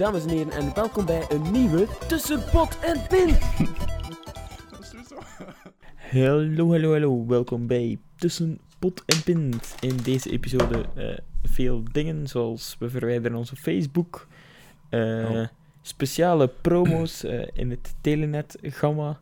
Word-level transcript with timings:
Dames 0.00 0.22
en 0.24 0.28
heren, 0.30 0.52
en 0.52 0.74
welkom 0.74 1.04
bij 1.06 1.26
een 1.28 1.50
nieuwe 1.50 1.86
Tussen 2.08 2.44
Pot 2.52 2.78
en 2.78 3.06
Pint. 3.08 3.38
Hallo, 6.12 6.70
hallo, 6.70 6.92
hallo. 6.92 7.26
Welkom 7.26 7.66
bij 7.66 7.98
Tussen 8.16 8.58
Pot 8.78 9.02
en 9.06 9.22
Pint. 9.22 9.74
In 9.80 9.96
deze 9.96 10.30
episode 10.30 10.84
eh, 10.94 11.18
veel 11.42 11.82
dingen, 11.92 12.26
zoals 12.26 12.76
we 12.78 12.90
verwijderen 12.90 13.38
onze 13.38 13.56
Facebook, 13.56 14.26
eh, 14.88 15.30
Oh. 15.30 15.46
speciale 15.82 16.48
promo's 16.48 17.24
eh, 17.24 17.46
in 17.52 17.70
het 17.70 17.94
Telenet-gamma 18.00 19.20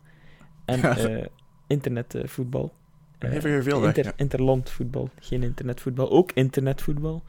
en 0.65 0.83
eh, 0.83 1.27
internetvoetbal. 1.67 2.73
Even 3.19 3.63
veel 3.63 3.81
weg. 3.81 3.97
Inter, 3.97 4.13
interlandvoetbal, 4.17 5.11
geen 5.21 5.43
internetvoetbal. 5.43 6.11
Ook 6.11 6.33
internetvoetbal. 6.33 7.23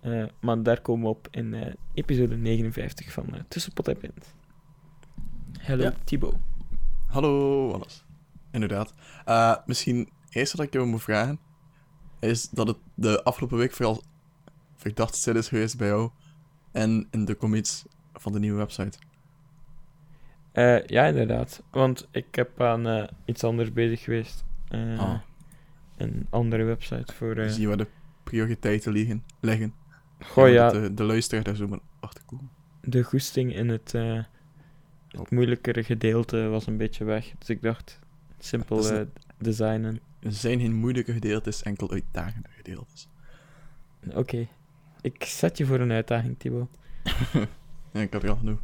Eh, 0.00 0.24
maar 0.40 0.62
daar 0.62 0.80
komen 0.80 1.02
we 1.04 1.08
op 1.10 1.28
in 1.30 1.54
eh, 1.54 1.72
episode 1.94 2.36
59 2.36 3.12
van 3.12 3.34
eh 3.34 3.40
Tussen 3.48 3.72
Pot 3.72 3.88
en 3.88 3.96
Pint. 3.98 4.34
Hallo, 5.60 5.82
Ja. 5.82 5.94
Thibaut. 6.04 6.34
Hallo, 7.06 7.72
alles. 7.72 8.04
Inderdaad. 8.50 8.94
Misschien 9.66 10.08
eerst 10.30 10.52
wat 10.56 10.66
ik 10.66 10.72
je 10.72 10.78
moet 10.80 11.02
vragen, 11.02 11.38
is 12.20 12.48
dat 12.48 12.66
het 12.66 12.76
de 12.94 13.22
afgelopen 13.22 13.58
week 13.58 13.72
vooral 13.72 14.02
verdacht 14.76 15.14
stil 15.14 15.36
is 15.36 15.48
geweest 15.48 15.76
bij 15.76 15.88
jou 15.88 16.10
en 16.72 17.08
in 17.10 17.24
de 17.24 17.36
commits 17.36 17.84
van 18.14 18.32
de 18.32 18.38
nieuwe 18.38 18.58
website. 18.58 18.98
Ja, 20.86 21.04
inderdaad. 21.06 21.62
Want 21.70 22.08
ik 22.10 22.34
heb 22.34 22.60
aan 22.60 23.08
iets 23.24 23.44
anders 23.44 23.72
bezig 23.72 24.00
geweest. 24.02 24.44
Ah. 24.68 25.14
Een 25.96 26.26
andere 26.30 26.64
website 26.64 27.12
voor... 27.12 27.48
Zie 27.48 27.60
je 27.60 27.66
waar 27.68 27.76
de 27.76 27.86
prioriteiten 28.24 28.92
liggen. 28.92 29.24
leggen. 29.40 29.74
Goh, 30.24 30.48
ja, 30.48 30.70
De, 30.70 30.94
de 30.94 31.02
luisteraar 31.04 31.44
daar 31.44 31.54
zo 31.54 31.68
maar 31.68 31.78
achter 32.00 32.24
komen. 32.26 32.50
de 32.82 33.02
goesting 33.02 33.54
in 33.54 33.68
het, 33.68 33.92
Oh. 33.94 35.20
het 35.20 35.30
moeilijkere 35.30 35.84
gedeelte 35.84 36.48
was 36.48 36.66
een 36.66 36.76
beetje 36.76 37.04
weg. 37.04 37.32
Dus 37.38 37.48
ik 37.48 37.62
dacht, 37.62 37.98
simpel 38.38 38.78
is 38.78 38.90
eh, 38.90 38.98
een- 38.98 39.12
designen. 39.38 40.00
Er 40.20 40.32
zijn 40.32 40.60
geen 40.60 40.74
moeilijke 40.74 41.12
gedeeltes, 41.12 41.62
enkel 41.62 41.90
uitdagende 41.90 42.48
gedeeltes. 42.56 43.08
Oké. 44.14 44.48
Ik 45.00 45.24
zet 45.24 45.58
je 45.58 45.66
voor 45.66 45.80
een 45.80 45.92
uitdaging. 45.92 46.36
Ja, 47.92 48.00
ik 48.00 48.12
heb 48.12 48.22
er 48.22 48.30
al 48.30 48.36
genoeg. 48.36 48.58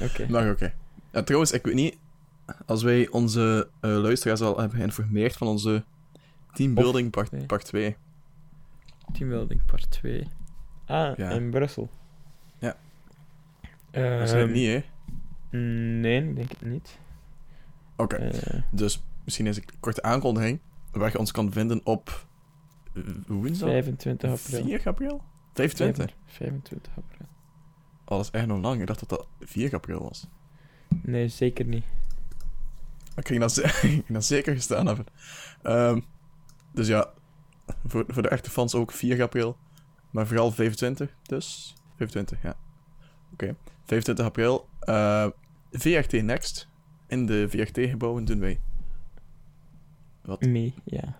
Oké. 0.00 0.26
Maar 0.28 0.50
oké. 0.50 0.74
Ja, 1.12 1.22
trouwens, 1.22 1.52
ik 1.52 1.64
weet 1.64 1.74
niet, 1.74 1.96
als 2.66 2.82
wij 2.82 3.08
onze 3.08 3.68
eh, 3.80 3.90
luisteraars 3.90 4.40
al 4.40 4.58
hebben 4.58 4.76
geïnformeerd 4.78 5.36
van 5.36 5.46
onze 5.46 5.84
teambuilding 6.52 7.10
part, 7.10 7.46
part 7.46 7.64
2. 7.64 7.96
Teambuilding 9.12 9.64
part 9.64 9.90
2. 9.90 10.26
Ah, 10.92 11.16
Ja. 11.16 11.30
in 11.30 11.50
Brussel. 11.50 11.90
Ja. 12.58 12.76
Ehm, 13.90 14.16
Waarschijnlijk 14.18 14.52
niet, 14.54 14.68
hè? 14.68 15.58
Nee, 15.58 16.28
ik 16.28 16.36
denk 16.36 16.50
het 16.50 16.62
niet. 16.62 16.98
Oké. 17.96 18.16
Eh, 18.16 18.62
Dus 18.70 19.02
misschien 19.24 19.46
is 19.46 19.56
een 19.56 19.64
korte 19.80 20.02
aankondiging 20.02 20.60
waar 20.92 21.10
je 21.12 21.18
ons 21.18 21.30
kan 21.30 21.52
vinden 21.52 21.80
op 21.84 22.26
eh, 22.94 23.02
woensdag 23.26 23.68
25 23.68 24.30
april. 24.30 24.64
4 24.64 24.82
april? 24.84 25.22
25? 25.54 26.14
25 26.26 26.92
april. 26.96 27.26
Oh, 28.04 28.16
dat 28.16 28.20
is 28.20 28.30
echt 28.30 28.46
nog 28.46 28.60
lang. 28.60 28.80
Ik 28.80 28.86
dacht 28.86 29.00
dat 29.00 29.08
dat 29.08 29.26
4 29.40 29.74
april 29.74 30.02
was. 30.02 30.26
Nee, 31.02 31.28
zeker 31.28 31.64
niet. 31.64 31.84
Ik 33.16 33.26
ging 33.26 33.40
dat, 33.46 33.56
ik 33.82 34.04
dat 34.08 34.24
zeker 34.24 34.54
gestaan 34.54 34.86
hebben. 34.86 35.04
Ehm, 35.62 36.00
dus 36.72 36.86
ja, 36.86 37.10
voor, 37.86 38.04
voor 38.08 38.22
de 38.22 38.28
echte 38.28 38.50
fans 38.50 38.74
ook 38.74 38.92
4 38.92 39.22
april. 39.22 39.56
Maar 40.12 40.26
vooral 40.26 40.50
25, 40.50 41.14
dus. 41.22 41.74
25, 41.96 42.42
ja. 42.42 42.56
Oké. 43.32 43.56
25 43.84 44.24
april. 44.24 44.68
eh, 44.80 45.26
VRT 45.70 46.12
Next. 46.22 46.68
In 47.06 47.26
de 47.26 47.46
VRT-gebouwen 47.48 48.24
doen 48.24 48.40
wij. 48.40 48.60
Wat? 50.22 50.40
Nee, 50.56 50.74
ja. 50.84 51.16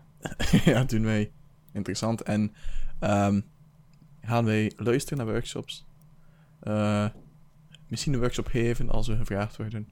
ja, 0.65 0.85
doen 0.85 1.05
wij. 1.05 1.33
Interessant. 1.73 2.23
En 2.23 2.55
ehm, 2.99 3.41
gaan 4.23 4.45
wij 4.45 4.73
luisteren 4.77 5.25
naar 5.25 5.33
workshops. 5.35 5.87
Eh, 6.61 7.09
misschien 7.89 8.13
een 8.13 8.19
workshop 8.21 8.47
geven 8.47 8.91
als 8.91 9.07
we 9.09 9.17
gevraagd 9.17 9.57
worden. 9.57 9.89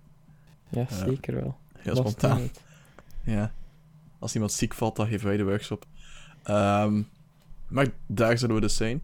Ja, 0.69 0.81
Eh, 0.88 0.99
zeker 1.05 1.34
wel. 1.34 1.59
Heel 1.78 1.97
spontaan. 1.97 2.49
Ja. 3.25 3.53
Als 4.19 4.34
iemand 4.34 4.53
ziek 4.53 4.75
valt, 4.75 4.97
dan 4.97 5.06
geven 5.06 5.27
wij 5.27 5.37
de 5.37 5.44
workshop. 5.44 5.87
Ehm, 6.43 7.03
maar 7.70 7.88
daar 8.06 8.38
zullen 8.38 8.54
we 8.54 8.60
dus 8.60 8.76
zijn. 8.76 9.03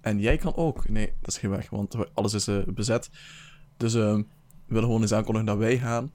En 0.00 0.20
jij 0.20 0.36
kan 0.36 0.56
ook. 0.56 0.88
Nee, 0.88 1.12
dat 1.20 1.28
is 1.28 1.38
geen 1.38 1.50
weg, 1.50 1.70
want 1.70 2.14
alles 2.14 2.34
is 2.34 2.48
eh, 2.48 2.62
bezet. 2.66 3.10
Dus 3.76 3.94
ehm, 3.94 4.16
we 4.16 4.24
willen 4.66 4.84
gewoon 4.84 5.00
eens 5.00 5.12
aankondigen 5.12 5.46
dat 5.46 5.58
wij 5.58 5.78
gaan. 5.78 6.10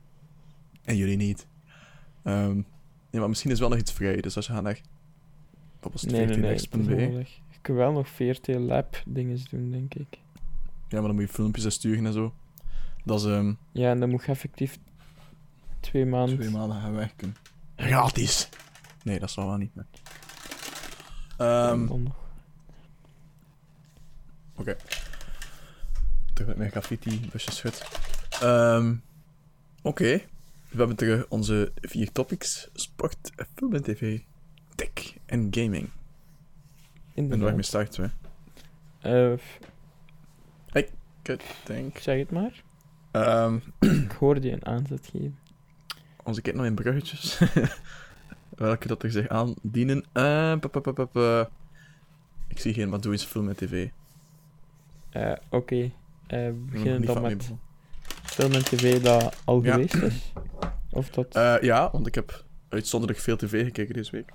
En 0.83 0.95
jullie 0.95 1.17
niet. 1.17 1.47
Ehm, 2.23 2.53
nee, 2.53 3.21
maar 3.21 3.29
misschien 3.29 3.51
is 3.51 3.59
wel 3.59 3.69
nog 3.69 3.77
iets 3.77 3.91
vrij. 3.91 4.21
Dus 4.21 4.35
als 4.35 4.45
je 4.47 4.53
gaat 4.53 4.63
naar... 4.63 4.81
Wat 5.79 5.91
was? 5.91 6.03
Nee, 6.03 6.25
nee, 6.25 6.37
nee. 6.37 6.51
het 6.51 6.59
is 6.59 6.67
14next.be? 6.67 6.95
allemaal 6.95 7.13
weg. 7.13 7.29
Je 7.29 7.57
kunt 7.61 7.77
wel 7.77 7.91
nog 7.91 8.07
VRT 8.07 8.47
Lab 8.47 9.03
dingen 9.05 9.39
doen, 9.49 9.71
denk 9.71 9.93
ik. 9.93 10.19
Ja, 10.87 10.97
maar 10.97 11.07
dan 11.07 11.15
moet 11.15 11.27
je 11.27 11.33
filmpjes 11.33 11.65
en 11.65 11.71
sturen 11.71 12.05
en 12.05 12.13
zo. 12.13 12.33
Dat 13.03 13.19
is 13.19 13.25
ehm 13.25 13.53
Ja, 13.71 13.89
en 13.89 13.99
dan 13.99 14.09
moet 14.09 14.23
je 14.25 14.31
effectief 14.31 14.79
twee 15.79 16.05
maanden... 16.05 16.39
twee 16.39 16.49
maanden 16.49 16.81
gaan 16.81 16.93
werken. 16.93 17.35
Gratis! 17.75 18.49
Nee, 19.03 19.19
dat 19.19 19.31
zal 19.31 19.47
wel 19.47 19.57
niet. 19.57 19.75
Nee. 19.75 19.85
Ehm, 21.37 21.85
dan 21.87 22.03
nog. 22.03 22.15
terug 26.33 26.47
met 26.47 26.57
mijn 26.57 26.71
graffiti, 26.71 27.29
busjes 27.31 27.55
schut. 27.55 27.87
Ehm 28.41 28.95
Oké. 29.81 30.21
We 30.69 30.77
hebben 30.77 30.95
terug 30.95 31.27
onze 31.27 31.71
vier 31.75 32.11
topics. 32.11 32.69
Sport, 32.73 33.31
film 33.55 33.73
en 33.75 33.83
tv, 33.83 34.19
tech 34.75 35.13
en 35.25 35.47
gaming. 35.51 35.89
Ik 37.13 37.27
ben 37.29 37.39
waar 37.39 37.49
ik 37.49 37.55
mee 37.55 37.63
Inderdaad. 37.63 37.65
start, 37.65 37.97
hè. 37.97 38.05
Eh, 39.31 39.37
f- 39.37 39.59
Ik 40.73 40.91
denk... 41.65 41.97
zeg 41.97 42.17
het 42.19 42.31
maar. 42.31 42.63
Ik 44.05 44.11
hoorde 44.11 44.41
je 44.41 44.51
een 44.51 44.65
aanzet 44.65 45.09
geven. 45.11 45.37
onze 46.23 46.41
kijk 46.41 46.55
nog 46.55 46.65
in 46.65 46.75
bruggetjes. 46.75 47.39
Welke 48.57 48.87
dat 48.87 49.03
er 49.03 49.11
zich 49.11 49.27
aandienen. 49.27 50.05
Eh. 50.13 50.55
Ik 52.47 52.59
zie 52.59 52.73
geen, 52.73 52.89
maar 52.89 53.01
doe 53.01 53.11
eens 53.11 53.23
film 53.23 53.55
tv. 53.55 53.89
Eh, 55.09 55.31
Oké. 55.49 55.75
Eh, 55.75 55.91
we 56.27 56.35
Ik 56.37 56.53
ben 56.53 56.55
nog 56.55 56.71
beginnen 56.71 56.99
niet 56.99 57.07
dan 57.13 57.21
met 57.21 57.51
film 58.23 58.51
en 58.51 58.63
tv 58.63 59.01
dat 59.01 59.41
al 59.45 59.63
Ja. 59.63 59.71
geweest 59.71 59.93
is. 59.95 60.33
Of 60.91 61.09
dat... 61.09 61.33
Ja, 61.61 61.91
want 61.91 62.07
ik 62.07 62.15
heb 62.15 62.43
uitzonderlijk 62.69 63.21
veel 63.21 63.37
tv 63.37 63.63
gekeken 63.63 63.93
deze 63.93 64.11
week. 64.11 64.33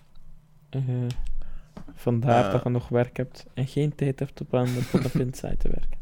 vandaar 1.95 2.53
dat 2.53 2.63
je 2.63 2.69
nog 2.69 2.89
werk 2.89 3.17
hebt 3.17 3.47
en 3.55 3.67
geen 3.67 3.95
tijd 3.95 4.19
hebt 4.19 4.41
om 4.41 4.59
aan 4.59 4.75
de 4.93 5.11
Pint 5.13 5.37
site 5.37 5.57
te 5.57 5.69
werken. 5.69 5.99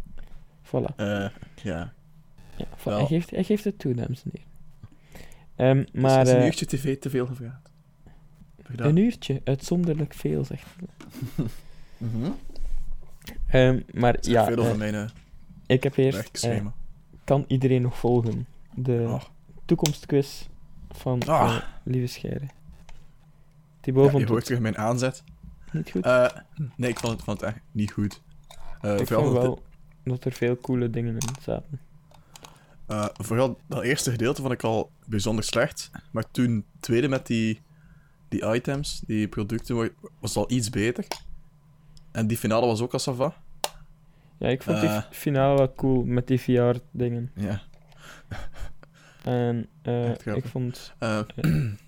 Voilà. 0.64 0.94
Ja. 1.62 1.92
Ja, 2.56 2.66
voilà. 2.78 2.82
Hij, 2.82 3.06
geeft, 3.06 3.30
hij 3.30 3.44
geeft 3.44 3.64
het 3.64 3.78
toe, 3.78 3.94
dames 3.94 4.22
en 4.24 4.30
heren. 4.32 4.48
Ehm, 5.56 6.00
Maar, 6.02 6.22
is 6.22 6.32
een 6.32 6.44
uurtje 6.44 6.66
tv 6.66 6.98
te 6.98 7.10
veel 7.10 7.26
gevraagd? 7.26 7.69
Een 8.76 8.96
uurtje, 8.96 9.40
uitzonderlijk 9.44 10.14
veel, 10.14 10.44
zegt 10.44 10.66
hij. 10.76 11.46
Mhm. 11.98 12.30
Ehm, 13.46 13.80
maar 13.94 14.16
Zeg 14.20 14.32
ja, 14.34 14.44
veel 14.44 14.56
eh, 14.56 14.64
over 14.64 14.78
mijn 14.78 14.94
eh, 14.94 15.08
ik 15.66 15.82
heb 15.82 15.96
eerst... 15.96 16.16
eh, 16.18 16.22
werkschema. 16.22 16.72
kan 17.24 17.44
iedereen 17.48 17.82
nog 17.82 17.98
volgen? 17.98 18.46
De 18.74 19.04
Oh. 19.08 19.22
toekomstquiz 19.64 20.46
van 20.90 21.22
Ah. 21.26 21.56
Lieve 21.84 22.06
Scheire. 22.06 22.46
Thibaut 23.80 24.12
Ja, 24.12 24.18
je 24.18 24.26
hoort 24.26 24.44
terug 24.44 24.60
mijn 24.60 24.78
aanzet. 24.78 25.22
niet 25.72 25.90
goed. 25.90 26.04
Eh, 26.04 26.26
nee, 26.76 26.90
ik 26.90 26.98
vond 26.98 27.12
het, 27.12 27.22
vond 27.22 27.40
het 27.40 27.50
echt 27.50 27.60
niet 27.72 27.92
goed. 27.92 28.20
Eh, 28.80 28.98
ik 28.98 29.06
vooral, 29.06 29.24
vond 29.24 29.34
dat- 29.34 29.44
wel 29.44 29.62
dat 30.04 30.24
er 30.24 30.32
veel 30.32 30.56
coole 30.56 30.90
dingen 30.90 31.14
in 31.14 31.20
zaten. 31.42 31.80
eh, 32.86 33.06
vooral 33.12 33.58
dat 33.66 33.82
eerste 33.82 34.10
gedeelte 34.10 34.40
vond 34.40 34.52
ik 34.52 34.62
al 34.62 34.90
bijzonder 35.06 35.44
slecht. 35.44 35.90
Maar 36.10 36.30
toen 36.30 36.54
het 36.54 36.82
tweede 36.82 37.08
met 37.08 37.26
die, 37.26 37.60
die 38.30 38.54
items, 38.54 39.00
die 39.06 39.28
producten, 39.28 39.76
wa- 39.76 39.88
was 40.20 40.36
al 40.36 40.50
iets 40.50 40.70
beter. 40.70 41.06
En 42.12 42.26
die 42.26 42.36
finale 42.36 42.66
was 42.66 42.80
ook 42.80 42.92
al 42.92 42.98
sava. 42.98 43.34
Ja, 44.38 44.48
ik 44.48 44.62
vond 44.62 44.80
die 44.80 44.88
Eh. 44.88 45.02
finale 45.10 45.56
wel 45.56 45.74
cool 45.74 46.04
met 46.04 46.26
die 46.26 46.40
VR-dingen. 46.40 47.30
Ja. 47.34 47.60
En 49.24 49.66
eh, 49.82 50.10
ik 50.10 50.44
vond 50.44 50.92
Eh, 50.98 51.20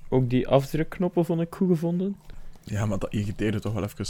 ook 0.09 0.31
die 0.31 0.49
afdrukknoppen 0.49 1.25
vond 1.25 1.41
ik 1.41 1.55
goed 1.55 1.69
gevonden. 1.69 2.17
ja, 2.65 2.87
maar 2.87 2.99
dat 2.99 3.13
irriteerde 3.13 3.61
toch 3.61 3.73
wel 3.73 3.83
even. 3.83 4.07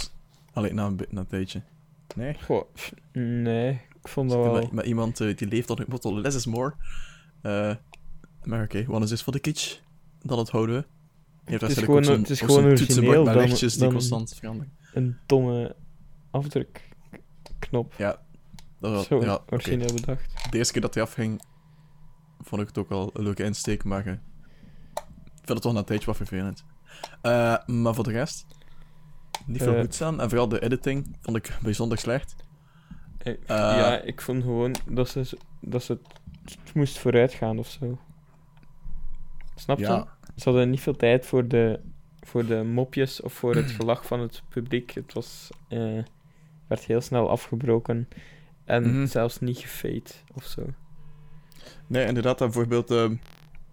Alleen 0.52 0.74
na 0.74 0.86
een, 0.86 1.00
na 1.10 1.20
een 1.20 1.26
tijdje. 1.26 1.62
Nee? 2.14 2.36
Goh, 2.44 2.62
nee, 3.12 3.70
ik 3.72 4.08
vond 4.08 4.30
dat 4.30 4.38
wel... 4.44 4.52
Met, 4.52 4.72
met 4.72 4.86
iemand 4.86 5.16
die 5.16 5.46
leeft 5.46 5.70
op 5.70 5.78
het 5.78 5.88
motto 5.88 6.20
less 6.20 6.36
is 6.36 6.46
more. 6.46 6.74
Maar 8.44 8.62
oké, 8.62 8.84
one 8.88 9.04
is 9.04 9.08
this 9.10 9.22
voor 9.22 9.32
de 9.32 9.38
kitsch. 9.40 9.78
Dan 10.22 10.38
het 10.38 10.50
houden 10.50 10.76
we. 10.76 10.84
Het 11.44 11.62
is 11.62 11.78
gewoon- 11.78 12.02
het 12.02 12.30
is 12.30 12.40
gewoon 12.40 12.64
origineel 12.64 13.24
dan- 13.24 13.46
die 13.48 13.78
dan- 13.78 13.92
constant 13.92 14.34
veranderen. 14.34 14.72
Een 14.92 15.16
domme 15.26 15.76
afdrukknop. 16.30 17.94
Ja, 17.96 18.22
dat 18.80 18.92
was, 18.92 19.06
Zo 19.06 19.20
ja, 19.20 19.40
origineel 19.50 19.94
bedacht. 19.94 20.50
De 20.50 20.56
eerste 20.56 20.72
keer 20.72 20.82
dat 20.82 20.94
hij 20.94 21.02
afging, 21.02 21.42
vond 22.40 22.60
ik 22.60 22.66
het 22.66 22.78
ook 22.78 22.88
wel 22.88 23.10
een 23.12 23.22
leuke 23.22 23.42
insteek, 23.44 23.84
maar 23.84 24.06
eh, 24.06 24.12
ik 24.12 24.20
vind 25.34 25.48
het 25.48 25.62
toch 25.62 25.72
na 25.72 25.78
een 25.78 25.84
tijdje 25.84 26.06
wat 26.06 26.16
vervelend. 26.16 26.64
Eh, 27.22 27.56
maar 27.66 27.94
voor 27.94 28.04
de 28.04 28.10
rest, 28.10 28.46
niet 29.46 29.62
veel 29.62 29.74
Eh. 29.74 29.80
goed 29.80 29.94
staan. 29.94 30.20
En 30.20 30.28
vooral 30.28 30.48
de 30.48 30.62
editing 30.62 31.16
vond 31.20 31.36
ik 31.36 31.58
bijzonder 31.62 31.98
slecht. 31.98 32.34
Ja, 33.46 34.00
ik 34.00 34.20
vond 34.20 34.42
gewoon 34.42 34.74
dat 34.90 35.08
ze, 35.08 35.38
dat 35.60 35.82
ze 35.82 35.92
het, 35.92 36.02
het 36.64 36.74
moest 36.74 36.98
vooruit 36.98 37.32
gaan 37.32 37.58
of 37.58 37.68
zo. 37.68 37.98
Snap 39.54 39.78
je? 39.78 39.84
Ja, 39.84 40.06
Ze 40.36 40.48
hadden 40.48 40.70
niet 40.70 40.80
veel 40.80 40.96
tijd 40.96 41.26
voor 41.26 41.48
de, 41.48 41.80
voor 42.20 42.46
de 42.46 42.62
mopjes 42.62 43.20
of 43.20 43.32
voor 43.32 43.54
het 43.54 43.70
gelach 43.80 44.06
van 44.06 44.20
het 44.20 44.42
publiek. 44.48 44.90
Het 44.90 45.12
was, 45.12 45.50
eh, 45.68 45.98
werd 46.66 46.84
heel 46.84 47.00
snel 47.00 47.30
afgebroken 47.30 48.08
en 48.64 48.82
Mhm. 48.96 49.06
zelfs 49.06 49.40
niet 49.40 49.58
gefade 49.58 50.10
of 50.34 50.44
zo. 50.44 50.66
nee, 51.86 52.06
inderdaad, 52.06 52.40
en 52.40 52.46
bijvoorbeeld 52.46 52.90
eh, 52.90 53.10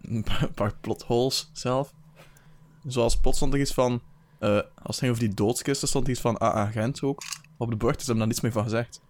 een 0.01 0.23
paar- 0.23 0.43
een 0.43 0.53
paar 0.53 0.75
plot 0.81 1.03
holes 1.03 1.49
zelf. 1.53 1.93
Zoals 2.87 3.19
plots 3.19 3.37
stond 3.37 3.53
er 3.53 3.59
iets 3.59 3.73
van, 3.73 4.01
eh, 4.39 4.49
als 4.55 4.65
het 4.83 4.97
ging 4.97 5.11
over 5.11 5.23
die 5.23 5.33
doodskisten, 5.33 5.87
stond 5.87 6.05
er 6.05 6.11
iets 6.11 6.21
van 6.21 6.37
ah, 6.37 6.55
agent 6.55 7.01
ook. 7.01 7.21
Op 7.57 7.69
de 7.69 7.75
bord 7.75 8.01
is 8.01 8.07
hem 8.07 8.17
daar 8.17 8.27
niets 8.27 8.41
meer 8.41 8.51
van 8.51 8.63
gezegd. 8.63 9.01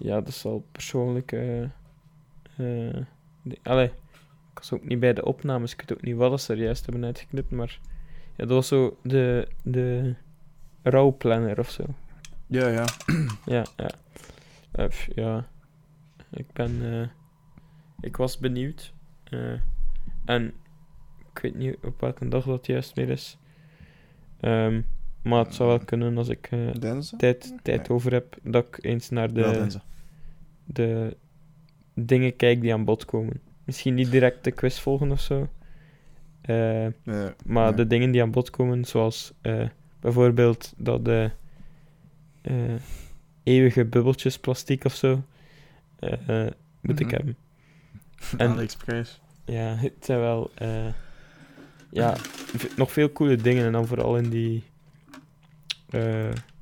Ja, 0.00 0.14
dat 0.14 0.28
is 0.28 0.44
al 0.44 0.66
persoonlijk. 0.72 1.32
eh 1.32 1.62
eh, 2.56 3.04
allee, 3.62 3.90
ik 4.52 4.58
was 4.58 4.72
ook 4.72 4.84
niet 4.84 5.00
bij 5.00 5.12
de 5.12 5.24
opnames. 5.24 5.72
Ik 5.72 5.78
weet 5.80 5.92
ook 5.92 6.02
niet 6.04 6.16
wat 6.16 6.40
ze 6.40 6.52
er 6.52 6.58
juist 6.62 6.84
hebben 6.84 7.04
uitgeknipt, 7.04 7.50
maar 7.50 7.78
ja, 8.36 8.44
dat 8.44 8.48
was 8.48 8.68
zo 8.68 8.98
de, 9.02 9.48
de 9.62 10.14
rouwplanner 10.82 11.58
of 11.58 11.70
zo. 11.70 11.84
Ja, 12.46 12.68
ja. 12.68 12.84
Ja, 13.46 13.64
ja. 13.76 13.90
Eh, 14.72 14.86
pff, 14.88 15.08
ja. 15.14 15.48
Ik 16.30 16.52
ben... 16.52 16.78
eh, 16.82 17.08
ik 18.00 18.16
was 18.16 18.38
benieuwd. 18.38 18.92
Eh, 19.24 19.52
en 20.24 20.52
ik 21.34 21.38
weet 21.42 21.54
niet 21.54 21.76
op 21.82 22.00
welke 22.00 22.28
dag 22.28 22.44
dat 22.44 22.66
juist 22.66 22.92
weer 22.92 23.08
is. 23.08 23.38
Ehm, 24.40 24.80
maar 25.22 25.44
het 25.44 25.54
zou 25.54 25.68
wel 25.68 25.78
kunnen 25.78 26.16
als 26.16 26.28
ik 26.28 26.46
eh, 26.50 26.70
tijd, 27.16 27.54
tijd 27.62 27.90
over 27.90 28.12
heb, 28.12 28.36
dat 28.42 28.66
ik 28.66 28.84
eens 28.84 29.10
naar 29.10 29.32
de, 29.32 29.42
de 30.64 31.16
dingen 31.94 32.36
kijk 32.36 32.60
die 32.60 32.72
aan 32.72 32.84
bod 32.84 33.04
komen. 33.04 33.40
Misschien 33.64 33.94
niet 33.94 34.10
direct 34.10 34.44
de 34.44 34.50
quiz 34.50 34.78
volgen 34.78 35.10
of 35.10 35.20
zo. 35.20 35.48
Eh, 36.40 36.86
maar 37.44 37.66
nee. 37.66 37.74
de 37.74 37.86
dingen 37.86 38.10
die 38.10 38.22
aan 38.22 38.30
bod 38.30 38.50
komen, 38.50 38.84
zoals 38.84 39.32
eh, 39.40 39.68
bijvoorbeeld 40.00 40.72
dat 40.76 41.04
de 41.04 41.30
eh, 42.42 42.74
eeuwige 43.42 43.84
bubbeltjes 43.84 44.38
plastic 44.38 44.84
of 44.84 44.94
zo, 44.94 45.22
moet 46.80 47.00
ik 47.00 47.06
Mhm. 47.06 47.14
hebben. 47.14 47.36
en- 48.36 48.50
AliExpress. 48.50 49.20
Ja, 49.44 49.76
het 49.76 49.92
zijn 50.04 50.18
wel 50.18 50.50
ja, 51.90 52.16
nog 52.76 52.92
veel 52.92 53.12
coole 53.12 53.36
dingen 53.36 53.66
en 53.66 53.72
dan 53.72 53.86
vooral 53.86 54.16
in 54.16 54.30
die, 54.30 54.64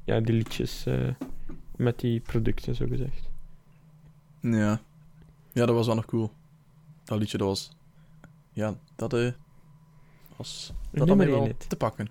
ja, 0.04 0.20
die 0.20 0.34
liedjes 0.34 0.84
met 1.76 1.98
die 2.00 2.20
producten, 2.20 2.74
zo 2.74 2.86
gezegd. 2.88 3.28
Ja. 4.40 4.80
Ja, 5.52 5.66
dat 5.66 5.74
was 5.74 5.86
wel 5.86 5.94
nog 5.94 6.04
cool. 6.04 6.32
Dat 7.10 7.18
liedje, 7.18 7.38
dat 7.38 7.46
was... 7.46 7.70
Ja, 8.52 8.74
dat 8.96 9.12
eh, 9.12 9.30
was... 10.36 10.72
Dat 10.90 11.08
had 11.08 11.16
mij 11.16 11.30
wel 11.30 11.50
te 11.68 11.76
pakken. 11.76 12.08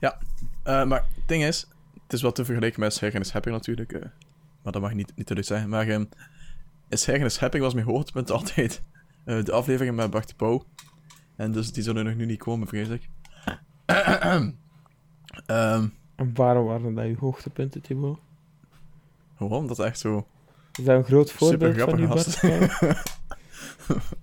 Ja, 0.00 0.18
eh, 0.62 0.84
maar 0.84 1.06
het 1.14 1.28
ding 1.28 1.44
is... 1.44 1.66
Het 2.02 2.12
is 2.12 2.22
wel 2.22 2.32
te 2.32 2.44
vergelijken 2.44 2.80
met 2.80 2.94
Schergen 2.94 3.20
is 3.20 3.30
Happy 3.30 3.50
natuurlijk. 3.50 3.92
eh, 3.92 4.00
maar 4.62 4.72
dat 4.72 4.82
mag 4.82 4.94
niet, 4.94 5.12
niet 5.16 5.26
te 5.26 5.34
leuk 5.34 5.44
zeggen. 5.44 5.68
Maar 5.68 5.88
um, 5.88 6.08
Schergen 6.88 7.26
is 7.26 7.36
Happy 7.36 7.58
was 7.58 7.74
mijn 7.74 7.86
hoogtepunt 7.86 8.30
altijd. 8.30 8.82
de 9.24 9.52
afleveringen 9.52 9.94
met 9.94 10.10
Bart 10.10 10.28
de 10.28 10.34
Pauw. 10.34 10.64
En 11.36 11.52
dus 11.52 11.72
die 11.72 11.82
zullen 11.82 12.04
nog 12.04 12.14
nu 12.14 12.26
niet 12.26 12.38
komen, 12.38 12.68
vrees 12.68 12.88
ik. 12.88 13.08
En 16.16 16.34
waarom 16.34 16.66
waren 16.66 16.94
dat 16.94 17.06
je 17.06 17.16
hoogtepunten, 17.18 17.80
Thibaut? 17.80 18.18
gewoon, 19.36 19.58
omdat 19.58 19.76
het 19.76 19.86
echt 19.86 19.98
zo... 19.98 20.26
Is 20.78 20.84
dat 20.84 20.96
een 20.96 21.04
groot 21.04 21.32
voorbeeld 21.32 21.80
van 21.80 22.00
je. 22.00 22.06
Bart? 22.06 22.42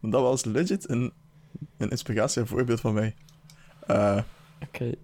dat 0.00 0.22
was 0.22 0.44
legit 0.44 0.88
een, 0.88 1.12
een 1.76 1.90
inspiratie 1.90 2.40
en 2.40 2.48
voorbeeld 2.48 2.80
van 2.80 2.94
mij. 2.94 3.14
Eh, 3.86 4.22
Oké, 4.62 4.94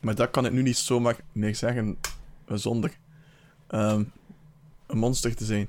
maar 0.00 0.14
dat 0.14 0.30
kan 0.30 0.46
ik 0.46 0.52
nu 0.52 0.62
niet 0.62 0.76
zomaar 0.76 1.16
meer 1.32 1.56
zeggen 1.56 1.98
zonder 2.46 2.96
ehm, 3.66 4.04
een 4.86 4.98
monster 4.98 5.36
te 5.36 5.44
zijn. 5.44 5.68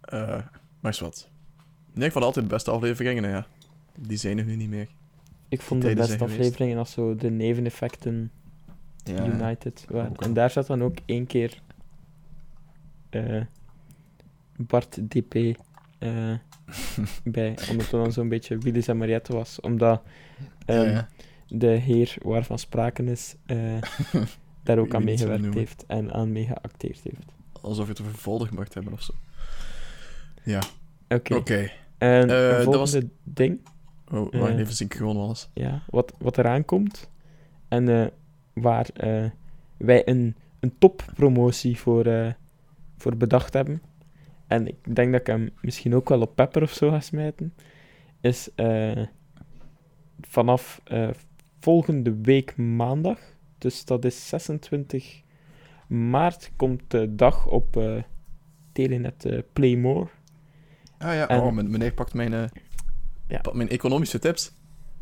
Eh, 0.00 0.40
maar 0.80 0.92
is 0.92 1.00
wat. 1.00 1.28
Nee, 1.92 2.06
ik 2.06 2.12
vond 2.12 2.24
altijd 2.24 2.44
de 2.44 2.54
beste 2.54 2.70
afleveringen, 2.70 3.24
en 3.24 3.30
ja. 3.30 3.46
Die 3.98 4.16
zijn 4.16 4.38
er 4.38 4.44
nu 4.44 4.56
niet 4.56 4.68
meer. 4.68 4.88
ik 5.48 5.60
vond 5.60 5.82
de 5.82 5.94
beste 5.94 6.24
afleveringen 6.24 6.78
als 6.78 6.92
zo 6.92 7.16
de 7.16 7.30
neveneffecten 7.30 8.30
United 9.08 9.84
waren. 9.88 10.10
Ook 10.10 10.22
En 10.22 10.32
daar 10.32 10.50
zat 10.50 10.66
dan 10.66 10.82
ook 10.82 10.98
één 11.04 11.26
keer 11.26 11.62
eh, 13.10 13.42
Bart 14.56 15.10
DP 15.10 15.34
eh, 15.98 16.34
bij, 17.24 17.58
omdat 17.70 17.82
het 17.90 17.90
dan 17.90 18.12
zo'n 18.12 18.28
beetje 18.28 18.58
Willis 18.58 18.88
en 18.88 18.96
Mariette 18.96 19.32
was. 19.32 19.60
Omdat 19.60 20.02
Ja, 20.66 20.74
ehm, 20.82 20.90
ja. 20.90 21.08
de 21.48 21.66
heer 21.66 22.16
waarvan 22.22 22.58
sprake 22.58 23.04
is 23.04 23.34
eh, 23.46 23.56
daar 24.62 24.78
ook 24.78 24.86
Ik 24.86 24.94
aan 24.94 25.04
meegewerkt 25.04 25.54
heeft 25.54 25.84
en 25.86 26.12
aan 26.12 26.32
mee 26.32 26.44
geacteerd 26.46 27.00
heeft. 27.02 27.32
Alsof 27.60 27.84
je 27.86 27.92
het 27.92 28.00
vervolgd 28.02 28.50
mocht 28.50 28.74
hebben 28.74 28.92
of 28.92 29.02
zo. 29.02 29.12
Ja, 30.42 30.62
Oké, 31.08 31.34
oké. 31.34 31.70
en 31.98 32.30
Eh, 32.30 32.48
het 32.48 32.64
dat 32.64 32.64
volgende 32.64 33.08
ding, 33.22 33.60
Oh, 34.12 34.32
wacht 34.32 34.52
Eh. 34.52 34.58
even 34.58 34.74
synchroon 34.74 35.16
alles. 35.16 35.48
ja, 35.54 35.82
wat, 35.86 36.12
wat 36.18 36.38
eraan 36.38 36.64
komt 36.64 37.10
en 37.68 37.88
eh, 37.88 38.06
waar 38.52 38.86
wij 39.76 40.08
een, 40.08 40.36
een 40.60 40.74
toppromotie 40.78 41.78
voor, 41.78 42.34
voor 42.96 43.16
bedacht 43.16 43.52
hebben. 43.52 43.82
En 44.46 44.66
ik 44.68 44.94
denk 44.94 45.12
dat 45.12 45.20
ik 45.20 45.26
hem 45.26 45.50
misschien 45.60 45.94
ook 45.94 46.08
wel 46.08 46.20
op 46.20 46.34
Pepper 46.36 46.62
of 46.62 46.72
zo 46.72 46.90
ga 46.90 47.00
smijten. 47.00 47.54
Is 48.20 48.48
eh, 48.54 49.02
vanaf 50.20 50.80
eh, 50.84 51.08
volgende 51.60 52.16
week 52.22 52.56
maandag, 52.56 53.18
dus 53.58 53.84
dat 53.84 54.04
is 54.04 54.28
26 54.28 55.22
maart, 55.88 56.50
komt 56.56 56.82
de 56.88 57.14
dag 57.14 57.46
op 57.46 57.76
eh 57.76 58.02
Telenet 58.72 59.42
Playmore. 59.52 60.08
Ah 60.98 61.14
ja, 61.14 61.28
En- 61.28 61.40
oh, 61.40 61.52
men- 61.52 61.70
meneer 61.70 61.92
pakt 61.94 62.14
mijn, 62.14 62.30
Ja. 63.28 63.40
pakt 63.40 63.56
mijn 63.56 63.68
economische 63.68 64.18
tips. 64.18 64.52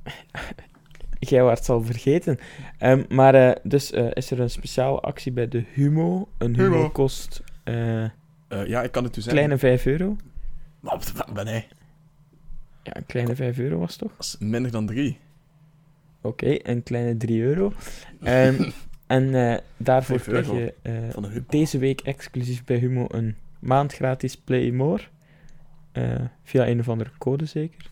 Jij 1.18 1.42
wordt 1.42 1.58
het 1.58 1.68
al 1.68 1.82
vergeten. 1.82 2.38
Ehm, 2.78 3.04
maar 3.08 3.58
dus 3.62 3.90
is 3.90 4.30
er 4.30 4.40
een 4.40 4.50
speciale 4.50 5.00
actie 5.00 5.32
bij 5.32 5.49
de 5.49 5.64
Humo. 5.72 6.28
Een 6.38 6.56
Humo, 6.56 6.76
Humo. 6.76 6.90
kost 6.90 7.42
Eh, 8.52 8.66
ja, 8.66 8.82
ik 8.82 8.92
kan 8.92 9.04
het 9.04 9.16
u 9.16 9.21
zeggen. 9.21 9.32
kleine 9.32 9.59
5 9.59 9.87
euro. 9.87 10.16
Maar 10.80 10.97
wat, 11.16 11.35
ben 11.35 11.47
hij? 11.47 11.68
Ja, 12.82 12.97
een 12.97 13.06
kleine 13.06 13.35
5 13.35 13.59
euro 13.59 13.78
was 13.78 13.97
toch? 13.97 14.11
Dat 14.16 14.25
is 14.26 14.37
minder 14.38 14.71
dan 14.71 14.87
drie. 14.87 15.18
Oké, 16.21 16.59
een 16.62 16.82
kleine 16.82 17.16
3 17.16 17.42
euro. 17.42 17.73
Ehm, 18.23 18.71
en 19.06 19.35
eh, 19.35 19.59
daarvoor 19.76 20.21
krijg 20.21 20.47
je 20.47 20.75
Humo. 20.82 21.28
deze 21.49 21.78
week 21.78 22.00
exclusief 22.00 22.64
bij 22.64 22.76
Humo 22.76 23.06
een 23.09 23.37
maand 23.59 23.92
gratis 23.92 24.37
Playmore. 24.37 25.02
Eh 25.92 26.21
via 26.42 26.68
een 26.68 26.80
of 26.80 26.88
andere 26.88 27.11
code 27.18 27.44
zeker. 27.44 27.90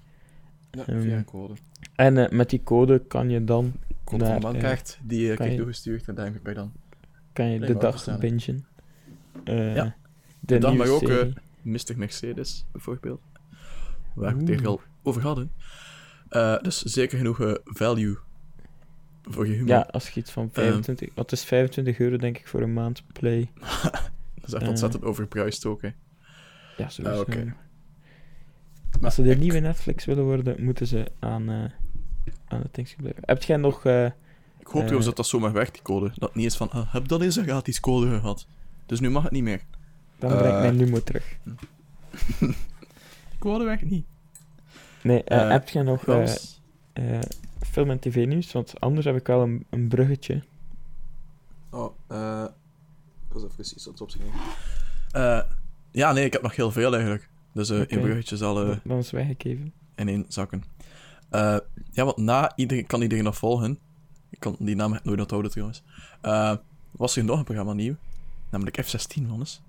Ja, 0.71 0.87
Ehm, 0.87 1.01
via 1.01 1.17
een 1.17 1.25
code. 1.25 1.55
En 1.95 2.37
met 2.37 2.51
die 2.51 2.63
code 2.63 2.99
kan 2.99 3.31
je 3.31 3.45
dan, 3.45 3.73
Komt 4.05 4.21
naar, 4.23 4.35
een 4.35 4.41
bankkaart, 4.41 4.99
die 5.03 5.21
je 5.27 5.37
je- 5.51 5.57
toegestuurd 5.57 6.09
en 6.09 6.15
daar 6.15 6.31
kan 6.31 6.53
je 6.53 6.55
dan 6.55 6.73
kan 7.33 7.49
je 7.51 7.59
de 7.61 7.77
dag 7.77 8.19
bingen. 8.19 8.67
Ja. 9.45 9.95
De, 10.41 10.59
nieuwe 10.59 10.77
maar 10.77 10.89
ook, 10.89 11.03
eh, 11.03 11.09
serie. 11.17 11.35
Mr. 11.63 11.93
Mercedes, 11.97 12.65
bijvoorbeeld. 12.73 13.21
Waar 14.15 14.37
we 14.37 14.53
het 14.53 14.67
al 14.67 14.81
over 15.03 15.23
hadden. 15.23 15.53
Eh, 16.29 16.59
dus 16.59 16.83
zeker 16.83 17.19
genoeg 17.19 17.41
eh, 17.41 17.55
value 17.65 18.17
voor 19.23 19.47
je 19.47 19.53
humor. 19.53 19.69
Ja, 19.69 19.89
als 19.91 20.09
je 20.11 20.21
iets 20.21 20.31
van 20.31 20.49
25... 20.53 21.09
Wat 21.15 21.33
is 21.33 21.45
25 21.45 21.99
euro, 21.99 22.17
denk 22.17 22.39
ik, 22.39 22.49
voor 22.49 22.61
een 22.63 22.73
maand 22.73 23.03
play? 23.13 23.51
Dat 24.35 24.49
is 24.49 24.53
echt 24.55 24.63
Eh. 24.63 24.69
ontzettend 24.69 25.05
overprijsd 25.05 25.67
ook, 25.67 25.83
hè. 25.83 25.89
Ja, 26.77 26.89
sowieso. 26.89 27.15
Ah, 27.17 27.21
oké. 27.29 27.55
Als 29.03 29.15
ze 29.15 29.23
de 29.23 29.31
ik- 29.31 29.39
nieuwe 29.39 29.59
Netflix 29.59 30.05
willen 30.05 30.25
worden, 30.25 30.65
moeten 30.65 30.87
ze 30.87 31.07
aan, 31.19 31.49
eh 31.51 31.65
aan 32.49 32.61
het 32.61 32.75
ding 32.75 32.95
blijven. 32.97 33.23
Heb 33.27 33.43
jij 33.43 33.57
nog... 33.57 33.85
eh, 33.85 34.05
Ik 34.05 34.67
hoop 34.67 34.73
trouwens 34.73 34.99
Eh. 34.99 35.05
dat 35.05 35.17
dat 35.17 35.27
zomaar 35.27 35.53
weg, 35.53 35.71
die 35.71 35.83
code. 35.83 36.09
Dat 36.15 36.29
het 36.29 36.35
niet 36.35 36.47
is 36.47 36.57
van, 36.57 36.71
ah, 36.71 36.93
heb 36.93 37.09
dan 37.09 37.23
eens 37.23 37.37
een 37.37 37.45
gratis 37.45 37.81
code 37.81 38.09
gehad. 38.09 38.47
Dus 38.87 39.01
nu 39.01 39.11
mag 39.11 39.23
het 39.23 39.33
niet 39.33 39.43
meer. 39.43 39.61
Dan 40.21 40.31
breng 40.31 40.47
ik 40.47 40.55
Eh. 40.55 40.61
mijn 40.61 40.77
Numo 40.77 41.03
terug. 41.03 41.37
Code 43.39 43.65
weg 43.65 43.83
niet. 43.83 44.05
Nee, 45.03 45.25
eh, 45.25 45.41
Eh, 45.43 45.51
heb 45.51 45.69
jij 45.69 45.83
nog 45.83 46.07
eh, 46.09 46.35
eh, 46.93 47.21
film- 47.61 47.91
en 47.91 47.99
tv-nieuws? 47.99 48.53
Want 48.53 48.81
anders 48.81 49.07
heb 49.07 49.17
ik 49.17 49.27
wel 49.27 49.43
een, 49.43 49.67
een 49.71 49.89
bruggetje. 49.89 50.43
Oh, 51.71 51.95
eh... 52.07 52.45
Ik 53.29 53.33
was 53.37 53.43
even 53.45 53.55
precies 53.55 53.87
aan 53.87 53.93
het 53.93 54.01
opschrijven. 54.03 54.39
Eh, 55.11 55.41
ja, 55.91 56.13
nee, 56.13 56.25
ik 56.25 56.33
heb 56.33 56.43
nog 56.43 56.57
heel 56.57 56.71
veel 56.73 56.93
eigenlijk. 56.95 57.29
Dus 57.53 57.71
eh 57.71 57.79
één 57.81 58.01
bruggetje 58.01 58.37
zal 58.37 58.65
eh, 58.71 58.77
Dan 58.85 58.99
is 58.99 59.11
weggegeven. 59.11 59.73
in 59.95 60.09
één 60.09 60.25
zakken. 60.29 60.65
Eh, 61.31 61.57
ja, 61.91 62.05
want 62.05 62.17
na 62.17 62.53
iedereen 62.57 62.87
kan 62.87 63.03
iedereen 63.03 63.25
nog 63.25 63.37
volgen. 63.37 63.79
Ik 64.31 64.41
kan 64.41 64.57
die 64.59 64.75
naam 64.77 64.99
nooit 65.03 65.21
onthouden 65.21 65.51
trouwens. 65.51 65.83
Eh, 66.21 66.57
was 66.91 67.17
er 67.17 67.25
nog 67.25 67.39
een 67.39 67.45
programma 67.45 67.73
nieuw? 67.73 67.95
Namelijk 68.51 68.83
F16, 68.87 69.27
Wannes. 69.29 69.63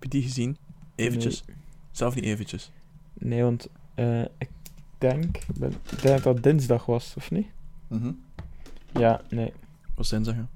Heb 0.00 0.02
je 0.02 0.08
die 0.08 0.22
gezien? 0.22 0.56
Eventjes. 0.94 1.44
Zelf 1.90 2.14
niet 2.14 2.24
eventjes. 2.24 2.70
Nee, 3.12 3.42
want 3.42 3.68
eh, 3.94 4.20
ik 4.22 4.48
denk, 4.98 5.36
ik 5.36 5.58
ben- 5.58 5.72
ik 5.90 6.02
denk 6.02 6.22
dat 6.22 6.34
dat 6.34 6.42
dinsdag 6.42 6.86
was, 6.86 7.14
of 7.16 7.30
niet? 7.30 7.46
Mhm. 7.88 8.12
Ja, 8.92 9.20
nee. 9.30 9.52
Wat 9.94 10.06
zijn 10.06 10.24
zeggen? 10.24 10.48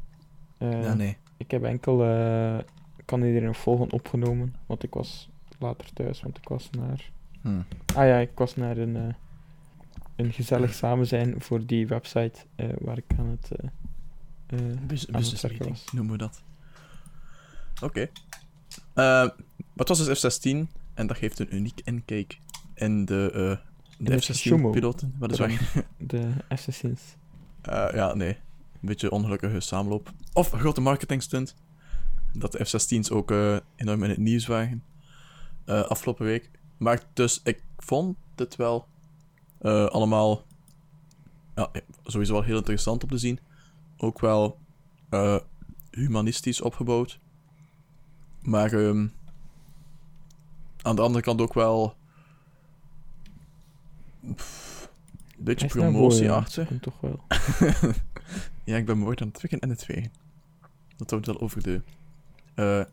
Eh, 0.59 0.83
ja, 0.83 0.95
nee. 0.95 1.17
Ik 1.37 1.51
heb 1.51 1.63
enkel, 1.65 2.05
eh, 2.05 2.59
kan 3.05 3.23
iedereen 3.23 3.55
volgen 3.55 3.93
opgenomen, 3.93 4.55
want 4.67 4.83
ik 4.83 4.95
was 4.95 5.29
later 5.59 5.93
thuis, 5.93 6.21
want 6.23 6.37
ik 6.39 6.49
was 6.49 6.71
naar... 6.71 7.11
Hm. 7.41 7.49
Ah 7.95 8.07
ja, 8.07 8.17
ik 8.19 8.31
was 8.35 8.57
naar 8.57 8.77
een, 8.77 8.97
eh, 8.97 9.15
een 10.17 10.33
gezellig 10.33 10.75
samen 10.75 11.07
zijn 11.07 11.41
voor 11.41 11.67
die 11.67 11.87
website 11.87 12.41
waar 12.79 12.99
ik 12.99 13.05
aan 13.19 13.27
het... 13.41 13.51
Bus 14.47 14.61
aan 14.71 14.87
business 14.87 15.43
het 15.43 15.51
meeting, 15.51 15.71
was. 15.71 15.85
noemen 15.93 16.13
we 16.13 16.19
dat. 16.19 16.43
Oké. 17.83 18.09
Maar 18.95 19.35
het 19.76 19.88
was 19.88 20.04
dus 20.07 20.19
F-16 20.21 20.59
en 20.95 21.07
dat 21.07 21.16
geeft 21.16 21.38
een 21.38 21.54
uniek 21.54 21.81
inkijk 21.85 22.38
in 22.75 23.04
de, 23.04 23.31
eh 23.35 23.66
de 23.99 24.21
Sumo. 24.21 24.69
F-16-piloten. 24.71 25.14
Wat 25.19 25.33
is 25.33 25.38
waar? 25.38 25.85
De 25.99 26.31
Assassins. 26.49 27.00
Eh, 27.62 27.88
ja, 27.95 28.14
nee. 28.14 28.31
Een 28.73 28.88
beetje 28.90 29.11
ongelukkige 29.11 29.61
samenloop. 29.61 30.12
Of 30.33 30.52
een 30.52 30.59
grote 30.59 30.81
marketing 30.81 31.23
stunt. 31.23 31.54
Dat 32.33 32.52
de 32.52 32.64
F-16's 32.64 33.11
ook 33.11 33.31
eh, 33.31 33.57
enorm 33.76 34.02
in 34.02 34.09
het 34.11 34.19
nieuws 34.19 34.47
waren. 34.47 34.83
eh, 35.64 35.81
afgelopen 35.83 36.25
week. 36.26 36.50
Maar 36.76 37.02
dus, 37.12 37.40
ik 37.45 37.62
vond 37.78 38.16
het 38.37 38.57
wel 38.57 38.87
eh, 39.59 39.87
allemaal 39.87 40.43
ja, 41.54 41.71
sowieso 42.04 42.33
wel 42.33 42.43
heel 42.43 42.57
interessant 42.57 43.02
om 43.02 43.09
te 43.09 43.19
zien. 43.19 43.38
Ook 43.97 44.21
wel 44.21 44.59
eh, 45.11 45.37
humanistisch 45.90 46.61
opgebouwd. 46.61 47.19
Maar 48.45 48.73
ehm, 48.73 49.07
aan 50.83 50.97
de 50.97 51.03
andere 51.03 51.25
kant 51.25 51.41
ook 51.41 51.55
wel 51.55 51.97
pff, 54.35 54.91
een 55.39 55.45
beetje 55.45 55.67
promotieachtig. 55.67 56.69
Komt 56.69 56.83
toch 56.83 57.01
wel. 57.01 57.21
Ja, 58.65 58.77
ik 58.77 58.87
ben 58.87 58.99
mooi 58.99 59.17
aan 59.21 59.31
het 59.33 59.45
en 59.59 59.69
het 59.69 59.85
vegen. 59.85 60.13
Dat 60.97 61.11
houdt 61.11 61.27
wel 61.27 61.41
over 61.41 61.63
de... 61.63 61.83
eh, 62.55 62.85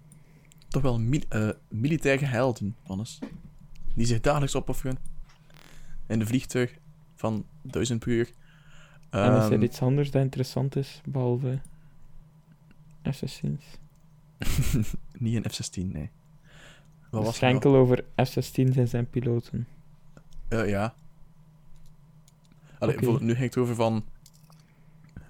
toch 0.67 0.81
wel 0.81 0.99
mil- 0.99 1.23
eh, 1.29 1.49
militaire 1.67 2.25
helden, 2.25 2.75
Wannes. 2.85 3.19
Die 3.95 4.05
zich 4.05 4.19
dagelijks 4.21 4.55
opofferen. 4.55 4.97
In 6.07 6.19
de 6.19 6.25
vliegtuig 6.25 6.77
van 7.15 7.45
1000 7.61 7.99
per 7.99 8.09
uur. 8.11 8.31
en 9.09 9.37
is 9.37 9.45
er 9.45 9.51
Ehm, 9.51 9.61
iets 9.61 9.81
anders 9.81 10.11
dat 10.11 10.21
interessant 10.21 10.75
is, 10.75 11.01
behalve 11.05 11.59
Assassins? 13.03 13.63
niet 15.17 15.35
een 15.35 15.51
F-16, 15.51 15.85
nee. 15.91 16.09
Wat 17.09 17.23
was 17.23 17.35
is 17.35 17.41
er 17.41 17.45
nog? 17.45 17.53
enkel 17.53 17.75
over 17.75 18.03
F-16's 18.15 18.75
en 18.77 18.87
zijn 18.87 19.09
piloten. 19.09 19.67
Eh, 20.47 20.69
ja. 20.69 20.95
Allee, 22.79 22.97
voor- 22.99 23.23
nu 23.23 23.33
ging 23.33 23.45
het 23.45 23.57
over 23.57 23.75
van 23.75 24.05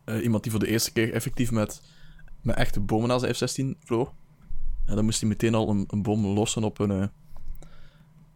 eh, 0.03 0.24
iemand 0.24 0.44
die 0.44 0.51
voor 0.51 0.60
de 0.62 0.68
eerste 0.68 0.91
keer 0.91 1.13
effectief 1.13 1.51
met, 1.51 1.82
met 2.41 2.56
echte 2.56 2.80
bomen 2.80 3.08
naar 3.08 3.20
zijn 3.20 3.34
F-16 3.75 3.80
vloog. 3.86 4.13
En 4.86 4.96
dan 4.96 5.06
moest 5.06 5.20
hij 5.20 5.30
meteen 5.30 5.56
al 5.56 5.70
een, 5.70 5.86
een 5.88 6.01
bom 6.01 6.25
lossen 6.25 6.63
op 6.63 6.80
een, 6.80 6.91
eh, 6.91 7.08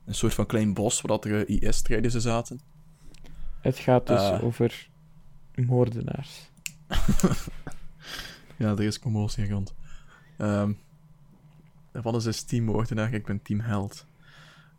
een 0.05 0.15
soort 0.15 0.33
van 0.33 0.45
klein 0.45 0.73
bos 0.73 1.01
waar 1.01 1.11
dat 1.11 1.25
er 1.25 1.49
IS-strijders 1.49 2.13
zaten. 2.15 2.59
Het 3.61 3.77
gaat 3.77 4.07
dus 4.07 4.41
over 4.41 4.87
moordenaars. 5.55 6.49
Ja, 8.57 8.69
er 8.69 8.83
is 8.83 8.99
commotie 8.99 9.49
rond. 9.49 9.73
Ehm 10.37 10.71
wat 12.01 12.15
is 12.15 12.23
dus 12.23 12.41
team 12.41 12.63
moordenaar? 12.63 13.13
Ik 13.13 13.25
ben 13.25 13.41
team 13.41 13.59
held. 13.59 14.05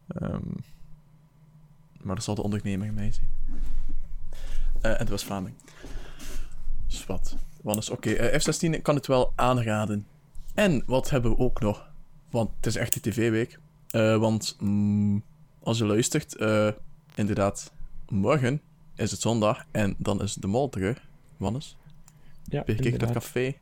Ehm, 0.09 0.49
maar 2.03 2.15
dat 2.15 2.25
zal 2.25 2.35
de 2.35 2.43
ondernemer 2.43 2.93
mij 2.93 3.13
zijn. 3.13 3.29
Eh, 4.81 4.91
en 4.91 4.99
het 4.99 5.09
was 5.09 5.25
Vlaming. 5.25 5.55
Swat. 6.87 7.37
Wat 7.63 7.77
is 7.77 7.91
oké. 7.91 8.11
eh, 8.11 8.39
F-16 8.41 8.71
ik 8.71 8.83
kan 8.83 8.95
het 8.95 9.07
wel 9.07 9.33
aanraden. 9.35 10.07
En 10.55 10.83
wat 10.87 11.11
hebben 11.11 11.31
we 11.31 11.39
ook 11.39 11.61
nog? 11.61 11.91
Want 12.31 12.51
het 12.57 12.67
is 12.67 12.77
echt 12.77 12.93
die 12.93 13.13
tv-week. 13.13 13.59
Eh, 13.91 14.17
want 14.17 14.57
mm, 14.61 15.23
als 15.63 15.79
je 15.79 15.85
luistert, 15.85 16.37
inderdaad, 17.15 17.73
morgen 18.09 18.61
is 18.95 19.11
het 19.11 19.21
zondag 19.21 19.65
en 19.71 19.95
dan 19.99 20.23
is 20.23 20.35
de 20.35 20.47
mol 20.47 20.69
terug. 20.69 21.09
Wannes? 21.37 21.77
Ja, 22.45 22.63
je 22.67 22.75
gekeken 22.75 22.99
naar 22.99 23.09
het 23.09 23.19
café? 23.19 23.57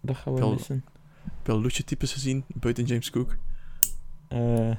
Dat 0.00 0.16
gaan 0.16 0.34
we 0.34 0.48
missen. 0.48 0.84
Al 1.48 1.60
loesje 1.60 1.84
types 1.84 2.12
gezien 2.12 2.44
buiten 2.54 2.84
James 2.84 3.10
Cook? 3.10 3.36
Eh, 4.28 4.76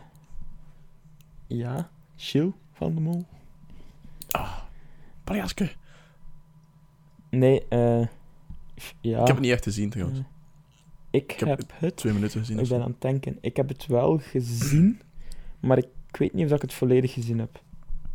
ja, 1.48 1.90
Chill 2.16 2.52
van 2.74 2.96
de 2.96 3.02
Mol. 3.02 3.26
Ah, 4.30 4.58
Paljaske. 5.24 5.72
Nee, 7.30 7.68
eh... 7.68 8.08
ja. 9.02 9.20
Ik 9.22 9.28
heb 9.28 9.36
het 9.36 9.40
niet 9.40 9.52
echt 9.52 9.64
gezien 9.64 9.90
trouwens. 9.90 10.20
eh, 10.20 10.26
ik, 11.10 11.32
heb 11.32 11.50
heb 11.50 11.72
het... 11.74 11.96
Twee 11.96 12.14
minuten 12.14 12.40
gezien. 12.40 12.60
Ik 12.60 12.68
ben 12.68 12.82
aan 12.82 12.92
het 12.92 13.02
denken. 13.02 13.38
Ik 13.42 13.56
heb 13.56 13.68
het 13.68 13.86
wel 13.86 14.18
gezien, 14.18 15.02
maar 15.60 15.78
ik 15.78 15.88
weet 16.12 16.34
niet 16.34 16.46
of 16.46 16.52
ik 16.52 16.62
het 16.62 16.74
volledig 16.74 17.14
gezien 17.14 17.40
heb. 17.40 17.62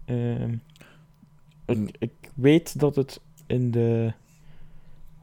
Ehm, 0.05 0.57
ik, 1.67 1.97
ik 1.99 2.13
weet 2.35 2.79
dat 2.79 2.97
het 2.97 3.21
in 3.47 3.71
de... 3.71 4.13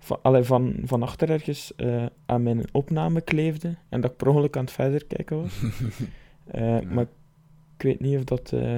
Van, 0.03 0.19
allee, 0.21 0.43
van, 0.43 0.75
van 0.83 1.03
achter 1.03 1.29
ergens 1.29 1.75
eh, 1.75 2.05
aan 2.25 2.43
mijn 2.43 2.65
opname 2.71 3.21
kleefde 3.21 3.77
en 3.89 4.01
dat 4.01 4.11
ik 4.11 4.17
per 4.17 4.27
ongeluk 4.27 4.57
aan 4.57 4.63
het 4.63 4.73
verder 4.73 5.05
kijken 5.05 5.41
was. 5.41 5.59
Eh, 6.45 6.81
Maar 6.81 7.05
ik 7.77 7.81
weet 7.81 7.99
niet 7.99 8.17
of 8.17 8.23
dat, 8.23 8.51
eh, 8.51 8.73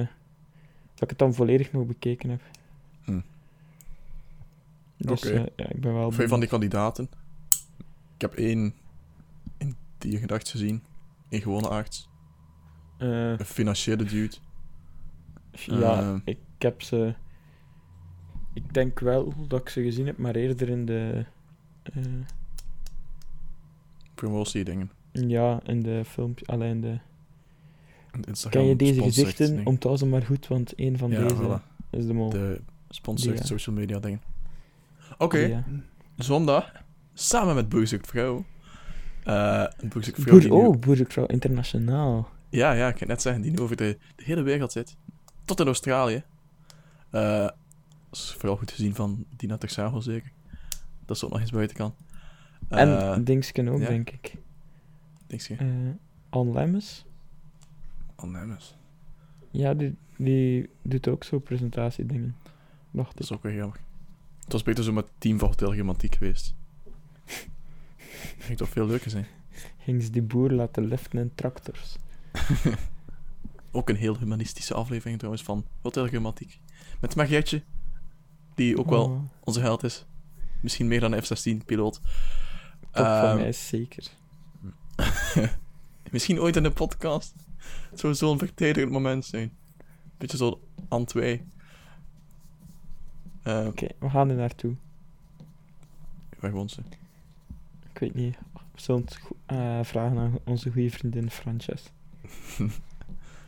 dat 0.94 1.02
ik 1.02 1.08
het 1.10 1.18
dan 1.18 1.34
volledig 1.34 1.72
nog 1.72 1.86
bekeken 1.86 2.30
heb. 2.30 2.40
Hm. 3.04 3.20
Dus 4.96 5.26
Oké. 5.26 5.46
ja, 5.56 5.68
ik 5.68 5.80
ben 5.80 5.94
wel 5.94 6.10
Veel 6.10 6.28
van 6.28 6.40
die 6.40 6.48
kandidaten. 6.48 7.08
Ik 8.14 8.20
heb 8.20 8.34
één 8.34 8.74
in 9.58 9.76
diergedacht 9.98 10.50
gezien. 10.50 10.82
Een 11.28 11.40
gewone 11.40 11.68
arts. 11.68 12.08
Een 12.98 13.44
financiële 13.44 14.04
dude. 14.04 14.36
Ja, 15.52 16.20
ik 16.24 16.38
heb 16.58 16.82
ze. 16.82 17.14
Ik 18.54 18.74
denk 18.74 19.00
wel 19.00 19.32
dat 19.48 19.60
ik 19.60 19.68
ze 19.68 19.82
gezien 19.82 20.06
heb, 20.06 20.18
maar 20.18 20.34
eerder 20.34 20.68
in 20.68 20.86
de. 20.86 21.24
eh, 21.82 22.02
Promotie 24.14 24.64
dingen. 24.64 24.90
ja, 25.12 25.60
in 25.64 25.82
de 25.82 26.02
filmpje. 26.04 26.46
Alleen 26.46 26.80
de. 26.80 26.98
Instagram 28.26 28.62
Ken 28.62 28.70
je 28.70 28.76
deze 28.76 29.02
gezichten? 29.02 29.66
Onthoud 29.66 29.98
ze 29.98 30.06
maar 30.06 30.22
goed, 30.22 30.46
want 30.48 30.72
een 30.76 30.98
van 30.98 31.10
Ja, 31.10 31.20
deze 31.22 31.34
voilà. 31.42 31.88
is 31.90 32.06
de 32.06 32.12
mol. 32.12 32.30
De 32.30 32.60
sponsored 32.88 33.38
ja. 33.38 33.44
social 33.44 33.76
media 33.76 33.98
dingen. 33.98 34.20
Oké, 35.18 35.38
Ja. 35.38 35.64
zondag. 36.16 36.72
Samen 37.14 37.54
met 37.54 37.68
Boerzoekt 37.68 38.06
Vrouw. 38.06 38.44
Eh 39.24 39.64
Vrouw 39.88 40.24
Boer, 40.24 40.42
nu- 40.42 40.48
oh, 40.50 40.78
Boerzoekvrouw 40.78 41.26
Internationaal. 41.26 42.28
Ja, 42.48 42.72
ja, 42.72 42.88
ik 42.88 42.94
kan 42.94 43.08
net 43.08 43.22
zeggen, 43.22 43.42
die 43.42 43.50
nu 43.50 43.58
over 43.58 43.76
de, 43.76 43.98
de 44.16 44.24
hele 44.24 44.42
wereld 44.42 44.72
zit. 44.72 44.96
Tot 45.44 45.60
in 45.60 45.66
Australië. 45.66 46.22
Eh, 47.10 47.48
is 48.16 48.34
vooral 48.38 48.56
goed 48.56 48.70
gezien 48.70 48.94
van 48.94 49.24
Dina 49.36 49.56
Tersagel, 49.56 50.02
zeker. 50.02 50.32
Dat 51.06 51.18
ze 51.18 51.24
ook 51.24 51.30
nog 51.32 51.40
eens 51.40 51.50
buiten 51.50 51.76
kan. 51.76 51.94
en 52.68 52.98
Eh, 52.98 53.18
Dingsken 53.24 53.68
ook, 53.68 53.80
ja. 53.80 53.88
denk 53.88 54.10
ik. 54.10 54.34
niks 55.28 55.46
ge- 55.46 55.54
Eh 55.54 55.66
dat 58.48 58.58
is- 58.58 58.76
Ja, 59.50 59.74
die, 59.74 59.96
die 60.16 60.68
doet 60.82 61.08
ook 61.08 61.24
zo 61.24 61.38
presentatiedingen. 61.38 62.36
Dacht 62.90 63.08
dat 63.10 63.16
ik. 63.18 63.30
is 63.30 63.32
ook 63.32 63.42
weer 63.42 63.54
jammer. 63.54 63.78
Het 64.44 64.52
was 64.52 64.62
beter 64.62 64.84
zo 64.84 64.92
met 64.92 65.06
Team 65.18 65.38
van 65.38 65.48
Hotel 65.48 65.76
Romantiek 65.76 66.14
geweest. 66.14 66.54
Dat 67.24 67.34
ging 68.46 68.58
toch 68.58 68.68
veel 68.68 68.86
leuker 68.86 69.10
zijn. 69.10 69.26
ging 69.78 70.02
ze 70.02 70.10
die 70.10 70.22
boer 70.22 70.50
laten 70.50 70.84
liften 70.86 71.18
in 71.18 71.30
tractors. 71.34 71.96
Ook 73.70 73.88
een 73.88 73.96
heel 73.96 74.18
humanistische 74.18 74.74
aflevering 74.74 75.18
trouwens 75.18 75.44
van 75.44 75.64
Hotel 75.82 76.06
Grammatiek. 76.06 76.60
Met 77.00 77.14
Marietje, 77.16 77.62
die 78.54 78.78
ook 78.78 78.90
wel 78.90 79.04
Oh, 79.04 79.20
onze 79.40 79.60
held 79.60 79.82
is. 79.82 80.04
Misschien 80.60 80.88
meer 80.88 81.00
dan 81.00 81.12
een 81.12 81.22
F-16-piloot. 81.22 82.00
top 82.80 83.04
van 83.04 83.04
Ehm, 83.04 83.36
mij 83.36 83.48
is 83.48 83.66
zeker. 83.68 84.06
Misschien 86.10 86.40
ooit 86.40 86.56
in 86.56 86.64
een 86.64 86.72
podcast. 86.72 87.34
Het 87.90 88.00
zou 88.00 88.14
zo'n 88.14 88.38
vertederend 88.38 88.92
moment 88.92 89.24
zijn. 89.24 89.52
Beetje 90.18 90.36
zo 90.36 90.60
aan 90.88 91.04
twee. 91.04 91.44
Eh 93.42 93.66
Oké, 93.66 93.86
we 93.98 94.10
gaan 94.10 94.30
er 94.30 94.36
naartoe. 94.36 94.74
waar 96.40 96.50
woont 96.50 96.70
ze? 96.70 96.80
Ik 97.92 97.98
weet 97.98 98.14
niet. 98.14 98.36
We 98.52 98.80
zullen 98.80 99.00
het 99.00 99.18
eh, 99.46 99.78
vragen 99.82 100.18
aan 100.18 100.38
onze 100.44 100.70
goede 100.72 100.90
vriendin 100.90 101.30
Frances. 101.30 101.82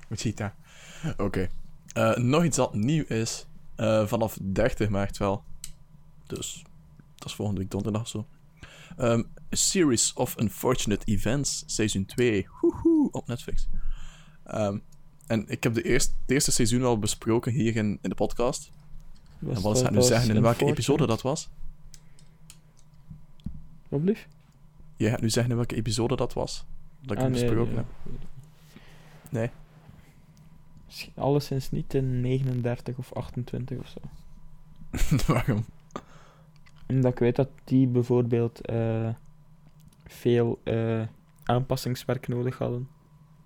Wat 0.09 0.21
ziet 0.21 0.37
daar? 0.37 0.55
Oké. 1.17 1.49
Eh, 1.93 2.17
nog 2.17 2.45
iets 2.45 2.57
dat 2.57 2.75
nieuw 2.75 3.05
is. 3.05 3.47
Eh, 3.77 4.07
vanaf 4.07 4.39
30 4.43 4.89
maart 4.89 5.17
wel. 5.17 5.45
Dus, 6.27 6.63
dat 7.17 7.29
is 7.29 7.35
volgende 7.35 7.61
week 7.61 7.71
donderdag 7.71 8.09
zo. 8.09 8.27
A 9.01 9.23
Series 9.51 10.13
of 10.13 10.37
Unfortunate 10.41 11.05
Events, 11.07 11.63
seizoen 11.67 12.05
2. 12.07 12.47
Woehoe, 12.61 13.11
op 13.11 13.27
Netflix. 13.27 13.69
Ehm, 14.45 14.79
en 15.27 15.49
ik 15.49 15.63
heb 15.63 15.75
de 15.75 15.83
eerste, 15.83 16.13
het 16.21 16.31
eerste 16.31 16.53
seizoen 16.53 16.85
al 16.85 16.99
besproken 16.99 17.53
hier 17.53 17.77
in, 17.77 17.99
in 18.03 18.09
de 18.09 18.15
podcast. 18.15 18.71
Was 19.39 19.57
en 19.57 19.63
wat 19.63 19.81
gaat 19.81 19.91
nu 19.91 20.03
zeggen 20.03 20.35
in 20.37 20.43
welke 20.43 20.65
episode 20.67 21.07
dat 21.07 21.23
was? 21.23 21.49
Wat 23.89 24.01
blieft? 24.05 24.27
Jij 24.97 25.11
gaat 25.11 25.21
nu 25.21 25.31
zeggen 25.31 25.51
in 25.51 25.57
welke 25.57 25.75
episode 25.77 26.17
dat 26.17 26.33
was. 26.33 26.65
Dat 27.01 27.11
ik 27.11 27.17
Ah, 27.17 27.23
hem 27.23 27.33
nee, 27.33 27.41
besproken 27.45 27.75
nee. 27.75 27.85
heb. 27.85 28.21
Nee. 29.31 29.51
Alleszins 31.15 31.71
niet 31.71 31.95
in 31.95 32.21
39 32.21 32.97
of 32.99 33.13
28 33.13 33.79
of 33.79 33.89
zo. 33.89 34.01
Waarom? 35.33 35.65
Omdat 36.89 37.13
ik 37.13 37.19
weet 37.19 37.37
dat 37.37 37.49
die 37.65 37.87
bijvoorbeeld 37.87 38.61
eh, 38.67 39.09
veel 40.07 40.61
eh, 40.65 41.03
aanpassingswerk 41.45 42.29
nodig 42.29 42.59
hadden. 42.59 42.89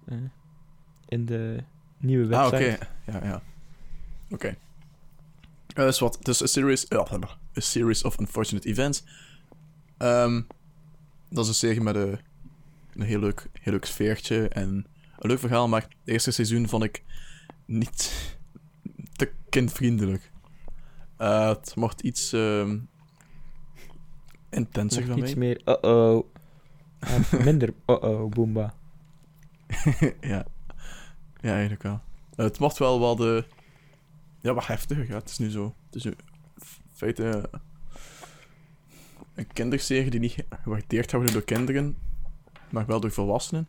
eh, 0.04 0.16
in 1.08 1.24
de 1.26 1.62
nieuwe 1.98 2.36
Ah, 2.36 2.50
website. 2.50 2.74
oké. 3.04 3.18
Ja, 3.18 3.24
ja. 3.26 3.42
Oké. 4.30 4.56
Eh, 5.74 5.86
is 5.86 5.98
wat. 5.98 6.18
Dus 6.22 6.42
a 6.42 6.46
series, 6.46 6.92
a 6.92 7.06
series 7.54 8.04
of 8.04 8.18
unfortunate 8.18 8.68
events. 8.68 9.04
Ehm, 9.96 10.42
dat 11.28 11.42
is 11.44 11.48
een 11.48 11.54
serie 11.54 11.80
met 11.80 11.94
een, 11.96 12.18
een 12.94 13.02
heel, 13.02 13.18
leuk, 13.20 13.46
heel 13.60 13.72
leuk 13.72 13.84
sfeertje 13.84 14.48
en 14.48 14.86
een 15.18 15.28
leuk 15.30 15.38
verhaal, 15.38 15.68
maar 15.68 15.80
het 15.82 15.90
eerste 16.04 16.30
seizoen 16.30 16.68
vond 16.68 16.84
ik 16.84 17.02
niet 17.70 18.36
te 19.12 19.32
kindvriendelijk. 19.48 20.30
Eh, 21.16 21.48
het 21.48 21.74
mocht 21.76 22.00
iets 22.00 22.32
ehm, 22.32 22.78
intenser 24.50 25.06
van 25.06 25.18
iets 25.18 25.34
meer 25.34 25.60
uh-oh. 25.64 26.24
Ah, 27.00 27.32
minder 27.44 27.74
uh-oh, 27.86 28.30
Boomba. 28.30 28.74
ja. 30.20 30.46
ja, 31.40 31.52
eigenlijk 31.52 31.82
wel. 31.82 32.00
Eh, 32.36 32.44
het 32.44 32.58
mocht 32.58 32.78
wel 32.78 32.98
wat, 33.00 33.20
eh 33.20 33.42
ja, 34.40 34.54
wat 34.54 34.66
heftiger. 34.66 35.08
Ja. 35.08 35.14
Het 35.14 35.28
is 35.28 35.38
nu 35.38 35.50
zo. 35.50 35.74
Het 35.86 35.94
is 35.94 36.04
nu 36.04 36.10
in 36.10 36.16
feite 36.92 37.50
een 39.34 39.46
kinderserie 39.52 40.10
die 40.10 40.20
niet 40.20 40.32
ge- 40.32 40.46
gewaardeerd 40.62 41.12
wordt 41.12 41.32
door 41.32 41.42
kinderen, 41.44 41.96
maar 42.70 42.86
wel 42.86 43.00
door 43.00 43.10
volwassenen. 43.10 43.68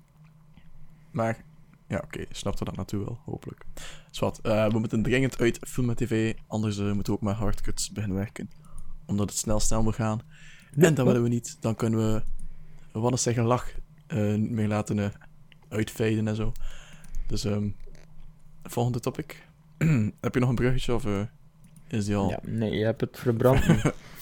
Maar, 1.12 1.44
ja, 1.92 2.02
oké, 2.04 2.20
je 2.20 2.28
snapt 2.32 2.60
er 2.60 2.66
dat 2.66 2.76
naartoe 2.76 3.06
wel, 3.06 3.20
hopelijk. 3.26 3.66
Zwat, 4.12 4.40
eh 4.42 4.68
we 4.68 4.80
moeten 4.80 5.04
dringend 5.04 5.40
uit 5.40 5.60
film 5.68 5.90
en 5.90 5.96
tv, 5.96 6.34
anders 6.48 6.78
eh, 6.78 6.92
moeten 6.92 7.14
we 7.14 7.20
ook 7.20 7.26
met 7.26 7.36
hardcuts 7.36 7.92
beginnen 7.92 8.18
werken. 8.18 8.50
Omdat 9.06 9.30
het 9.30 9.38
snel 9.38 9.60
snel 9.60 9.84
moet 9.84 9.96
gaan. 9.96 10.22
En 10.78 10.94
dat 10.94 11.06
willen 11.06 11.24
we 11.24 11.30
niet. 11.30 11.58
Dan 11.60 11.76
kunnen 11.76 12.00
we, 12.00 12.24
wat 13.00 13.14
is 13.14 13.22
zeggen, 13.22 13.44
lach 13.44 13.72
niet 14.08 14.52
meer 14.52 14.68
laten 14.68 15.14
uitfaden 15.70 16.28
en 16.28 16.36
zo. 16.36 16.52
Dus, 17.28 17.46
ehm 17.46 17.70
volgende 18.64 19.00
topic. 19.00 19.48
Heb 20.22 20.34
je 20.34 20.40
nog 20.40 20.50
een 20.50 20.56
bruggetje 20.56 20.94
of 20.94 21.06
is 21.88 22.06
die 22.06 22.16
al 22.16 22.30
Ja, 22.30 22.40
nee, 22.42 22.72
je 22.72 22.86
hebt 22.86 23.02
het 23.02 23.20
verbrand. 23.20 23.64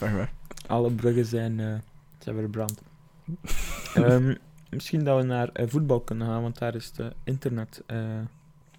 Alle 0.68 0.92
bruggen 0.92 1.26
zijn, 1.26 1.84
zijn 2.20 2.36
verbrand. 2.36 2.82
Ehm, 3.94 4.36
misschien 4.70 5.04
dat 5.04 5.18
we 5.22 5.24
naar 5.28 5.50
eh, 5.50 5.66
voetbal 5.68 6.00
kunnen 6.00 6.28
gaan, 6.28 6.42
want 6.42 6.58
daar 6.58 6.76
is 6.76 6.92
het 6.96 7.14
internet. 7.24 7.84
eh, 7.86 7.98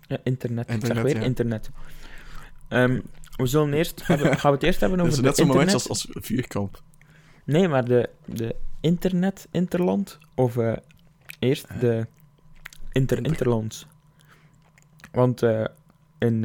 ja, 0.07 0.18
internet. 0.24 0.64
ik 0.64 0.70
zeg 0.70 0.81
Internet, 0.81 1.03
weer 1.05 1.16
ja. 1.16 1.22
internet. 1.26 1.70
Ehm, 2.68 3.00
we 3.37 3.46
zullen 3.46 3.72
eerst 3.72 4.03
hebben, 4.07 4.38
gaan 4.38 4.50
we 4.50 4.57
het 4.57 4.66
eerst 4.66 4.81
hebben 4.81 4.98
over 5.00 5.12
is 5.12 5.18
de 5.18 5.24
net 5.24 5.37
zo'n 5.37 5.46
moment 5.46 5.66
internet. 5.70 5.90
als, 5.90 6.07
als 6.09 6.24
vuurkamp. 6.24 6.83
Nee, 7.44 7.68
maar 7.68 7.85
de, 7.85 8.09
de 8.24 8.55
internet-interland. 8.81 10.18
Of 10.35 10.57
eh, 10.57 10.76
eerst 11.38 11.81
de 11.81 12.07
inter-interlands. 12.92 13.87
Want 15.12 15.42
in, 16.18 16.44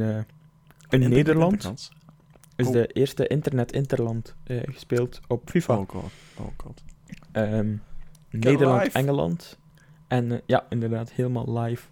in 0.88 1.08
Nederland 1.08 1.72
is 2.56 2.66
Oh. 2.66 2.72
de 2.72 2.86
eerste 2.86 3.26
internet-interland 3.26 4.34
gespeeld 4.46 5.20
op 5.26 5.50
FIFA. 5.50 5.76
Oh 5.78 5.88
god, 5.88 6.10
oh 6.36 6.46
god. 6.56 6.82
Ehm. 7.32 7.74
Nederland-Engeland. 8.30 9.58
En 10.08 10.32
eh, 10.32 10.38
ja, 10.46 10.66
inderdaad, 10.68 11.10
helemaal 11.12 11.58
live. 11.58 11.82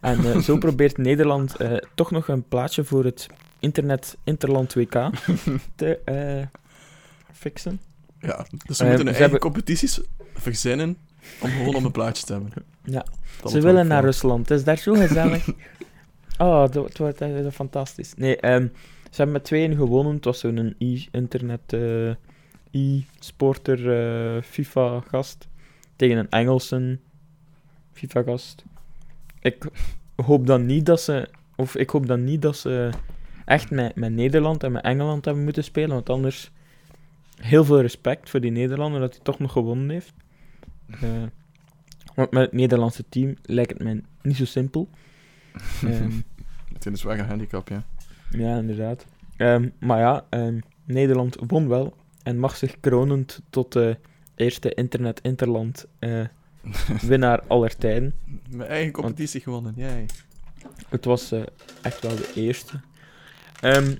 En 0.00 0.24
eh, 0.32 0.38
zo 0.38 0.58
probeert 0.66 0.96
Nederland 0.96 1.56
eh, 1.56 1.72
toch 1.94 2.10
nog 2.10 2.28
een 2.28 2.42
plaatsje 2.48 2.84
voor 2.84 3.04
het 3.04 3.26
internet-interland 3.58 4.74
WK 4.74 4.92
te 5.76 5.98
fixen. 7.32 7.80
Ja, 8.20 8.46
dus 8.66 8.76
ze 8.76 8.82
moeten 8.84 8.88
hun 8.96 9.00
eigen 9.06 9.20
hebben- 9.22 9.40
competities 9.40 10.00
verzinnen 10.34 10.96
om 11.40 11.50
gewoon 11.50 11.74
op 11.74 11.84
een 11.84 11.92
plaatje 11.92 12.24
te 12.26 12.32
hebben. 12.32 12.52
Ja. 12.82 13.04
Dat 13.42 13.50
Ze 13.50 13.60
willen 13.60 13.86
naar. 13.86 14.04
Rusland. 14.04 14.48
Het 14.48 14.58
is 14.58 14.64
daar 14.64 14.76
zo 14.76 14.94
gezellig. 14.94 15.48
oh, 16.38 16.70
dat, 16.70 16.84
het 16.84 16.98
wordt 16.98 17.22
fantastisch. 17.52 18.14
Nee, 18.16 18.36
ehm, 18.36 18.66
ze 19.02 19.16
hebben 19.16 19.32
met 19.32 19.44
tweeën 19.44 19.76
gewonnen. 19.76 20.14
Het 20.14 20.24
was 20.24 20.38
zo'n 20.38 20.74
e-internet, 20.78 21.60
eh, 21.72 22.10
e-sporter, 22.70 24.42
FIFA-gast. 24.42 25.48
Tegen 25.98 26.16
een 26.16 26.30
Engelse 26.30 26.98
FIFA-gast. 27.92 28.64
Ik 29.40 29.66
hoop 30.16 30.46
dan 30.46 30.66
niet 30.66 30.86
dat 30.86 31.00
ze... 31.00 31.28
Of 31.56 31.76
ik 31.76 31.90
hoop 31.90 32.06
dan 32.06 32.24
niet 32.24 32.42
dat 32.42 32.56
ze 32.56 32.90
echt 33.44 33.70
met, 33.70 33.94
met 33.94 34.12
Nederland 34.12 34.62
en 34.62 34.72
met 34.72 34.82
Engeland 34.82 35.24
hebben 35.24 35.44
moeten 35.44 35.64
spelen. 35.64 35.90
Want 35.90 36.10
anders... 36.10 36.50
Heel 37.40 37.64
veel 37.64 37.80
respect 37.80 38.30
voor 38.30 38.40
die 38.40 38.50
Nederlander 38.50 39.00
dat 39.00 39.14
hij 39.14 39.22
toch 39.22 39.38
nog 39.38 39.52
gewonnen 39.52 39.90
heeft. 39.90 40.12
Eh, 40.90 41.22
want 42.14 42.30
met 42.30 42.42
het 42.42 42.52
Nederlandse 42.52 43.04
team 43.08 43.36
lijkt 43.42 43.70
het 43.70 43.82
mij 43.82 44.02
niet 44.22 44.36
zo 44.36 44.44
simpel. 44.44 44.88
Ehm, 45.82 46.10
Het 46.72 46.78
is 46.78 46.84
een 46.84 46.96
zware 46.96 47.22
handicap, 47.22 47.68
ja. 47.68 47.84
ja, 48.30 48.58
inderdaad. 48.58 49.06
Ehm, 49.36 49.68
maar 49.78 49.98
ja, 49.98 50.24
ehm, 50.28 50.58
Nederland 50.84 51.36
won 51.46 51.68
wel 51.68 51.96
en 52.22 52.38
mag 52.38 52.56
zich 52.56 52.80
kronend 52.80 53.40
tot 53.50 53.72
de 53.72 53.96
eerste 54.38 54.74
internet-interland 54.74 55.86
eh, 55.98 56.24
winnaar 57.00 57.40
aller 57.46 57.76
tijden. 57.76 58.14
Mijn 58.50 58.68
eigen 58.70 58.92
competitie 58.92 59.40
gewonnen, 59.40 59.72
jij. 59.76 60.06
Het 60.88 61.04
was 61.04 61.32
eh, 61.32 61.42
echt 61.82 62.02
wel 62.02 62.16
de 62.16 62.32
eerste. 62.34 62.80
Ehm, 63.60 63.94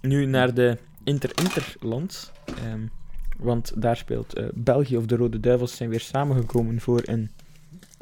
nu 0.00 0.26
naar 0.26 0.54
de 0.54 0.78
inter-interlands. 1.04 2.30
Ehm, 2.44 2.86
want 3.38 3.72
daar 3.76 3.96
speelt 3.96 4.34
eh, 4.34 4.44
België 4.54 4.96
of 4.96 5.06
de 5.06 5.16
Rode 5.16 5.40
Duivels 5.40 5.76
zijn 5.76 5.90
weer 5.90 6.00
samengekomen 6.00 6.80
voor 6.80 7.02
een 7.04 7.30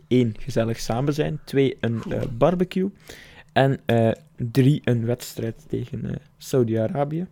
één 0.09 0.35
gezellig 0.39 0.79
samen 0.79 1.15
zijn, 1.15 1.41
twee 1.45 1.77
een 1.81 2.03
barbecue 2.39 2.91
en 3.53 3.81
eh, 3.87 4.11
drie 4.37 4.81
een 4.85 5.05
wedstrijd 5.05 5.65
tegen 5.69 6.21
Saudi-Arabië. 6.37 7.27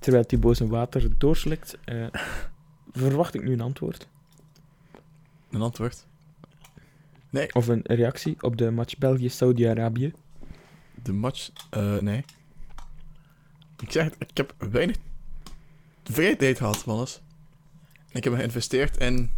Terwijl 0.00 0.26
Thibaut 0.26 0.56
zijn 0.56 0.68
water 0.68 1.18
doorslikt, 1.18 1.78
eh, 1.84 2.06
verwacht 2.92 3.34
ik 3.34 3.42
nu 3.42 3.52
een 3.52 3.60
antwoord. 3.60 4.08
Een 5.50 5.62
antwoord. 5.62 6.06
Of 7.52 7.68
een 7.68 7.80
reactie 7.84 8.42
op 8.42 8.56
de 8.56 8.70
match 8.70 8.98
België-Saudi-Arabië. 8.98 10.12
De 11.02 11.12
match, 11.12 11.50
eh, 11.70 11.98
nee. 11.98 12.24
Ik 13.78 13.92
zeg 13.92 14.04
het, 14.04 14.16
ik 14.18 14.36
heb 14.36 14.54
weinig 14.70 14.96
vrije 16.04 16.36
tijd 16.36 16.56
gehad, 16.56 16.84
mannes. 16.84 17.20
Ik 18.12 18.24
heb 18.24 18.34
geïnvesteerd 18.34 18.96
in 18.96 19.30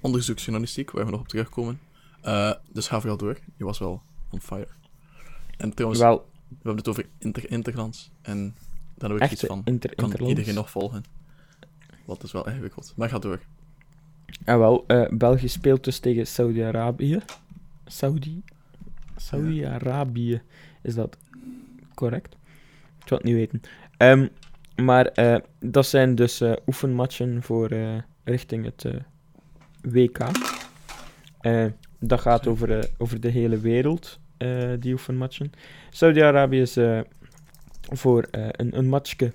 onderzoeksjournalistiek, 0.00 0.90
waar 0.90 1.04
we 1.04 1.10
nog 1.10 1.20
op 1.20 1.28
terugkomen. 1.28 1.80
Eh, 2.20 2.52
dus 2.72 2.88
ga 2.88 3.00
vooral 3.00 3.18
door. 3.18 3.38
Je 3.56 3.64
was 3.64 3.78
wel 3.78 4.02
on 4.30 4.40
fire. 4.40 4.68
En 5.56 5.74
trouwens, 5.74 6.00
Wel, 6.00 6.30
we 6.48 6.54
hebben 6.54 6.76
het 6.76 6.88
over 6.88 7.06
inter. 7.18 8.04
En 8.22 8.56
daar 8.96 9.10
heb 9.10 9.22
ik 9.22 9.30
iets 9.30 9.44
van. 9.44 9.62
inter 9.64 9.94
Kan 9.94 10.12
iedereen 10.12 10.54
nog 10.54 10.70
volgen? 10.70 11.04
Wat 12.04 12.22
is 12.22 12.32
wel 12.32 12.48
ingewikkeld. 12.48 12.92
Maar 12.96 13.08
ga 13.08 13.18
door. 13.18 13.40
En 14.44 14.58
wel, 14.58 14.84
eh, 14.86 15.08
België 15.10 15.48
speelt 15.48 15.84
dus 15.84 15.98
tegen 15.98 16.26
Saudi-Arabië. 16.26 17.20
Saudi? 17.86 18.42
Saudi-Arabië. 19.16 20.42
Is 20.82 20.94
dat 20.94 21.16
correct? 21.94 22.36
Ik 23.00 23.08
zou 23.08 23.20
het 23.20 23.24
niet 23.24 23.34
weten. 23.34 23.60
Ehm, 23.96 24.26
maar 24.76 25.06
eh, 25.06 25.36
dat 25.58 25.86
zijn 25.86 26.14
dus 26.14 26.40
eh, 26.40 26.52
oefenmatchen 26.66 27.42
voor 27.42 27.70
richting 28.24 28.64
het 28.64 28.86
WK. 29.80 30.18
Dat 31.98 32.20
gaat 32.20 32.46
over, 32.46 32.90
over 32.98 33.20
de 33.20 33.28
hele 33.28 33.58
wereld, 33.58 34.18
die 34.78 34.92
oefenmatchen. 34.92 35.52
Saudi-Arabië 35.90 36.60
is 36.60 36.76
voor 37.92 38.22
eh, 38.22 38.48
een, 38.50 38.78
een 38.78 38.88
matchje 38.88 39.32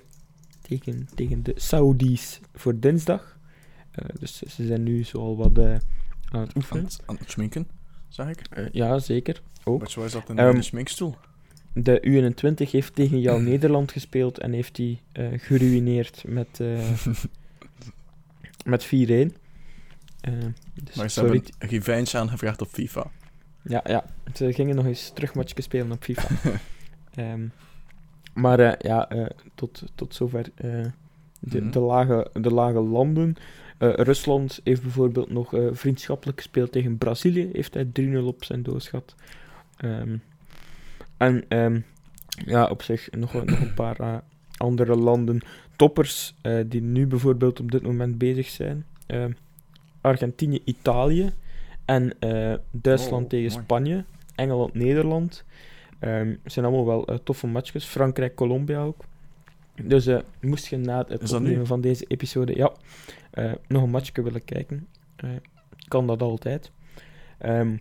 tegen, 0.60 1.08
tegen 1.14 1.42
de 1.42 1.52
Saudis 1.56 2.40
voor 2.54 2.78
dinsdag. 2.78 3.38
Eh, 3.90 4.04
dus 4.18 4.38
ze 4.38 4.66
zijn 4.66 4.82
nu 4.82 5.02
zoal 5.04 5.36
wat 5.36 5.58
eh, 5.58 5.76
aan 6.28 6.40
het 6.40 6.56
oefenen. 6.56 6.86
aan 7.06 7.16
het 7.16 7.30
schminken, 7.30 7.68
zag 8.08 8.28
ik. 8.28 8.68
Ja, 8.72 8.98
zeker. 8.98 9.42
Ook. 9.64 9.78
Maar 9.80 9.90
zo 9.90 10.04
is 10.04 10.12
dat 10.12 10.28
in 10.28 10.38
Ehm, 10.38 10.54
de 10.54 10.62
schminkstoel. 10.62 11.16
De 11.74 12.32
U21 12.66 12.70
heeft 12.70 12.94
tegen 12.94 13.20
jouw 13.20 13.38
Nederland 13.50 13.92
gespeeld 13.92 14.38
en 14.38 14.52
heeft 14.52 14.74
die 14.74 15.00
geruineerd 15.36 16.24
met, 16.26 16.58
met 18.64 18.86
4-1. 18.86 18.88
Eh, 20.22 20.32
dus 20.84 20.94
Maar 20.94 21.10
ze 21.10 21.20
sorry. 21.20 21.32
hebben 21.34 21.52
een 21.58 21.68
revenge 21.68 22.18
aangevraagd 22.18 22.60
op 22.60 22.68
FIFA. 22.68 23.10
Ja, 23.62 23.80
ja, 23.84 24.04
ze 24.34 24.52
gingen 24.52 24.76
nog 24.76 24.86
eens 24.86 25.10
terugmatchje 25.14 25.62
spelen 25.62 25.92
op 25.92 26.04
FIFA. 26.04 26.28
Ehm, 27.14 27.46
maar 28.32 28.60
eh, 28.60 28.72
ja, 28.78 29.08
eh, 29.08 29.26
tot, 29.54 29.82
tot 29.94 30.14
zover 30.14 30.46
eh, 30.54 30.84
de, 31.40 31.60
Mhm. 31.60 31.70
de, 31.70 31.78
lage, 31.80 32.30
de 32.32 32.50
lage 32.54 32.80
landen. 32.80 33.36
Rusland 33.78 34.60
heeft 34.64 34.82
bijvoorbeeld 34.82 35.30
nog 35.30 35.54
vriendschappelijk 35.72 36.38
gespeeld 36.38 36.72
tegen 36.72 36.98
Brazilië. 36.98 37.50
Heeft 37.52 37.74
hij 37.74 37.84
3-0 37.84 38.26
op 38.26 38.44
zijn 38.44 38.62
doos 38.62 38.88
gehad. 38.88 39.14
Ehm, 39.76 40.16
en 41.16 41.44
ehm, 41.48 41.80
ja, 42.46 42.66
op 42.66 42.82
zich 42.82 43.10
nog, 43.10 43.32
nog 43.32 43.60
een 43.60 43.74
paar 43.74 44.22
andere 44.56 44.96
landen. 44.96 45.40
Toppers 45.76 46.34
die 46.66 46.82
nu 46.82 47.06
bijvoorbeeld 47.06 47.60
op 47.60 47.70
dit 47.70 47.82
moment 47.82 48.18
bezig 48.18 48.48
zijn. 48.48 48.86
Ehm, 49.06 49.32
Argentinië, 50.00 50.60
Italië. 50.64 51.32
En 51.84 52.16
Duitsland 52.70 53.22
Oh, 53.24 53.28
tegen 53.30 53.52
mooi. 53.52 53.64
Spanje. 53.64 54.04
Engeland, 54.34 54.74
Nederland. 54.74 55.44
Ehm 56.02 56.34
zijn 56.44 56.64
allemaal 56.64 56.86
wel 56.86 57.06
eh, 57.06 57.16
toffe 57.24 57.46
matchjes. 57.46 57.84
Frankrijk, 57.84 58.34
Colombia 58.34 58.82
ook. 58.82 59.04
Dus 59.82 60.06
eh, 60.06 60.18
moest 60.40 60.66
je 60.66 60.76
na 60.76 61.04
het 61.08 61.32
opnemen 61.32 61.66
van 61.66 61.80
deze 61.80 62.04
episode 62.08 62.56
ja, 62.56 62.72
eh, 63.30 63.52
nog 63.68 63.82
een 63.82 63.90
matchje 63.90 64.22
willen 64.22 64.44
kijken, 64.44 64.88
kan 65.88 66.06
dat 66.06 66.22
altijd. 66.22 66.70
Ehm, 67.38 67.76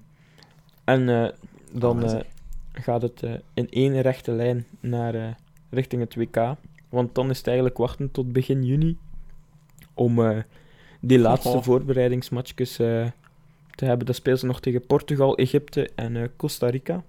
en 0.84 1.34
dan 1.72 2.24
gaat 2.72 3.02
het 3.02 3.24
in 3.54 3.70
één 3.70 4.02
rechte 4.02 4.32
lijn 4.32 4.66
naar 4.80 5.38
richting 5.70 6.02
het 6.02 6.16
WK. 6.16 6.56
Want 6.90 7.16
dan 7.16 7.30
is 7.30 7.38
het 7.38 7.48
eigenlijk 7.48 7.78
wachten 7.78 8.12
tot 8.12 8.34
begin 8.34 8.64
juni 8.64 8.98
om 9.94 10.44
die 11.00 11.20
laatste 11.20 11.58
Oh. 11.58 11.64
voorbereidingsmatchjes 11.64 12.76
te 12.76 13.86
hebben. 13.86 14.06
Dat 14.06 14.16
spelen 14.16 14.40
ze 14.40 14.46
nog 14.46 14.60
tegen 14.60 14.86
Portugal, 14.86 15.38
Egypte 15.38 15.90
en 15.96 16.32
Costa 16.36 16.70
Rica. 16.70 17.04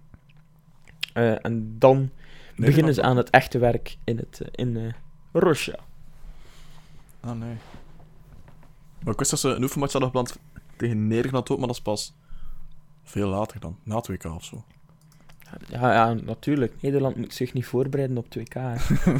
Eh, 1.12 1.44
en 1.44 1.78
dan 1.78 2.10
beginnen 2.56 2.94
ze 2.94 3.02
aan 3.02 3.16
het 3.16 3.30
echte 3.30 3.58
werk 3.58 3.96
in, 4.04 4.16
het, 4.16 4.40
eh, 4.40 4.48
in 4.52 4.76
eh 4.76 4.92
Russia. 5.32 5.78
Ah, 7.20 7.38
nee. 7.38 7.56
Maar 9.02 9.12
ik 9.12 9.18
wist 9.18 9.30
dat 9.30 9.40
ze 9.40 9.48
een 9.48 9.62
oefenmatch 9.62 9.92
hadden 9.92 10.10
gepland 10.10 10.38
tegen 10.76 11.06
Nederland 11.06 11.50
ook, 11.50 11.58
maar 11.58 11.66
dat 11.66 11.76
is 11.76 11.82
pas 11.82 12.14
veel 13.02 13.28
later 13.28 13.60
dan. 13.60 13.78
Na 13.82 13.96
het 13.96 14.06
WK 14.06 14.24
of 14.24 14.44
zo. 14.44 14.64
Ja, 15.68 15.92
ja, 15.92 16.12
natuurlijk. 16.12 16.82
Nederland 16.82 17.16
moet 17.16 17.34
zich 17.34 17.52
niet 17.52 17.66
voorbereiden 17.66 18.16
op 18.16 18.26
2K. 18.38 18.52
hè. 18.52 18.76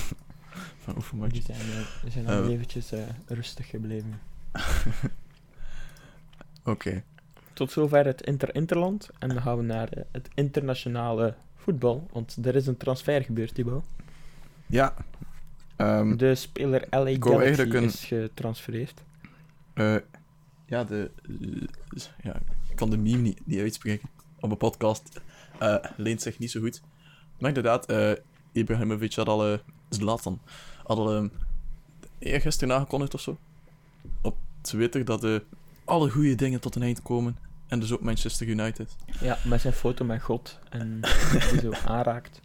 Van 0.84 0.96
oefenmatch. 0.96 1.32
Die 1.32 1.42
zijn, 1.42 1.86
die 2.02 2.10
zijn 2.10 2.26
al 2.26 2.48
eventjes 2.48 2.92
rustig 3.26 3.68
gebleven. 3.68 4.20
Oké. 6.64 7.02
Tot 7.52 7.70
zover 7.70 8.04
het 8.04 8.22
Inter-Interland. 8.22 9.10
En 9.18 9.28
dan 9.28 9.42
gaan 9.42 9.56
we 9.56 9.62
naar 9.62 9.88
het 10.12 10.28
internationale 10.34 11.34
voetbal. 11.62 12.08
Want 12.12 12.36
er 12.42 12.54
is 12.56 12.66
een 12.66 12.76
transfer 12.76 13.22
gebeurd, 13.24 13.54
Thibaut. 13.54 13.84
Ja. 14.66 14.94
Ehm, 15.76 16.16
De 16.16 16.34
speler 16.34 16.86
LA 16.90 17.16
Galaxy 17.20 17.60
een- 17.60 17.82
is 17.84 18.04
getransfereerd. 18.04 19.02
eh, 19.74 19.96
ja, 20.66 20.84
de... 20.84 21.10
ja, 22.22 22.34
ik 22.70 22.76
kan 22.76 22.90
de 22.90 22.96
meme 22.96 23.16
niet, 23.22 23.46
niet 23.46 23.60
uitspreken. 23.60 24.08
Op 24.40 24.50
een 24.50 24.56
podcast 24.56 25.20
eh, 25.58 25.76
leent 25.96 26.22
zich 26.22 26.38
niet 26.38 26.50
zo 26.50 26.60
goed. 26.60 26.82
Maar 27.38 27.48
inderdaad, 27.48 27.86
eh 27.86 28.12
Ibrahimovic 28.52 29.14
had 29.14 29.28
al... 29.28 29.52
eh 29.52 29.58
Zlatan 29.88 30.40
had 30.84 30.98
al... 30.98 31.14
ehm 31.14 31.28
eergisteren 32.18 32.74
aangekondigd 32.74 33.14
of 33.14 33.20
zo. 33.20 33.38
Op 34.20 34.36
Twitter 34.60 35.04
dat 35.04 35.26
alle 35.84 36.10
goede 36.10 36.34
dingen 36.34 36.60
tot 36.60 36.74
een 36.74 36.82
eind 36.82 37.02
komen. 37.02 37.36
En 37.72 37.80
dus 37.80 37.92
ook 37.92 38.00
Manchester 38.00 38.46
United. 38.46 38.96
Ja, 39.20 39.38
met 39.44 39.60
zijn 39.60 39.72
foto 39.72 40.04
met 40.04 40.22
God. 40.22 40.58
En 40.70 41.00
die 41.50 41.60
zo 41.60 41.72
aanraakt. 41.86 42.40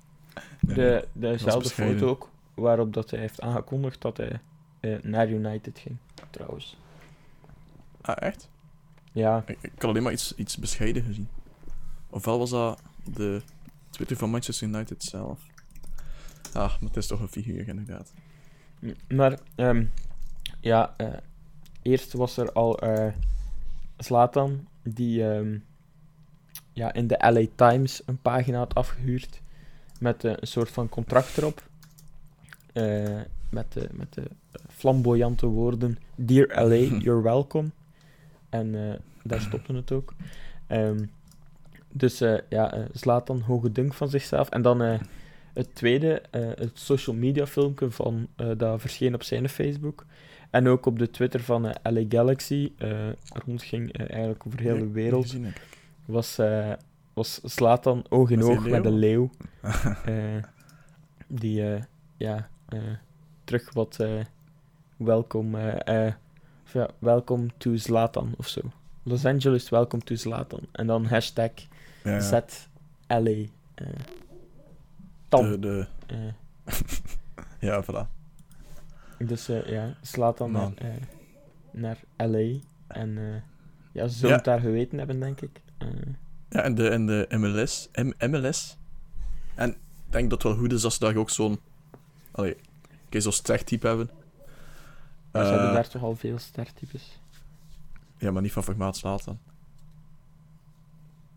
De, 0.59 1.07
dezelfde 1.13 1.69
foto 1.69 2.07
ook, 2.07 2.29
waarop 2.53 2.93
dat 2.93 3.09
hij 3.09 3.19
heeft 3.19 3.41
aangekondigd 3.41 4.01
dat 4.01 4.17
hij 4.17 4.39
eh, 4.79 5.01
naar 5.01 5.29
United 5.29 5.79
ging, 5.79 5.97
trouwens. 6.29 6.77
Ah, 8.01 8.15
echt? 8.19 8.49
Ja, 9.11 9.43
Ik, 9.45 9.57
ik 9.61 9.71
had 9.81 9.83
alleen 9.89 10.03
maar 10.03 10.11
iets, 10.11 10.35
iets 10.35 10.57
bescheiden 10.57 11.03
gezien. 11.03 11.29
Ofwel 12.09 12.37
was 12.37 12.49
dat 12.49 12.81
de 13.03 13.41
Twitter 13.89 14.17
van 14.17 14.29
Manchester 14.29 14.67
United 14.67 15.03
zelf. 15.03 15.39
Ah, 16.53 16.69
maar 16.69 16.89
het 16.89 16.97
is 16.97 17.07
toch 17.07 17.19
een 17.19 17.27
figuur, 17.27 17.67
inderdaad. 17.67 18.13
Maar, 19.07 19.39
ehm, 19.55 19.85
ja, 20.59 20.93
eh, 20.97 21.07
eerst 21.81 22.13
was 22.13 22.37
er 22.37 22.51
al 22.51 22.79
eh 22.79 23.13
Zlatan, 23.97 24.67
die 24.93 25.29
ehm, 25.29 25.57
ja, 26.73 26.93
in 26.93 27.07
de 27.07 27.17
LA 27.31 27.45
Times 27.55 28.01
een 28.05 28.21
pagina 28.21 28.57
had 28.57 28.75
afgehuurd 28.75 29.41
met 29.99 30.23
eh, 30.23 30.31
een 30.35 30.47
soort 30.47 30.69
van 30.69 30.89
contract 30.89 31.37
erop. 31.37 31.63
Eh, 32.73 33.21
met 33.49 33.73
de, 33.73 33.89
met 33.91 34.13
de 34.13 34.23
flamboyante 34.69 35.45
woorden: 35.45 35.97
Dear 36.15 36.67
LA, 36.67 36.75
you're 37.03 37.21
welcome. 37.21 37.69
En 38.49 38.89
eh, 38.89 38.99
daar 39.23 39.41
stopte 39.41 39.73
het 39.73 39.91
ook. 39.91 40.13
Ehm, 40.67 41.05
dus 41.91 42.21
eh, 42.21 42.37
ja, 42.49 42.73
eh, 42.73 42.85
Zlatan, 42.93 43.41
hoge 43.41 43.71
dunk 43.71 43.93
van 43.93 44.09
zichzelf. 44.09 44.49
En 44.49 44.61
dan 44.61 44.81
eh, 44.81 44.99
het 45.53 45.75
tweede, 45.75 46.21
eh, 46.31 46.47
het 46.55 46.71
social 46.73 47.15
media 47.15 47.47
filmpje 47.47 47.91
van, 47.91 48.27
eh, 48.35 48.51
dat 48.57 48.81
verscheen 48.81 49.13
op 49.13 49.23
zijn 49.23 49.49
Facebook. 49.49 50.05
En 50.49 50.67
ook 50.67 50.85
op 50.85 50.99
de 50.99 51.09
Twitter 51.09 51.43
van 51.43 51.67
eh, 51.67 51.91
LA 51.93 52.03
Galaxy, 52.09 52.71
eh 52.77 53.09
rondging 53.45 53.93
eh, 53.93 54.09
eigenlijk 54.09 54.43
over 54.47 54.59
heel 54.59 54.77
de 54.77 54.91
wereld, 54.91 55.35
was, 56.05 56.39
was 57.13 57.39
Zlatan 57.43 58.05
oog 58.09 58.29
in 58.29 58.43
oog 58.43 58.67
met 58.67 58.85
een 58.85 58.97
leeuw. 58.97 59.29
die, 61.27 61.63
ja, 62.17 62.49
terug 63.43 63.73
wat 63.73 64.05
welkom, 64.97 65.55
of 66.63 66.73
ja, 66.73 66.89
welcome 66.99 67.47
to 67.57 67.75
Zlatan 67.75 68.33
of 68.37 68.47
zo. 68.47 68.61
Los 69.03 69.25
Angeles, 69.25 69.69
welcome 69.69 70.03
to 70.03 70.15
Zlatan. 70.15 70.59
En 70.71 70.87
dan 70.87 71.05
hashtag 71.05 71.51
Ja. 72.03 72.19
ZLA. 72.19 73.45
Tam. 75.27 75.61
De, 75.61 75.87
de, 76.05 76.33
ja, 77.67 77.83
voilà. 77.83 78.16
Dus 79.17 79.49
eh, 79.49 79.65
ja, 79.69 79.93
slaat 80.01 80.37
dan 80.37 80.51
naar, 80.51 80.71
eh, 80.75 80.87
naar 81.71 81.97
LA. 82.17 82.59
En 82.87 83.17
eh, 83.17 83.41
ja, 83.91 84.07
ze 84.07 84.15
zullen 84.15 84.29
Ja. 84.29 84.35
het 84.35 84.45
daar 84.45 84.59
geweten 84.59 84.97
hebben, 84.97 85.19
denk 85.19 85.41
ik. 85.41 85.61
Ja, 86.49 86.61
en 86.61 86.75
de, 86.75 86.89
en 86.89 87.05
de 87.05 87.27
MLS. 87.29 87.89
M 87.93 88.11
MLS. 88.29 88.77
En 89.55 89.69
ik 89.69 89.77
denk 90.09 90.29
dat 90.29 90.43
het 90.43 90.51
wel 90.51 90.61
goed 90.61 90.71
is 90.73 90.83
als 90.83 90.93
ze 90.93 90.99
daar 90.99 91.15
ook 91.15 91.29
zo'n... 91.29 91.59
Allee, 92.31 92.55
zo'n 93.09 93.31
stertype 93.31 93.87
hebben. 93.87 94.09
maar 95.31 95.45
ze 95.45 95.51
hebben 95.51 95.73
daar 95.73 95.89
toch 95.89 96.03
al 96.03 96.15
veel 96.15 96.37
stertypes. 96.37 97.19
Ja, 98.17 98.31
maar 98.31 98.41
niet 98.41 98.51
van 98.51 98.63
formaat 98.63 98.97
Zlatan. 98.97 99.39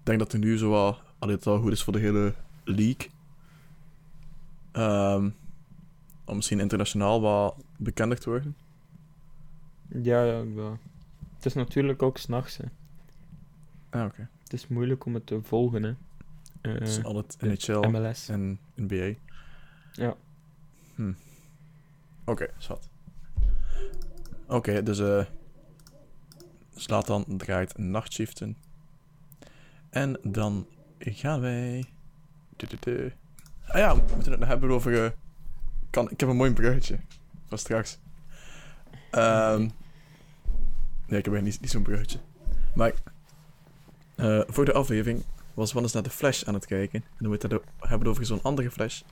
Ik 0.01 0.07
denk 0.07 0.19
dat 0.19 0.33
er 0.33 0.38
nu 0.38 0.59
zo 0.59 0.71
wat... 0.71 1.01
Allee, 1.19 1.35
het 1.35 1.45
wel 1.45 1.61
goed 1.61 1.73
is 1.73 1.83
voor 1.83 1.93
de 1.93 1.99
hele 1.99 2.35
league. 2.64 3.11
Om 6.25 6.37
misschien 6.37 6.61
internationaal 6.61 7.21
wat 7.21 7.55
bekender 7.83 8.19
te 8.19 8.29
worden. 8.31 8.57
Ja, 9.88 10.25
ja, 10.25 10.43
ja. 10.55 10.79
Het 11.37 11.47
is 11.47 11.55
natuurlijk 11.55 12.03
ook 12.03 12.19
s'nachts, 12.19 12.57
hè. 12.57 12.64
Ah, 13.90 14.05
oké. 14.05 14.29
Het 14.43 14.53
is 14.53 14.69
moeilijk 14.69 15.05
om 15.05 15.14
het 15.14 15.27
te 15.27 15.43
volgen, 15.43 15.83
hè. 15.83 15.95
Eh, 16.61 16.79
Dus 16.79 17.05
al 17.05 17.16
het 17.16 17.37
NHL 17.40 17.88
MLS. 17.88 18.29
en 18.29 18.59
NBA. 18.75 19.14
Ja. 19.93 20.16
Hm. 20.95 21.12
Oké, 22.25 22.49
zwart. 22.59 22.88
Oké, 24.47 24.83
dus 24.83 24.99
eh 24.99 25.25
Zlatan 26.75 27.25
draait 27.37 27.79
nachtshiften. 27.79 28.57
En 29.90 30.19
dan 30.23 30.66
gaan 30.99 31.40
wij... 31.40 31.85
Ah 33.66 33.77
ja, 33.77 33.97
we 33.97 34.03
moeten 34.14 34.31
het 34.31 34.40
nog 34.40 34.49
hebben 34.49 34.71
over... 34.71 35.05
eh, 35.05 35.11
kan, 35.90 36.11
ik 36.11 36.21
heb 36.21 36.29
een 36.29 36.37
mooi 36.37 36.53
bruggetje. 36.53 36.99
Voor 37.50 37.58
straks. 37.58 37.98
Ehm 39.10 39.68
nee, 41.06 41.18
ik 41.18 41.24
heb 41.24 41.40
niet, 41.40 41.60
niet 41.60 41.70
zo'n 41.70 41.82
bruggetje. 41.82 42.18
Maar... 42.74 42.92
eh, 44.16 44.40
voor 44.46 44.64
de 44.64 44.72
aflevering 44.72 45.24
was 45.54 45.72
Wannes 45.72 45.92
naar 45.92 46.02
de 46.02 46.10
Flash 46.10 46.42
aan 46.44 46.54
het 46.54 46.66
kijken. 46.66 47.02
En 47.02 47.08
dan 47.18 47.28
moeten 47.28 47.48
we 47.48 47.54
het 47.54 47.88
hebben 47.90 48.08
over 48.08 48.26
zo'n 48.26 48.42
andere 48.42 48.70
Flash. 48.70 49.02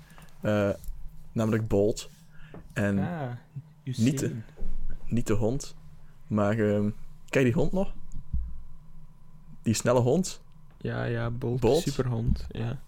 eh, 0.41 0.71
namelijk 1.33 1.69
Bolt. 1.69 2.11
En 2.73 2.99
Ah, 2.99 3.31
Niet, 3.85 3.99
Usain. 4.23 4.45
niet 5.07 5.27
de 5.27 5.33
hond. 5.33 5.77
Maar... 6.27 6.59
ehm 6.59 6.91
ken 7.29 7.41
je 7.41 7.47
die 7.47 7.55
hond 7.55 7.73
nog? 7.73 7.95
Die 9.63 9.75
snelle 9.75 10.01
hond? 10.01 10.43
Ja, 10.77 11.05
ja, 11.05 11.31
Bolt, 11.31 11.61
Bolt? 11.61 11.83
superhond. 11.83 12.47
Ja. 12.49 12.79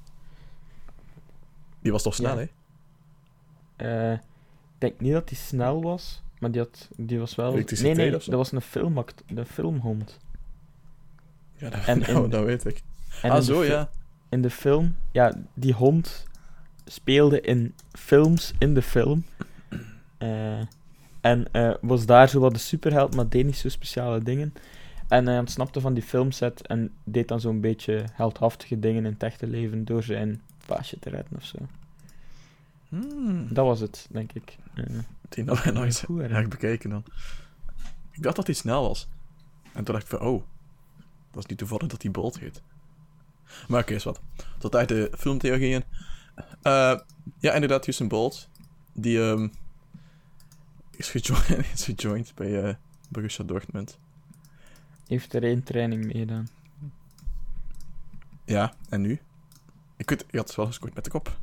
Die 1.81 1.93
was 1.93 2.03
toch 2.03 2.15
snel, 2.15 2.39
Ja. 2.41 2.47
hè? 3.77 4.13
Eh, 4.13 4.19
denk 4.81 5.01
niet 5.01 5.13
dat 5.13 5.29
hij 5.29 5.39
snel 5.39 5.83
was, 5.83 6.23
maar 6.39 6.51
die, 6.51 6.61
had, 6.61 6.89
die 6.97 7.19
was 7.19 7.35
wel... 7.35 7.53
Nee, 7.53 7.95
nee, 7.95 8.11
dat 8.11 8.27
was 8.27 8.53
een, 8.53 8.61
filmact, 8.61 9.23
een 9.35 9.47
filmhond. 9.47 10.19
Ja, 11.57 11.71
dat, 11.71 11.85
En 11.85 11.99
nou, 12.07 12.25
in- 12.25 12.31
dat 12.31 12.45
weet 12.45 12.65
ik. 12.65 12.83
En 13.23 13.31
ah, 13.31 13.43
zo, 13.43 13.65
ja. 13.65 13.91
In 14.29 14.43
de 14.43 14.51
film, 14.51 14.97
ja, 15.13 15.35
die 15.55 15.73
hond 15.73 16.27
speelde 16.85 17.41
in 17.41 17.75
films 17.93 18.53
in 18.59 18.75
de 18.75 18.83
film. 18.83 19.25
Eh, 20.19 20.61
en 21.21 21.53
eh, 21.53 21.75
was 21.81 22.07
daar 22.07 22.29
zo 22.29 22.41
wat 22.41 22.53
de 22.53 22.59
superheld, 22.59 23.15
maar 23.15 23.29
deed 23.29 23.45
niet 23.45 23.57
zo 23.57 23.69
speciale 23.69 24.23
dingen. 24.23 24.55
En 25.09 25.27
hij 25.27 25.39
ontsnapte 25.39 25.81
van 25.81 25.95
die 25.95 26.03
filmset 26.03 26.67
en 26.67 26.93
deed 27.05 27.29
dan 27.29 27.41
zo'n 27.41 27.61
beetje 27.61 28.05
heldhaftige 28.13 28.79
dingen 28.79 29.05
in 29.05 29.13
het 29.13 29.23
echte 29.23 29.47
leven 29.47 29.85
door 29.85 30.03
zijn 30.03 30.43
paasje 30.67 30.99
te 30.99 31.11
redden 31.11 31.37
of 31.37 31.45
zo. 31.45 31.59
Hmm. 32.91 33.47
Dat 33.55 33.65
was 33.67 33.81
het, 33.81 34.07
denk 34.11 34.33
ik. 34.33 34.57
Eh, 34.75 34.85
Die 35.29 35.45
nog, 35.45 35.65
nog 35.65 35.85
eens 35.85 36.01
goed, 36.01 36.31
ik 36.31 36.49
bekijken 36.49 36.91
dan. 36.91 37.05
Ik 38.11 38.23
dacht 38.23 38.37
dat 38.37 38.47
hij 38.47 38.55
snel 38.55 38.83
was. 38.89 39.09
En 39.73 39.85
toen 39.85 39.95
dacht 39.95 40.13
ik 40.13 40.19
van, 40.19 40.29
oh, 40.29 40.43
dat 41.31 41.43
is 41.43 41.47
niet 41.49 41.59
toevallig 41.59 41.87
dat 41.87 42.03
hij 42.03 42.11
Bolt 42.11 42.39
heet. 42.39 42.63
Maar 43.69 43.81
oké, 43.81 43.95
is 43.95 44.05
wat. 44.05 44.21
Tot 44.59 44.77
uit 44.77 44.89
de 44.89 45.11
filmtheorieën. 45.19 45.85
Eh, 46.63 46.99
ja, 47.39 47.53
inderdaad, 47.53 47.87
Usain 47.87 48.09
Bolt. 48.09 48.49
Die 48.93 49.21
ehm, 49.23 49.49
is, 50.91 51.11
gejoind, 51.11 51.49
is 51.75 51.85
gejoind 51.85 52.35
bij 52.35 52.63
eh 52.63 52.75
Borussia 53.09 53.45
Dortmund. 53.45 53.99
heeft 55.07 55.35
er 55.35 55.43
één 55.43 55.63
training 55.63 56.05
mee 56.05 56.19
gedaan. 56.19 56.49
Ja, 58.45 58.75
en 58.89 59.01
nu? 59.01 59.21
Ik 59.97 60.11
weet, 60.11 60.25
je 60.31 60.37
had 60.37 60.47
het 60.47 60.57
wel 60.57 60.67
gescoord 60.67 60.95
met 60.95 61.05
de 61.05 61.11
kop. 61.11 61.39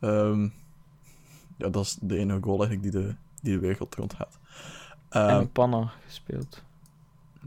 Ehm, 0.00 0.48
ja, 1.60 1.68
dat 1.68 1.84
is 1.84 1.98
de 2.00 2.18
enige 2.18 2.42
goal 2.42 2.58
eigenlijk 2.64 2.92
die 2.92 3.02
de, 3.02 3.14
die 3.42 3.52
de 3.52 3.58
wereld 3.58 3.94
rondgaat. 3.94 4.38
en 5.08 5.20
Ehm 5.28 5.46
panna 5.46 5.92
gespeeld. 6.06 6.62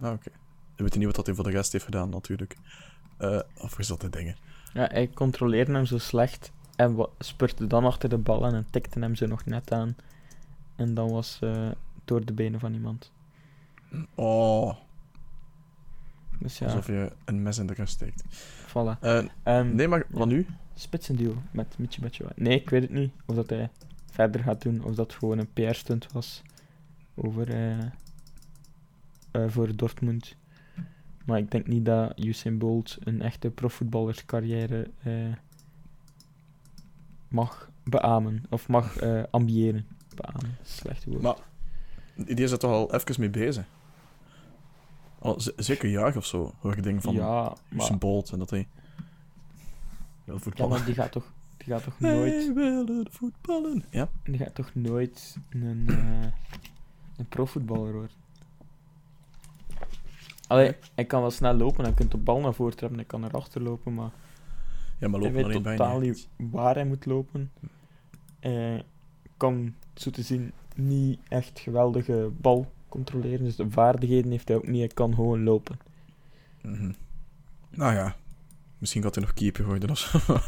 Ah, 0.01 0.11
oké. 0.11 0.29
We 0.75 0.83
weten 0.83 0.97
niet 0.97 1.07
wat 1.07 1.15
dat 1.15 1.25
hij 1.25 1.35
voor 1.35 1.43
de 1.43 1.49
rest 1.49 1.71
heeft 1.71 1.83
gedaan, 1.85 2.09
natuurlijk. 2.09 2.57
Eh 3.17 3.39
of 3.57 3.79
is 3.79 3.87
dat 3.87 4.01
de 4.01 4.09
dingen? 4.09 4.35
Ja, 4.73 4.87
hij 4.91 5.09
controleerde 5.13 5.71
hem 5.73 5.85
zo 5.85 5.97
slecht 5.97 6.51
en 6.75 7.07
spurte 7.19 7.67
dan 7.67 7.85
achter 7.85 8.09
de 8.09 8.17
bal 8.17 8.45
en 8.45 8.65
tikte 8.69 8.99
hem 8.99 9.15
zo 9.15 9.25
nog 9.27 9.45
net 9.45 9.71
aan. 9.71 9.95
En 10.75 10.93
dan 10.93 11.11
was 11.11 11.37
eh 11.41 11.71
door 12.05 12.25
de 12.25 12.33
benen 12.33 12.59
van 12.59 12.73
iemand. 12.73 13.11
Oh, 14.15 14.75
Dus 16.39 16.57
ja, 16.57 16.65
alsof 16.65 16.87
je 16.87 17.11
een 17.25 17.41
mes 17.43 17.57
in 17.57 17.67
de 17.67 17.73
rust 17.73 17.93
steekt. 17.93 18.23
voilà. 18.67 18.99
Ehm 19.43 19.75
nee, 19.75 19.87
maar 19.87 20.05
wat 20.09 20.27
nu? 20.27 20.47
Spitsenduo 20.75 21.41
met 21.51 21.77
Michi 21.77 22.01
Batshuayi. 22.01 22.33
Nee, 22.35 22.59
ik 22.61 22.69
weet 22.69 22.81
het 22.81 22.91
niet. 22.91 23.11
Of 23.25 23.35
dat 23.35 23.49
hij 23.49 23.69
verder 24.13 24.43
gaat 24.43 24.61
doen, 24.61 24.83
of 24.83 24.95
dat 24.95 25.13
gewoon 25.13 25.37
een 25.37 25.53
PR-stunt 25.53 26.11
was 26.11 26.41
over, 27.15 27.49
eh, 27.49 27.79
eh, 29.31 29.47
voor 29.47 29.75
Dortmund. 29.75 30.35
Maar 31.25 31.37
ik 31.37 31.51
denk 31.51 31.67
niet 31.67 31.85
dat 31.85 32.19
Usain 32.19 32.57
Bolt 32.57 32.97
een 33.03 33.21
echte 33.21 33.49
profvoetballerscarrière 33.49 34.89
eh, 35.03 35.33
mag 37.27 37.69
beamen. 37.83 38.43
Of 38.49 38.67
mag 38.67 39.01
ambiëren. 39.31 39.87
Beamen, 40.15 40.57
slecht 40.63 41.05
woord. 41.05 41.21
Maar 41.21 41.37
die 42.15 42.35
is 42.35 42.51
er 42.51 42.59
toch 42.59 42.71
al 42.71 42.93
even 42.93 43.15
mee 43.19 43.29
bezig? 43.29 43.65
Al 45.19 45.41
zeker 45.55 45.89
jaar 45.89 46.17
of 46.17 46.25
zo, 46.25 46.53
hoor 46.59 46.77
ik 46.77 46.83
dingen 46.83 47.01
van 47.01 47.13
ja, 47.13 47.41
maar, 47.43 47.57
Usain 47.69 47.99
Bolt 47.99 48.31
en 48.31 48.39
dat 48.39 48.49
hij... 48.49 48.67
ja, 50.53 50.67
maar 50.67 50.85
die 50.85 50.93
gaat 50.93 51.11
toch, 51.11 51.33
die 51.65 51.73
gaat 51.73 51.83
toch 51.83 51.99
nooit... 51.99 52.53
Wij 52.53 52.53
willen 52.53 53.07
voetballen. 53.11 53.83
Ja? 53.89 54.09
Die 54.23 54.37
gaat 54.37 54.55
toch 54.55 54.75
nooit 54.75 55.37
een, 55.49 55.85
eh 55.87 56.25
een 57.17 57.25
profvoetballer 57.29 57.93
worden? 57.93 58.21
Allee, 60.47 60.75
hij 60.95 61.05
kan 61.05 61.21
wel 61.21 61.31
snel 61.31 61.53
lopen, 61.53 61.83
hij 61.83 61.93
kunt 61.93 62.11
de 62.11 62.17
bal 62.17 62.39
naar 62.39 62.53
voren 62.53 62.75
trappen, 62.75 62.97
hij 62.97 63.07
kan 63.07 63.23
erachter 63.23 63.61
lopen, 63.61 63.93
maar 63.93 64.11
Ja, 64.99 65.07
maar 65.07 65.19
hij 65.19 65.29
lopen 65.29 65.33
weet 65.33 65.43
alleen 65.43 65.61
bijna 65.63 65.77
totaal 65.77 65.99
niet. 65.99 66.27
waar 66.35 66.75
hij 66.75 66.85
moet 66.85 67.05
lopen. 67.05 67.51
Hij 68.39 68.83
kan, 69.37 69.73
zo 69.93 70.09
te 70.09 70.21
zien, 70.21 70.51
niet 70.75 71.19
echt 71.27 71.59
geweldige 71.59 72.31
bal 72.37 72.71
controleren, 72.89 73.43
dus 73.43 73.55
de 73.55 73.69
vaardigheden 73.69 74.31
heeft 74.31 74.47
hij 74.47 74.57
ook 74.57 74.67
niet, 74.67 74.79
hij 74.79 74.87
kan 74.87 75.15
gewoon 75.15 75.43
lopen. 75.43 75.79
Mhm. 76.61 76.91
Nou 77.69 77.93
ja, 77.93 78.15
misschien 78.83 79.03
gaat 79.03 79.15
hij 79.15 79.23
nog 79.23 79.33
keeper 79.33 79.65
worden 79.65 79.89
of 79.89 79.97
zo. 79.97 80.19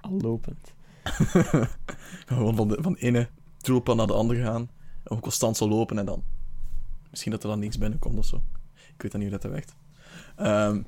Al 0.00 0.20
lopend. 0.20 0.74
Gewoon 2.26 2.56
van 2.56 2.68
de, 2.68 2.76
van 2.80 2.94
ene 2.94 3.28
tulpan 3.56 3.96
naar 3.96 4.06
de 4.06 4.12
andere 4.12 4.42
gaan. 4.42 4.70
En 5.04 5.20
constant 5.20 5.56
zo 5.56 5.68
lopen 5.68 5.98
en 5.98 6.06
dan... 6.06 6.24
Misschien 7.10 7.32
dat 7.32 7.42
er 7.42 7.48
dan 7.48 7.58
niks 7.58 7.78
binnenkomt 7.78 8.18
of 8.18 8.26
zo. 8.26 8.42
Ik 8.74 9.02
weet 9.02 9.12
dan 9.12 9.20
niet 9.20 9.30
hoe 9.30 9.38
dat 9.38 9.50
werkt. 9.50 9.74
Ehm, 10.36 10.82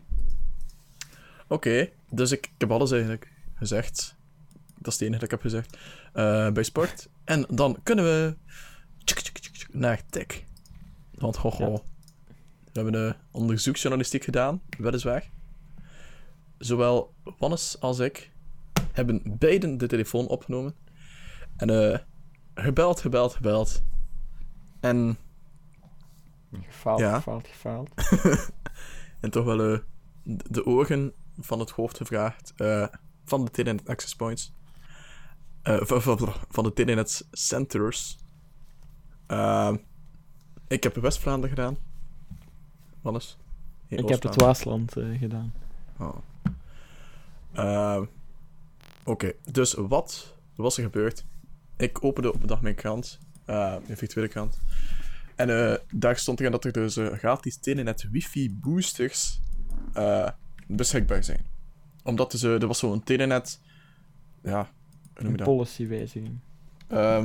Oké, 1.49 1.89
dus 2.11 2.31
ik, 2.31 2.47
ik 2.47 2.53
heb 2.59 2.71
alles 2.71 2.91
eigenlijk 2.91 3.33
gezegd. 3.55 4.17
Dat 4.79 4.93
is 4.93 4.93
het 4.93 5.03
enige 5.09 5.15
dat 5.15 5.23
ik 5.23 5.31
heb 5.31 5.41
gezegd. 5.41 5.77
eh, 6.13 6.51
bij 6.51 6.63
sport. 6.63 7.09
En 7.25 7.47
dan 7.49 7.79
kunnen 7.83 8.05
we... 8.05 8.37
naar 9.73 10.03
tech. 10.11 10.43
Want 11.15 11.37
ho. 11.37 11.51
Ja. 11.59 11.71
We 12.65 12.85
hebben 12.85 12.93
de 12.93 13.15
onderzoeksjournalistiek 13.31 14.25
gedaan, 14.25 14.63
weliswaar. 14.79 15.31
Zowel 16.59 17.15
Wannes 17.39 17.81
als 17.81 17.99
ik 17.99 18.31
hebben 18.93 19.23
beiden 19.39 19.79
de 19.79 19.87
telefoon 19.87 20.27
opgenomen. 20.27 20.75
En 21.57 21.71
eh 21.93 21.99
gebeld, 22.55 23.01
gebeld, 23.01 23.35
gebeld. 23.35 23.83
En, 24.81 25.17
Gefaald, 26.53 26.99
Ja. 27.01 27.15
gefaald, 27.15 27.47
gefaald. 27.49 27.91
en 29.21 29.31
toch 29.31 29.45
wel 29.45 29.73
eh, 29.73 29.79
de, 30.23 30.45
de 30.51 30.67
ogen 30.67 31.13
van 31.39 31.59
het 31.59 31.71
hoofd 31.71 31.97
gevraagd. 31.97 32.53
eh, 32.57 32.87
van 33.25 33.45
de 33.45 33.51
Telenet 33.51 33.89
Access 33.89 34.17
Points. 34.17 34.53
Eh, 35.63 35.81
van, 35.81 36.03
van, 36.03 36.19
van 36.49 36.65
de 36.65 36.73
Telenet 36.73 37.27
Centers. 37.31 38.19
Ehm, 39.27 39.77
ik 40.69 40.83
heb 40.83 40.95
West-Vlaanderen 40.95 41.57
gedaan. 41.57 41.77
Wannes? 43.01 43.39
Ik 43.89 44.09
heb 44.09 44.23
het. 44.23 44.35
Waasland 44.41 44.97
eh, 44.97 45.19
gedaan. 45.19 45.53
Oh. 45.99 46.17
Ehm, 47.53 48.05
Oké, 49.05 49.33
dus 49.53 49.75
wat 49.75 50.37
was 50.57 50.77
er 50.77 50.83
gebeurd? 50.83 51.25
Ik 51.77 52.05
opende 52.05 52.33
op 52.33 52.41
een 52.41 52.47
dag 52.47 52.63
mijn 52.63 52.75
krant, 52.75 53.19
eh, 53.45 53.75
mijn 53.87 53.97
virtuele 53.99 54.29
krant. 54.29 54.59
En 55.35 55.71
eh, 55.71 55.79
daar 55.93 56.17
stond 56.17 56.39
erin 56.41 56.53
dat 56.53 56.65
er 56.65 56.73
dus 56.73 56.97
eh, 56.97 57.07
gratis 57.13 57.57
Telenet 57.57 58.09
wifi 58.11 58.51
boosters 58.61 59.41
beschikbaar 60.67 61.25
zijn. 61.25 61.47
Omdat 62.05 62.31
dus, 62.31 62.43
er 62.43 62.67
was 62.67 62.79
zo'n 62.79 63.03
Telenet... 63.05 63.61
Ja, 64.43 64.59
hoe 64.59 65.23
noem 65.23 65.25
je 65.25 65.29
Een 65.29 65.37
dat? 65.37 65.47
policywijziging. 65.47 66.39
Ehm, 66.89 67.23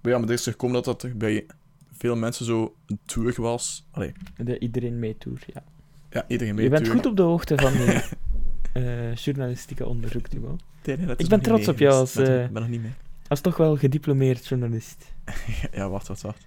maar 0.00 0.12
ja, 0.12 0.18
maar 0.18 0.28
er 0.28 0.34
is 0.34 0.42
gekomen 0.44 0.74
dat 0.74 0.84
dat 0.84 1.02
er 1.02 1.16
bij 1.16 1.46
veel 1.92 2.16
mensen 2.16 2.44
zo 2.44 2.74
een 2.86 2.98
tour 3.04 3.40
was. 3.40 3.86
Allee, 3.90 4.12
De 4.36 4.58
iedereen 4.58 4.98
meetour, 4.98 5.42
ja. 5.54 5.62
ja, 6.10 6.24
iedereen 6.28 6.54
mee 6.54 6.64
Je 6.64 6.70
bent 6.70 6.84
tour. 6.84 6.96
goed 6.96 7.06
op 7.10 7.16
de 7.16 7.22
hoogte 7.22 7.56
van 7.56 7.72
die 7.72 7.86
eh, 8.86 9.14
journalistieke 9.14 9.86
onderzoek, 9.86 10.26
Thibaut. 10.26 10.62
Telenet 10.82 11.20
Ik 11.20 11.28
ben 11.28 11.40
trots 11.40 11.60
mee 11.60 11.70
op 11.70 11.78
jou 11.78 11.94
als, 11.94 12.12
ben- 12.14 12.44
eh, 12.44 12.50
nog 12.50 12.68
niet 12.68 12.82
mee. 12.82 12.92
Als 13.28 13.40
toch 13.40 13.56
wel 13.56 13.76
gediplomeerd 13.76 14.46
journalist. 14.46 15.04
Ja, 15.72 15.88
wacht, 15.88 16.08
wacht, 16.08 16.22
wacht. 16.22 16.46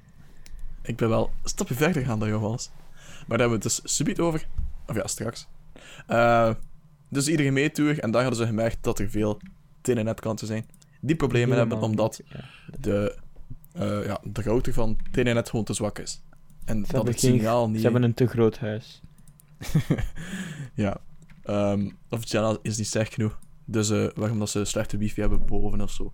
Ik 0.82 0.96
ben 0.96 1.10
wel 1.10 1.32
een 1.44 1.50
stapje 1.50 1.74
verder 1.74 2.02
gegaan 2.02 2.20
dan 2.20 2.28
jou 2.28 2.42
was. 2.42 2.70
Maar 3.28 3.38
daar 3.38 3.40
hebben 3.40 3.60
we 3.60 3.64
het 3.68 3.82
dus 3.84 3.96
subiet 3.96 4.20
over. 4.20 4.48
Of 4.88 4.96
ja, 4.96 5.08
straks. 5.08 5.48
Eh, 6.08 6.50
dus 7.10 7.28
iedereen 7.28 7.54
meetour. 7.54 8.00
En 8.00 8.12
daar 8.12 8.22
hadden 8.22 8.40
ze 8.40 8.46
gemerkt 8.48 8.78
dat 8.82 9.00
er 9.00 9.10
veel 9.10 9.40
Telenet-klanten 9.82 10.48
zijn. 10.48 10.66
Die 11.00 11.16
problemen 11.16 11.58
hebben 11.58 11.82
omdat 11.82 12.22
ja. 12.26 12.40
de, 12.80 13.18
eh, 13.74 14.06
ja, 14.06 14.20
de 14.24 14.42
router 14.42 14.74
van 14.74 14.98
Telenet 15.12 15.50
gewoon 15.50 15.66
te 15.66 15.74
zwak 15.74 16.00
is. 16.00 16.22
En 16.66 16.82
dat 16.82 17.08
het 17.08 17.20
geen- 17.20 17.32
signaal 17.32 17.68
niet... 17.70 17.78
Ze 17.78 17.84
hebben 17.84 18.04
een 18.04 18.14
te 18.14 18.28
groot 18.28 18.58
huis. 18.60 19.02
ja. 20.74 20.98
Ehm, 21.44 21.90
of 22.10 22.22
signaal 22.28 22.58
is 22.62 22.78
niet 22.78 22.88
sterk 22.88 23.14
genoeg. 23.14 23.40
Dus 23.66 23.90
eh 23.90 24.08
waarom 24.16 24.40
dat 24.40 24.50
ze 24.50 24.66
slechte 24.66 24.98
wifi 24.98 25.22
hebben 25.22 25.46
boven 25.46 25.82
of 25.82 25.92
zo. 25.92 26.14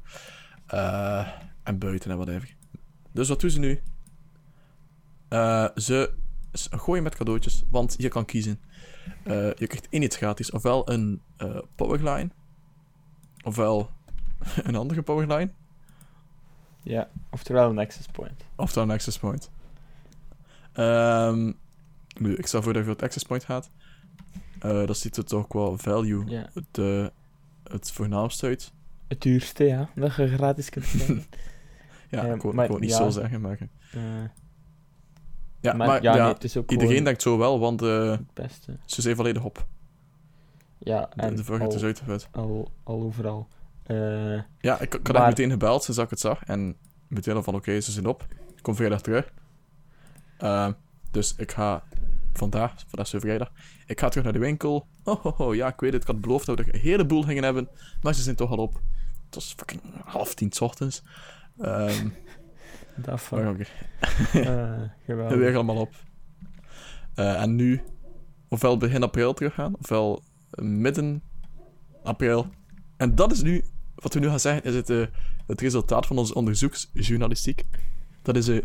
Eh, 0.65 1.27
en 1.63 1.77
buiten 1.77 2.11
en 2.11 2.17
whatever. 2.17 2.55
Dus 3.11 3.29
wat 3.29 3.41
doen 3.41 3.49
ze 3.49 3.59
nu? 3.59 3.81
Eh, 5.27 5.67
ze 5.75 6.13
gooien 6.53 7.03
met 7.03 7.15
cadeautjes, 7.15 7.63
want 7.69 7.95
je 7.97 8.07
kan 8.07 8.25
kiezen. 8.25 8.59
Je 9.23 9.67
krijgt 9.67 9.87
één 9.89 10.01
iets 10.01 10.15
gratis. 10.17 10.51
Ofwel 10.51 10.91
een 10.91 11.21
powerline. 11.75 12.29
Ofwel 13.43 13.89
een 14.67 14.75
andere 14.75 15.01
powerline. 15.01 15.51
Ja, 16.83 17.09
oftewel 17.29 17.69
een 17.69 17.79
access 17.79 18.07
point. 18.07 18.45
Oftewel 18.55 18.83
een 18.83 18.93
access 18.93 19.19
point. 19.19 19.51
Ehm, 20.73 21.51
nu, 22.19 22.35
ik 22.35 22.47
stel 22.47 22.61
voor 22.61 22.73
dat 22.73 22.81
je 22.81 22.87
voor 22.87 22.95
het 22.95 23.03
access 23.03 23.25
point 23.25 23.43
gaat. 23.43 23.69
Eh, 24.59 24.85
dat 24.87 24.97
ziet 24.97 25.17
er 25.17 25.25
toch 25.25 25.47
qua 25.47 25.75
value 25.75 26.23
Ja. 26.25 26.49
het, 26.53 26.77
eh, 26.77 27.07
het 27.63 27.91
voornaamste 27.91 28.45
uit. 28.45 28.73
Het 29.07 29.21
duurste, 29.21 29.63
ja, 29.63 29.89
dat 29.95 30.15
je 30.15 30.27
gratis 30.27 30.69
kunt 30.69 30.85
krijgen. 30.91 31.23
Ja, 32.09 32.23
ik 32.33 32.41
wou 32.41 32.53
maar 32.55 32.63
ik 32.65 32.69
wou 32.69 32.81
niet 32.81 32.89
ja. 32.89 32.95
zo 32.97 33.09
zeggen, 33.09 33.41
maar... 33.41 33.57
Eh, 33.91 34.01
Ja, 35.61 35.73
maar, 35.73 35.87
maar, 35.87 36.01
ja, 36.03 36.15
ja, 36.15 36.23
nee, 36.23 36.33
het 36.33 36.43
is 36.43 36.57
ook 36.57 36.69
iedereen 36.71 36.89
gewoon 36.89 37.03
denkt 37.05 37.21
zo 37.21 37.37
wel, 37.37 37.59
want 37.59 37.81
eh, 37.81 38.11
het 38.11 38.33
beste. 38.33 38.77
ze 38.85 39.01
zijn 39.01 39.15
volledig 39.15 39.43
op. 39.43 39.65
Ja, 40.77 41.09
De, 41.15 41.21
en 41.21 41.35
de 41.35 41.43
vraag 41.43 41.57
is 41.59 41.65
al, 41.65 41.71
dus 41.71 41.83
uitgeput. 41.83 42.27
al, 42.31 42.71
al 42.83 43.01
overal. 43.01 43.47
Eh, 43.83 44.33
Ja, 44.59 44.79
ik, 44.79 44.81
ik 44.81 44.93
had 44.93 45.07
Maar- 45.07 45.15
echt 45.15 45.25
meteen 45.37 45.49
gebeld 45.49 45.83
sinds 45.83 45.99
ik 45.99 46.09
het 46.09 46.19
zag. 46.19 46.43
En 46.43 46.75
meteen 47.07 47.35
al 47.35 47.43
van, 47.43 47.55
oké, 47.55 47.79
ze 47.79 47.91
zijn 47.91 48.05
op. 48.07 48.25
Ik 48.55 48.61
kom 48.63 48.75
vrijdag 48.75 49.01
terug. 49.01 49.33
Eh, 50.37 50.67
dus 51.11 51.35
ik 51.37 51.51
ga 51.51 51.83
vandaag, 52.39 52.73
vandaag 52.87 53.05
is 53.05 53.11
weer 53.11 53.21
vrijdag, 53.21 53.51
ik 53.85 53.99
ga 53.99 54.09
terug 54.09 54.23
naar 54.23 54.33
de 54.33 54.39
winkel. 54.39 54.87
Oh, 55.03 55.25
oh, 55.25 55.39
oh, 55.39 55.55
ja, 55.55 55.67
ik 55.67 55.79
weet 55.79 55.93
het, 55.93 56.01
ik 56.01 56.07
had 56.07 56.21
beloofd 56.21 56.45
dat 56.45 56.57
we 56.57 56.63
er 56.63 56.73
een 56.73 56.79
heleboel 56.79 57.23
gingen 57.23 57.43
hebben. 57.43 57.67
Maar 58.01 58.13
ze 58.13 58.21
zijn 58.21 58.35
toch 58.35 58.51
al 58.51 58.57
op. 58.57 58.73
Het 59.25 59.35
was 59.35 59.53
fucking 59.57 59.81
half 60.03 60.33
tien 60.33 60.51
's 60.51 60.61
ochtends. 60.61 61.03
Ehm 61.59 62.07
dat 62.95 63.05
maar 63.05 63.19
van. 63.19 63.47
oké, 63.47 63.63
eh 64.33 64.81
weer 65.05 65.27
geweldig. 65.27 65.55
allemaal 65.55 65.77
op. 65.77 65.93
Eh, 67.13 67.41
en 67.41 67.55
nu, 67.55 67.81
ofwel 68.47 68.77
begin 68.77 69.03
april 69.03 69.33
teruggaan, 69.33 69.75
ofwel 69.79 70.23
midden 70.55 71.21
april. 72.03 72.47
En 72.97 73.15
dat 73.15 73.31
is 73.31 73.41
nu, 73.41 73.63
wat 73.95 74.13
we 74.13 74.19
nu 74.19 74.27
gaan 74.27 74.39
zeggen, 74.39 74.63
is 74.63 74.75
het, 74.75 74.89
eh, 74.89 75.05
het 75.47 75.61
resultaat 75.61 76.05
van 76.05 76.17
onze 76.17 76.33
onderzoeksjournalistiek. 76.33 77.65
Dat 78.21 78.35
is 78.35 78.47
eh 78.47 78.61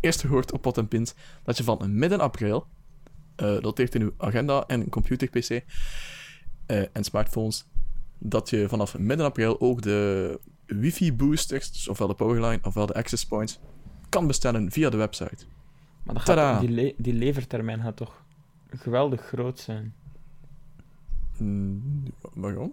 eerst 0.00 0.20
gehoord 0.20 0.52
op 0.52 0.62
pot 0.62 0.78
en 0.78 0.88
pint 0.88 1.14
dat 1.42 1.56
je 1.56 1.64
van 1.64 1.98
midden 1.98 2.20
april, 2.20 2.66
eh 3.36 3.60
dat 3.60 3.78
heeft 3.78 3.94
in 3.94 4.02
uw 4.02 4.14
agenda 4.16 4.64
en 4.66 4.88
computer-pc 4.88 5.50
eh, 6.66 6.82
en 6.92 7.04
smartphones, 7.04 7.66
dat 8.18 8.50
je 8.50 8.68
vanaf 8.68 8.98
midden 8.98 9.26
april 9.26 9.60
ook 9.60 9.82
de 9.82 10.40
wifi-boosters, 10.66 11.72
dus 11.72 11.88
ofwel 11.88 12.08
de 12.08 12.14
powerline 12.14 12.58
ofwel 12.62 12.86
de 12.86 12.94
access 12.94 13.26
points, 13.26 13.60
kan 14.08 14.26
bestellen 14.26 14.70
via 14.70 14.90
de 14.90 14.96
website. 14.96 15.44
Maar 16.02 16.14
dat 16.14 16.24
gaat, 16.24 16.60
die, 16.60 16.70
le- 16.70 16.94
die 16.96 17.14
levertermijn 17.14 17.80
gaat 17.80 17.96
toch 17.96 18.24
geweldig 18.70 19.20
groot 19.20 19.58
zijn. 19.58 19.94
Mm, 21.38 22.02
waarom? 22.34 22.72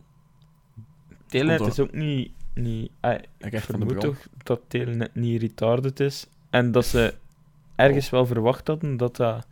Telenet 1.25 1.57
Komt 1.57 1.71
is 1.71 1.79
ook 1.79 1.93
niet... 1.93 2.31
niet 2.53 2.91
ah, 2.99 3.19
Ik 3.37 3.59
vermoed 3.59 3.99
toch 3.99 4.27
dat 4.43 4.61
Telenet 4.67 5.15
niet 5.15 5.41
retarded 5.41 5.99
is. 5.99 6.27
En 6.49 6.71
dat 6.71 6.85
ze 6.85 7.13
ergens 7.75 8.09
wel 8.09 8.25
verwacht 8.25 8.67
hadden 8.67 8.97
dat 8.97 9.15
dat 9.15 9.47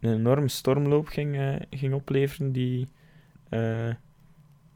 een 0.00 0.12
enorme 0.14 0.48
stormloop 0.48 1.06
ging, 1.06 1.36
eh, 1.36 1.54
ging 1.70 1.94
opleveren 1.94 2.52
die... 2.52 2.88
eh, 3.48 3.88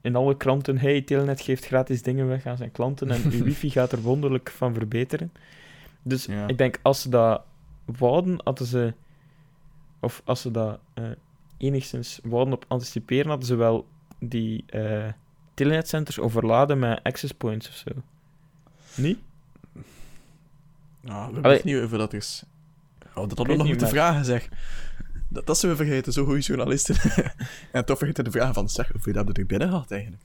in 0.03 0.17
alle 0.17 0.37
kranten, 0.37 0.79
hey, 0.79 1.03
Telenet 1.03 1.41
geeft 1.41 1.67
gratis 1.67 2.03
dingen 2.03 2.29
weg 2.29 2.47
aan 2.47 2.57
zijn 2.57 2.73
klanten 2.73 3.11
en 3.11 3.23
uw 3.31 3.45
wifi 3.45 3.71
gaat 3.71 3.93
er 3.93 4.01
wonderlijk 4.01 4.51
van 4.51 4.75
verbeteren. 4.75 5.33
Dus 6.03 6.25
Ja. 6.25 6.47
ik 6.49 6.59
denk, 6.59 6.79
als 6.83 7.03
ze 7.03 7.09
dat 7.09 7.43
wouden, 7.85 8.41
hadden 8.45 8.67
ze... 8.67 8.95
Of 10.01 10.23
als 10.25 10.41
ze 10.41 10.51
dat 10.51 10.81
eh, 10.95 11.05
enigszins 11.59 12.21
wouden 12.23 12.55
op 12.55 12.65
anticiperen, 12.69 13.29
hadden 13.29 13.47
ze 13.47 13.55
wel 13.55 13.87
die 14.19 14.65
telenetcenters 15.55 16.19
overladen 16.19 16.79
met 16.79 17.03
access 17.03 17.33
points 17.33 17.69
of 17.69 17.75
zo. 17.75 17.91
Niet? 19.03 19.19
Ja, 21.01 21.33
we 21.33 21.41
weten 21.41 21.67
niet 21.67 21.83
over 21.83 21.99
dat 21.99 22.13
is. 22.13 22.45
Oh, 23.09 23.15
dat 23.15 23.29
hadden 23.39 23.47
we 23.47 23.57
nog 23.57 23.67
moeten 23.67 23.89
vragen, 23.89 24.25
zeg. 24.25 24.49
Dat, 25.33 25.47
dat 25.47 25.59
zijn 25.59 25.73
we 25.73 25.79
vergeten, 25.85 26.13
zo 26.13 26.25
goede 26.25 26.41
journalisten. 26.41 26.97
en 27.73 27.85
toch 27.85 27.99
vergeten 27.99 28.25
de 28.25 28.31
vragen 28.31 28.55
van, 28.55 28.69
zeg, 28.69 28.89
hoeveel 28.93 29.15
hebben 29.15 29.35
we 29.35 29.41
er 29.41 29.47
binnen 29.47 29.69
gehad 29.69 29.91
eigenlijk? 29.91 30.23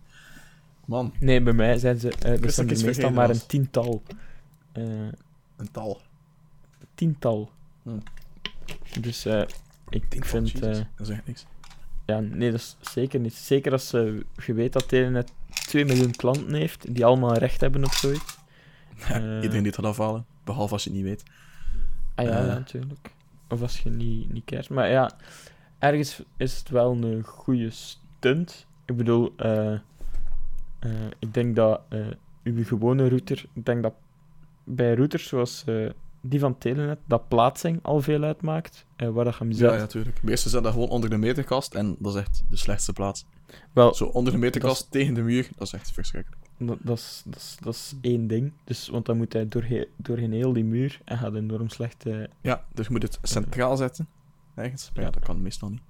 Man, 0.86 1.14
Nee, 1.20 1.42
bij 1.42 1.54
mij 1.54 1.78
zijn 1.78 2.00
ze... 2.00 2.14
dat 2.20 2.42
dat 2.42 2.54
zijn 2.54 2.66
ik 2.66 2.72
er 2.72 2.78
iets 2.78 2.84
meestal 2.84 2.94
vergeten 2.94 3.14
maar 3.14 3.30
een 3.30 3.46
tiental. 3.48 4.04
Eh, 4.72 4.84
een 5.58 5.72
tal. 5.72 6.02
tiental. 6.96 7.52
Hmm. 7.84 8.04
Dus 9.00 9.26
eh, 9.26 9.42
ik 9.90 10.10
Tien 10.10 10.26
vind... 10.26 10.62
dat 10.62 10.86
is 10.98 11.10
echt 11.10 11.28
niks. 11.28 11.46
ja, 12.06 12.20
nee, 12.20 12.52
dat 12.52 12.60
is 12.60 12.78
zeker 12.92 13.20
niet. 13.20 13.34
Zeker 13.34 13.72
als 13.72 13.88
ze 13.88 14.26
je 14.46 14.54
weet 14.54 14.74
dat 14.74 14.88
Telenet 14.88 15.32
2 15.50 15.86
miljoen 15.86 16.12
klanten 16.12 16.54
heeft, 16.54 16.96
die 16.96 17.06
allemaal 17.06 17.34
recht 17.34 17.62
hebben 17.62 17.84
op 17.84 17.92
zoiets. 17.92 18.38
eh. 19.10 19.16
Iedereen 19.16 19.50
die 19.50 19.66
het 19.66 19.76
gaat 19.76 19.86
afhalen, 19.86 20.26
behalve 20.44 20.74
als 20.74 20.84
je 20.84 20.90
het 20.90 20.98
niet 20.98 21.08
weet. 21.08 21.24
Ah 22.16 22.26
ja, 22.26 22.46
ja, 22.46 22.46
natuurlijk. 22.46 23.14
Of 23.50 23.62
als 23.62 23.80
je 23.80 23.90
niet, 23.90 24.34
niet 24.34 24.46
kijkt. 24.46 24.70
Maar 24.70 24.90
ja, 24.90 25.12
ergens 25.80 26.22
is 26.38 26.58
het 26.58 26.70
wel 26.70 26.92
een 26.92 27.24
goede 27.24 27.70
stunt. 27.70 28.66
Ik 28.86 28.98
bedoel, 28.98 29.34
eh, 29.38 29.74
eh, 29.74 29.80
ik 31.20 31.34
denk 31.34 31.56
dat 31.56 31.82
eh, 31.90 32.08
uw 32.44 32.64
gewone 32.64 33.10
router, 33.10 33.46
ik 33.54 33.66
denk 33.66 33.84
dat 33.84 33.94
bij 34.64 34.94
routers 34.94 35.28
zoals 35.28 35.66
die 36.22 36.40
van 36.40 36.58
Telenet, 36.58 37.00
dat 37.06 37.28
plaatsing 37.28 37.80
al 37.82 38.02
veel 38.02 38.24
uitmaakt. 38.24 38.86
waar 38.98 39.26
dat 39.26 39.34
je 39.34 39.44
hem 39.44 39.52
zet. 39.52 39.70
Ja, 39.70 39.74
ja, 39.74 39.80
natuurlijk. 39.80 40.24
Meestal 40.24 40.52
zet 40.52 40.64
dat 40.64 40.74
gewoon 40.74 40.90
onder 40.90 41.10
de 41.10 41.18
meterkast 41.18 41.74
en 41.74 41.96
dat 42.00 42.16
is 42.16 42.22
echt 42.22 42.44
de 42.50 42.58
slechtste 42.58 42.94
plaats. 42.94 43.26
Wel, 43.74 43.94
Zo 43.94 44.06
onder 44.06 44.34
de 44.34 44.40
meterkast 44.40 44.92
tegen 44.92 45.14
de 45.14 45.22
muur, 45.22 45.50
dat 45.56 45.68
is 45.68 45.74
echt 45.74 45.92
verschrikkelijk. 45.92 46.45
Dat, 46.58 46.78
dat, 46.82 46.98
is, 46.98 47.22
dat, 47.26 47.36
is, 47.36 47.58
dat 47.62 47.74
is 47.74 47.94
één 48.02 48.28
ding. 48.28 48.52
Dus, 48.64 48.88
want 48.88 49.06
dan 49.06 49.18
moet 49.18 49.34
hij 49.34 49.48
doorheen, 49.48 49.86
doorheen 49.96 50.32
heel 50.32 50.54
die 50.54 50.64
muur 50.64 51.02
en 51.04 51.18
gaat 51.18 51.36
enorm 51.36 51.70
slecht 51.70 52.06
eh, 52.06 52.24
Ja, 52.42 52.64
dus 52.74 52.86
je 52.86 52.92
moet 52.92 53.02
het 53.02 53.20
centraal 53.22 53.78
zetten. 53.78 54.08
Ergens. 54.56 54.92
Maar 54.94 55.04
ja, 55.04 55.10
dat 55.10 55.24
kan 55.24 55.42
meestal 55.42 55.70
niet. 55.70 55.82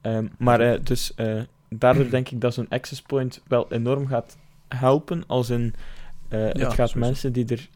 Ehm, 0.00 0.26
maar 0.38 0.60
eh, 0.60 0.80
dus 0.84 1.14
eh, 1.14 1.42
daardoor 1.68 2.10
denk 2.10 2.28
ik 2.28 2.40
dat 2.40 2.54
zo'n 2.54 2.68
access 2.68 3.02
point 3.02 3.42
wel 3.46 3.72
enorm 3.72 4.06
gaat 4.06 4.36
helpen. 4.68 5.26
Als 5.26 5.50
in, 5.50 5.74
het 6.28 6.58
gaat 6.58 6.72
sowieso. 6.72 6.98
mensen 6.98 7.32
die 7.32 7.46
er 7.46 7.68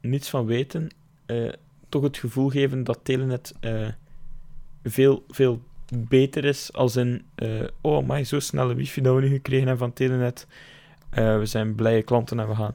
niets 0.00 0.30
van 0.30 0.46
weten, 0.46 0.88
toch 1.88 2.02
het 2.02 2.16
gevoel 2.16 2.48
geven 2.48 2.84
dat 2.84 3.00
Telenet 3.02 3.54
veel, 4.82 5.24
veel 5.28 5.62
beter 5.94 6.44
is. 6.44 6.72
Als 6.72 6.96
in, 6.96 7.24
oh 7.80 8.06
maar 8.06 8.24
zo 8.24 8.40
snelle 8.40 8.74
wifi 8.74 9.00
dat 9.00 9.14
we 9.14 9.20
nu 9.20 9.28
gekregen 9.28 9.66
hebben 9.66 9.86
van 9.86 9.92
Telenet. 9.92 10.46
Eh, 11.12 11.38
we 11.38 11.46
zijn 11.46 11.74
blije 11.74 12.02
klanten 12.02 12.40
en 12.40 12.48
we 12.48 12.54
gaan 12.54 12.74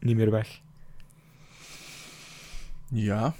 niet 0.00 0.16
meer 0.16 0.30
weg. 0.30 0.60
Ja. 2.90 3.34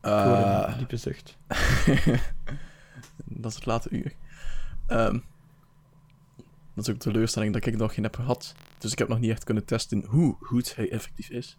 Eh, 0.00 0.64
een 0.66 0.78
diepe 0.78 0.96
zucht. 0.96 1.36
dat 3.42 3.50
is 3.50 3.54
het 3.54 3.66
late 3.66 3.88
uur. 3.90 4.14
Ehm, 4.86 5.18
dat 6.74 6.84
is 6.86 6.88
ook 6.88 7.00
de 7.00 7.10
teleurstelling 7.10 7.52
dat 7.52 7.66
ik 7.66 7.76
nog 7.76 7.94
geen 7.94 8.04
heb 8.04 8.14
gehad. 8.14 8.54
Dus 8.78 8.92
ik 8.92 8.98
heb 8.98 9.08
nog 9.08 9.20
niet 9.20 9.30
echt 9.30 9.44
kunnen 9.44 9.64
testen 9.64 10.04
hoe 10.04 10.36
goed 10.40 10.76
hij 10.76 10.90
effectief 10.90 11.30
is. 11.30 11.58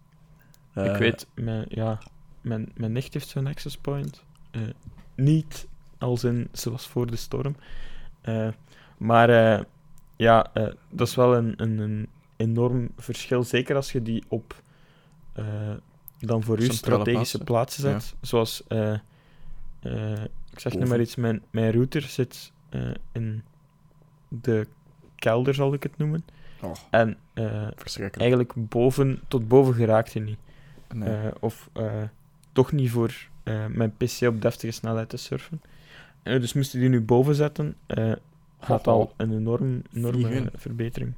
ik 0.74 0.82
Eh, 0.82 0.96
weet, 0.96 1.26
mijn, 1.34 1.64
ja, 1.68 1.98
mijn, 2.40 2.72
mijn 2.74 2.92
nicht 2.92 3.14
heeft 3.14 3.28
zo'n 3.28 3.46
access 3.46 3.78
point. 3.78 4.24
Niet 5.14 5.68
als 5.98 6.24
in 6.24 6.48
zoals 6.52 6.86
voor 6.86 7.06
de 7.06 7.16
storm. 7.16 7.56
Maar 8.96 9.28
ja, 10.16 10.50
dat 10.90 11.08
is 11.08 11.14
wel 11.14 11.36
een, 11.36 11.54
een, 11.56 11.78
een 11.78 12.08
enorm 12.42 12.90
verschil. 12.96 13.42
Zeker 13.42 13.76
als 13.76 13.92
je 13.92 14.02
die 14.02 14.24
op 14.28 14.62
eh, 15.32 15.44
dan 16.18 16.42
voor 16.42 16.58
u 16.58 16.64
strategische 16.64 17.38
plaatsen. 17.38 17.82
plaatsen 17.82 18.00
zet. 18.00 18.14
Zoals, 18.20 18.62
eh, 18.68 18.92
eh, 19.80 20.24
ik 20.50 20.58
zeg 20.58 20.74
nu 20.74 20.86
maar 20.86 21.00
iets, 21.00 21.14
mijn, 21.16 21.42
mijn 21.50 21.72
router 21.72 22.02
zit 22.02 22.52
in 23.12 23.42
de 24.28 24.66
kelder, 25.14 25.54
zal 25.54 25.74
ik 25.74 25.82
het 25.82 25.98
noemen. 25.98 26.24
Oh, 26.60 26.72
En 26.90 27.16
eigenlijk 28.12 28.52
boven, 28.54 29.20
tot 29.28 29.48
boven 29.48 29.74
geraakt 29.74 30.12
hij 30.12 30.22
niet. 30.22 30.38
Nee. 30.94 31.40
Of 31.40 31.70
toch 32.52 32.72
niet 32.72 32.90
voor 32.90 33.28
mijn 33.68 33.96
PC 33.96 34.20
op 34.20 34.42
deftige 34.42 34.72
snelheid 34.72 35.08
te 35.08 35.16
surfen. 35.16 35.62
Dus 36.22 36.52
moest 36.52 36.72
je 36.72 36.78
die 36.78 36.88
nu 36.88 37.00
boven 37.00 37.34
zetten, 37.34 37.76
gaat 38.60 38.86
al 38.86 39.12
een 39.16 39.32
enorm, 39.32 39.82
enorme 39.92 40.50
verbetering 40.54 41.14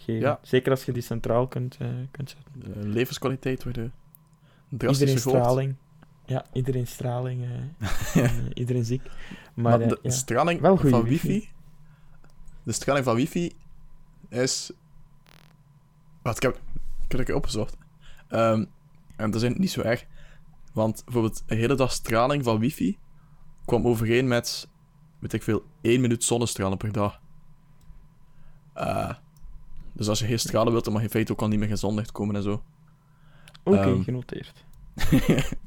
geven. 0.00 0.20
Ja. 0.20 0.38
Zeker 0.42 0.70
als 0.70 0.84
je 0.84 0.92
die 0.92 1.02
centraal 1.02 1.46
kunt, 1.46 1.76
eh, 1.80 1.88
kunt 2.10 2.30
zetten. 2.30 2.88
Levenskwaliteit 2.92 3.62
wordt 3.62 3.78
eh, 3.78 3.84
drastisch 4.68 5.00
Iedereen 5.08 5.18
straling. 5.18 5.74
ja, 6.26 6.44
iedereen 6.52 6.86
straling, 6.86 7.44
eh, 7.44 8.24
en, 8.24 8.58
iedereen 8.58 8.84
ziek. 8.84 9.02
Maar, 9.54 9.78
Maar, 9.78 9.88
de 9.88 9.98
ja. 10.02 10.10
straling 10.10 10.60
Wel 10.60 10.76
van 10.76 11.02
wifi. 11.02 11.28
wifi... 11.28 11.48
De 12.62 12.72
straling 12.72 13.04
van 13.04 13.14
wifi 13.14 13.52
is... 14.28 14.72
Wat, 16.22 16.36
ik 16.36 16.42
heb, 16.42 16.60
ik 17.08 17.16
heb 17.16 17.26
het 17.26 17.36
opgezocht. 17.36 17.76
Ehm, 18.28 18.64
en 19.16 19.30
dat 19.30 19.42
is 19.42 19.54
niet 19.54 19.70
zo 19.70 19.80
erg. 19.80 20.06
Want 20.72 21.04
bijvoorbeeld 21.04 21.42
een 21.46 21.56
hele 21.56 21.74
dag 21.74 21.92
straling 21.92 22.44
van 22.44 22.58
wifi 22.58 22.98
kwam 23.64 23.86
overeen 23.86 24.28
met, 24.28 24.68
weet 25.18 25.32
ik 25.32 25.42
veel, 25.42 25.64
1 25.80 26.00
minuut 26.00 26.24
zonnestralen 26.24 26.78
per 26.78 26.92
dag. 26.92 27.20
Eh, 28.72 29.14
dus 29.92 30.08
als 30.08 30.18
je 30.18 30.26
geen 30.26 30.38
stralen 30.38 30.72
wilt, 30.72 30.84
dan 30.84 30.92
mag 30.92 31.02
je 31.02 31.08
in 31.08 31.12
feite 31.14 31.32
ook 31.32 31.40
al 31.40 31.48
niet 31.48 31.58
meer 31.58 31.76
zonlicht 31.76 32.12
komen 32.12 32.36
en 32.36 32.42
zo. 32.42 32.62
Oké, 33.62 33.76
ehm, 33.78 34.02
genoteerd. 34.02 34.52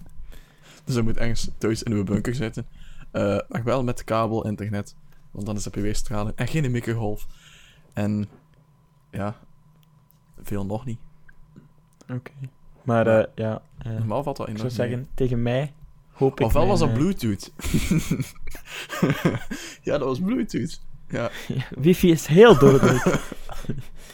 Dus 0.85 0.95
je 0.95 1.01
moet 1.01 1.17
ergens 1.17 1.49
thuis 1.57 1.83
in 1.83 1.91
uw 1.91 2.03
bunker 2.03 2.35
zitten. 2.35 2.65
Eh, 3.11 3.37
maar 3.49 3.63
wel 3.63 3.83
met 3.83 4.03
kabel, 4.03 4.45
internet. 4.45 4.95
Want 5.31 5.45
dan 5.45 5.55
is 5.55 5.65
het 5.65 5.75
weer 5.75 5.95
stralen. 5.95 6.33
En 6.35 6.47
geen 6.47 6.71
microgolf. 6.71 7.27
En 7.93 8.27
ja, 9.11 9.35
veel 10.41 10.65
nog 10.65 10.85
niet. 10.85 10.99
Oké. 12.09 12.31
Maar 12.83 13.05
Ja. 13.07 13.19
eh, 13.25 13.27
ja, 13.35 13.61
eh, 13.77 13.91
Normaal 13.91 14.23
valt 14.23 14.37
dat 14.37 14.47
ik 14.47 14.53
in. 14.53 14.59
zou 14.59 14.71
zeggen, 14.71 15.07
tegen 15.13 15.41
mij 15.41 15.73
hoop 16.11 16.39
ik... 16.39 16.45
Ofwel 16.45 16.67
was 16.67 16.79
dat 16.79 16.93
Bluetooth. 16.93 17.51
ja, 19.87 19.97
dat 19.97 20.07
was 20.07 20.19
Bluetooth. 20.19 20.81
Ja, 21.07 21.29
Wifi 21.83 22.11
is 22.11 22.25
heel 22.25 22.57
dodelijk. 22.57 23.21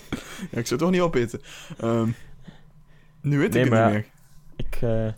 ja 0.51 0.57
ik 0.59 0.67
zou 0.67 0.69
het 0.69 0.79
toch 0.79 0.91
niet 0.91 1.01
opeten. 1.01 1.41
Ehm, 1.77 2.09
nu 3.21 3.37
weet 3.37 3.53
Nee, 3.53 3.65
ik 3.65 3.71
het 3.71 3.83
niet 3.83 3.91
meer. 3.91 4.05
ik, 4.55 4.75
eh, 4.81 5.13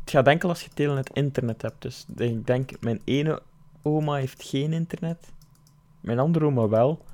het 0.00 0.10
gaat 0.10 0.26
enkel 0.26 0.48
als 0.48 0.62
je 0.62 0.68
telenet 0.74 1.10
internet 1.12 1.62
hebt. 1.62 1.82
Dus 1.82 2.06
ik 2.16 2.46
denk, 2.46 2.70
mijn 2.80 3.00
ene 3.04 3.42
oma 3.82 4.14
heeft 4.14 4.42
geen 4.42 4.72
internet. 4.72 5.32
Mijn 6.00 6.18
andere 6.18 6.44
oma 6.44 6.68
wel. 6.68 7.04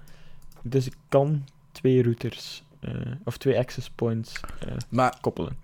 Dus 0.62 0.86
ik 0.86 0.94
kan 1.08 1.44
twee 1.72 2.02
routers, 2.02 2.62
eh, 2.80 2.90
of 3.24 3.36
twee 3.36 3.58
access 3.58 3.90
points 3.90 4.40
eh, 4.66 4.72
Maar 4.88 5.18
koppelen. 5.20 5.56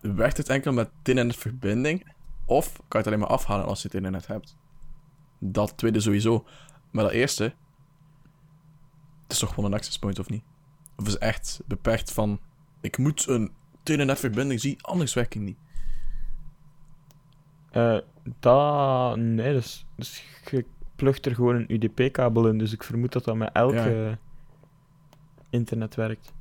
werkt 0.00 0.36
het 0.36 0.48
enkel 0.48 0.72
met 0.72 0.88
internetverbinding? 1.02 2.06
Of 2.44 2.72
kan 2.72 2.82
je 2.88 2.96
het 2.98 3.06
alleen 3.06 3.18
maar 3.18 3.28
afhalen 3.28 3.66
als 3.66 3.82
je 3.82 3.86
het 3.86 3.96
internet 3.96 4.26
hebt? 4.26 4.56
Dat 5.38 5.76
tweede 5.76 6.00
sowieso. 6.00 6.44
Maar 6.90 7.04
dat 7.04 7.12
eerste... 7.12 7.52
Is 9.34 9.40
toch 9.40 9.54
gewoon 9.54 9.64
een 9.64 9.76
access 9.76 9.98
point, 9.98 10.18
of 10.18 10.28
niet? 10.30 10.42
Of 10.96 11.06
is 11.06 11.18
echt 11.18 11.60
beperkt 11.66 12.12
van... 12.12 12.40
Ik 12.80 12.98
moet 12.98 13.28
een 13.28 13.50
internetverbinding 13.84 14.60
zien, 14.60 14.78
anders 14.82 15.14
werkt 15.14 15.34
het 15.34 15.42
niet. 15.42 15.56
Eh 17.70 17.98
dat... 18.40 19.16
Nee, 19.16 19.52
dus, 19.52 19.86
dus 19.96 20.24
je 20.50 20.64
plugt 20.96 21.26
er 21.26 21.34
gewoon 21.34 21.54
een 21.54 21.72
UDP-kabel 21.72 22.48
in. 22.48 22.58
Dus 22.58 22.72
ik 22.72 22.82
vermoed 22.82 23.12
dat 23.12 23.24
dat 23.24 23.36
met 23.36 23.50
elk 23.52 23.72
Ja. 23.72 24.18
internet 25.50 25.94
werkt. 25.94 26.32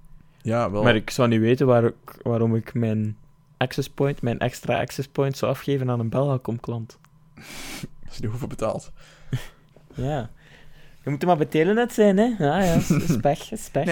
Ja, 0.41 0.71
wel. 0.71 0.83
Maar 0.83 0.95
ik 0.95 1.09
zou 1.09 1.27
niet 1.27 1.39
weten 1.39 1.67
waar 1.67 1.83
ik- 1.83 2.19
waarom 2.21 2.55
ik 2.55 2.73
mijn 2.73 3.17
access 3.57 3.89
point, 3.89 4.21
mijn 4.21 4.39
extra 4.39 4.79
access 4.79 5.07
point 5.07 5.37
zou 5.37 5.51
afgeven 5.51 5.89
aan 5.89 5.99
een 5.99 6.09
Belgacom-klant. 6.09 6.99
Als 8.07 8.17
je 8.17 8.23
er 8.23 8.29
hoeveel 8.29 8.47
betaalt. 8.47 8.91
Ja. 9.95 10.29
Je 11.03 11.09
moet 11.09 11.21
er 11.21 11.27
maar 11.27 11.37
bij 11.37 11.45
Telenet 11.45 11.93
zijn, 11.93 12.17
hè? 12.17 12.23
Ja, 12.45 12.61
ja, 12.63 12.73
is- 12.73 12.89
is 12.91 13.17
pech, 13.17 13.51
is 13.51 13.69
pech. 13.71 13.85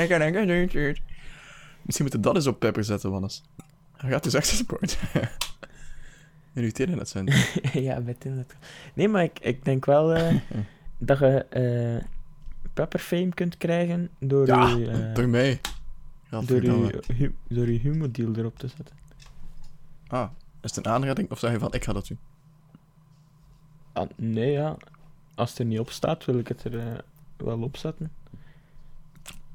Misschien 1.84 2.06
moeten 2.06 2.20
we 2.20 2.20
dat 2.20 2.36
eens 2.36 2.48
op 2.48 2.60
pepper 2.60 2.84
zetten, 2.84 3.12
Wannes. 3.12 3.44
Hij 3.98 4.10
gaat 4.10 4.24
dus 4.24 4.36
access 4.36 4.62
point. 4.72 4.98
In 6.54 6.62
uw 6.62 6.64
internet 6.64 7.10
zijn. 7.10 7.30
ja, 7.88 8.02
bij 8.02 8.14
Telenet. 8.14 8.56
Nee, 8.94 9.08
maar 9.08 9.24
ik, 9.24 9.40
ik 9.40 9.66
denk 9.66 9.86
wel 9.86 10.14
eh, 10.14 10.36
dat 10.98 11.20
je 11.20 11.46
eh 11.46 12.04
Pepperfame 12.74 13.30
kunt 13.34 13.58
krijgen 13.58 14.10
door 14.20 14.48
Ja, 14.48 14.68
je, 14.68 14.90
eh, 14.92 15.14
door 15.16 15.30
mij. 15.30 15.60
door 16.30 16.64
je, 16.64 17.00
hu- 17.18 17.34
door 17.48 17.70
je 17.72 17.80
humodeal 17.80 18.36
erop 18.36 18.58
te 18.60 18.68
zetten. 18.68 18.96
Ah, 20.08 20.30
is 20.62 20.76
het 20.76 20.86
een 20.86 20.92
aanrijding 20.92 21.32
of 21.32 21.40
zeg 21.40 21.52
je 21.52 21.60
van, 21.60 21.74
ik 21.74 21.84
ga 21.84 21.94
dat 21.94 22.08
doen? 22.08 22.18
Ah, 23.94 24.10
nee, 24.16 24.52
ja. 24.52 24.78
Als 25.36 25.50
het 25.50 25.60
er 25.60 25.66
niet 25.66 25.80
op 25.80 25.90
staat, 25.92 26.26
wil 26.26 26.38
ik 26.40 26.48
het 26.48 26.64
er 26.64 26.80
eh, 26.80 27.00
wel 27.38 27.62
op 27.62 27.78
zetten. 27.78 28.12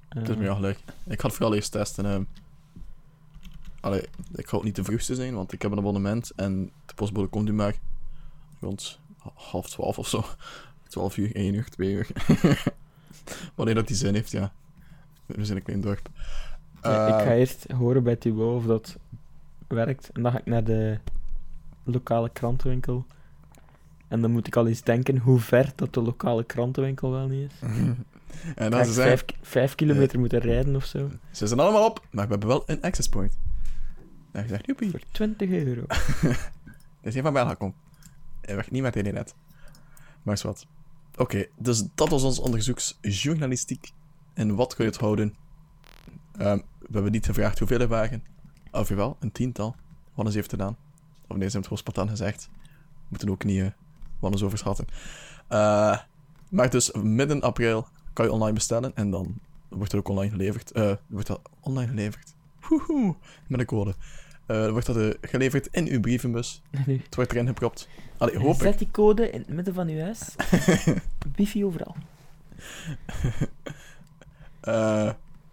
Het 0.09 0.23
is 0.23 0.29
Eh, 0.35 0.37
me 0.37 0.45
wel 0.45 0.55
gelijk. 0.55 0.79
Ik 1.07 1.21
ga 1.21 1.27
het 1.27 1.37
vooral 1.37 1.55
eerst 1.55 1.73
testen. 1.73 2.07
ehm. 2.07 2.23
Allee, 3.81 4.03
ik 4.35 4.47
ga 4.49 4.57
ook 4.57 4.65
niet 4.65 4.77
de 4.77 4.85
vroegste 4.85 5.15
zijn, 5.15 5.35
want 5.35 5.53
ik 5.53 5.63
heb 5.63 5.71
een 5.73 5.79
abonnement 5.79 6.31
en 6.37 6.71
de 6.87 6.95
postbode 6.95 7.29
komt 7.29 7.45
nu 7.45 7.53
maar 7.53 7.75
rond 8.61 8.99
half 9.35 9.69
twaalf 9.71 9.99
of 9.99 10.09
zo. 10.09 10.25
Twaalf 10.89 11.17
uur, 11.17 11.35
één 11.37 11.55
uur, 11.55 11.69
twee 11.69 11.93
uur. 11.93 12.09
Wanneer 13.55 13.75
dat 13.75 13.87
die 13.87 13.97
zin 13.97 14.15
heeft, 14.15 14.31
ja. 14.31 14.53
We 15.27 15.45
zijn 15.45 15.57
een 15.59 15.65
klein 15.65 15.81
dorp. 15.81 16.09
Ja, 16.83 17.07
ik 17.07 17.13
ga 17.15 17.31
Eh, 17.33 17.39
eerst 17.39 17.71
horen 17.71 18.03
bij 18.03 18.17
Thibaut 18.17 18.57
of 18.57 18.65
dat 18.65 18.97
werkt. 19.67 20.11
En 20.13 20.23
dan 20.23 20.33
ga 20.33 20.39
ik 20.39 20.47
naar 20.47 20.65
de 20.65 20.99
lokale 21.85 22.29
krantenwinkel. 22.31 23.07
En 24.09 24.21
dan 24.21 24.31
moet 24.31 24.47
ik 24.47 24.57
al 24.57 24.67
eens 24.67 24.83
denken 24.83 25.19
hoe 25.19 25.41
ver 25.41 25.73
dat 25.75 25.95
de 25.95 26.03
lokale 26.03 26.45
krantenwinkel 26.45 27.11
wel 27.11 27.27
niet 27.29 27.51
is. 27.53 27.61
en 28.55 28.71
Dan 28.71 28.85
ze 28.85 28.93
zeggen, 28.93 28.95
vijf, 29.17 29.25
ki- 29.25 29.35
vijf 29.43 29.75
kilometer 29.75 30.19
moeten 30.19 30.39
rijden 30.39 30.77
of 30.77 30.85
zo. 30.85 31.11
ze 31.31 31.47
zijn 31.47 31.61
allemaal 31.61 31.85
op, 31.89 32.07
maar 32.11 32.25
we 32.25 32.31
hebben 32.31 32.49
wel 32.49 32.63
een 32.67 32.83
access 32.83 33.09
point. 33.09 33.39
En 34.33 34.43
je 34.43 34.49
zegt, 34.49 34.67
joepie, 34.67 34.91
Voor 34.91 35.01
20 35.11 35.51
euro. 35.51 35.85
dat 35.87 36.37
is 37.03 37.15
een 37.15 37.23
van 37.23 37.33
Belgacom. 37.33 37.75
Hij 38.41 38.55
werkt 38.55 38.71
niet 38.71 38.83
met 38.83 38.97
internet. 38.97 39.35
Maar 40.23 40.35
is 40.35 40.43
wat. 40.43 40.67
Oké, 41.17 41.47
dus 41.59 41.85
dat 41.95 42.09
was 42.09 42.23
ons 42.23 42.39
onderzoeksjournalistiek. 42.39 43.91
En 44.35 44.55
wat 44.55 44.75
kun 44.75 44.85
je 44.85 44.91
het 44.91 45.01
houden? 45.01 45.35
Ehm, 46.39 46.57
we 46.79 46.93
hebben 46.93 47.13
niet 47.13 47.27
gevraagd 47.27 47.59
hoeveel 47.59 47.81
er 47.81 47.89
waren. 47.89 48.23
Of 48.71 48.89
wel, 48.89 49.17
een 49.21 49.33
tiental. 49.33 49.77
Wannes 50.15 50.35
heeft 50.35 50.51
gedaan. 50.51 50.77
Of 51.29 51.37
nee, 51.37 51.49
ze 51.49 51.53
hebben 51.53 51.53
het 51.53 51.63
gewoon 51.63 51.79
spontaan 51.79 52.09
gezegd. 52.09 52.49
We 52.53 53.07
moeten 53.09 53.31
ook 53.31 53.45
niet 53.45 53.59
uh, 53.59 53.67
Wannes 54.19 54.43
overschatten. 54.43 54.87
Eh, 55.49 55.99
maar 56.49 56.71
dus 56.71 56.93
midden 56.93 57.41
april 57.41 57.87
kan 58.13 58.25
je 58.25 58.33
online 58.33 58.53
bestellen. 58.53 58.93
En 58.95 59.11
dan 59.11 59.35
wordt 59.69 59.93
het 59.93 60.01
ook 60.01 60.09
online 60.09 60.31
geleverd. 60.31 60.73
Eh, 60.73 60.93
wordt 61.07 61.27
dat 61.27 61.41
online 61.61 61.89
geleverd? 61.89 62.35
Woehoe, 62.69 63.15
met 63.47 63.61
een 63.61 63.67
code. 63.67 63.95
Dan 64.47 64.71
wordt 64.71 64.87
dat 64.87 65.17
geleverd 65.21 65.67
in 65.67 65.87
uw 65.89 66.01
brievenbus. 66.01 66.63
Het 66.87 67.15
wordt 67.15 67.33
erin 67.33 67.47
gepropt. 67.47 67.89
Allee, 68.17 68.39
hoop 68.39 68.55
ik. 68.55 68.61
Zet 68.61 68.79
die 68.79 68.91
code 68.91 69.31
in 69.31 69.39
het 69.39 69.49
midden 69.49 69.75
van 69.75 69.89
uw 69.89 70.01
huis. 70.01 70.35
Wifi 71.37 71.65
overal. 71.65 71.97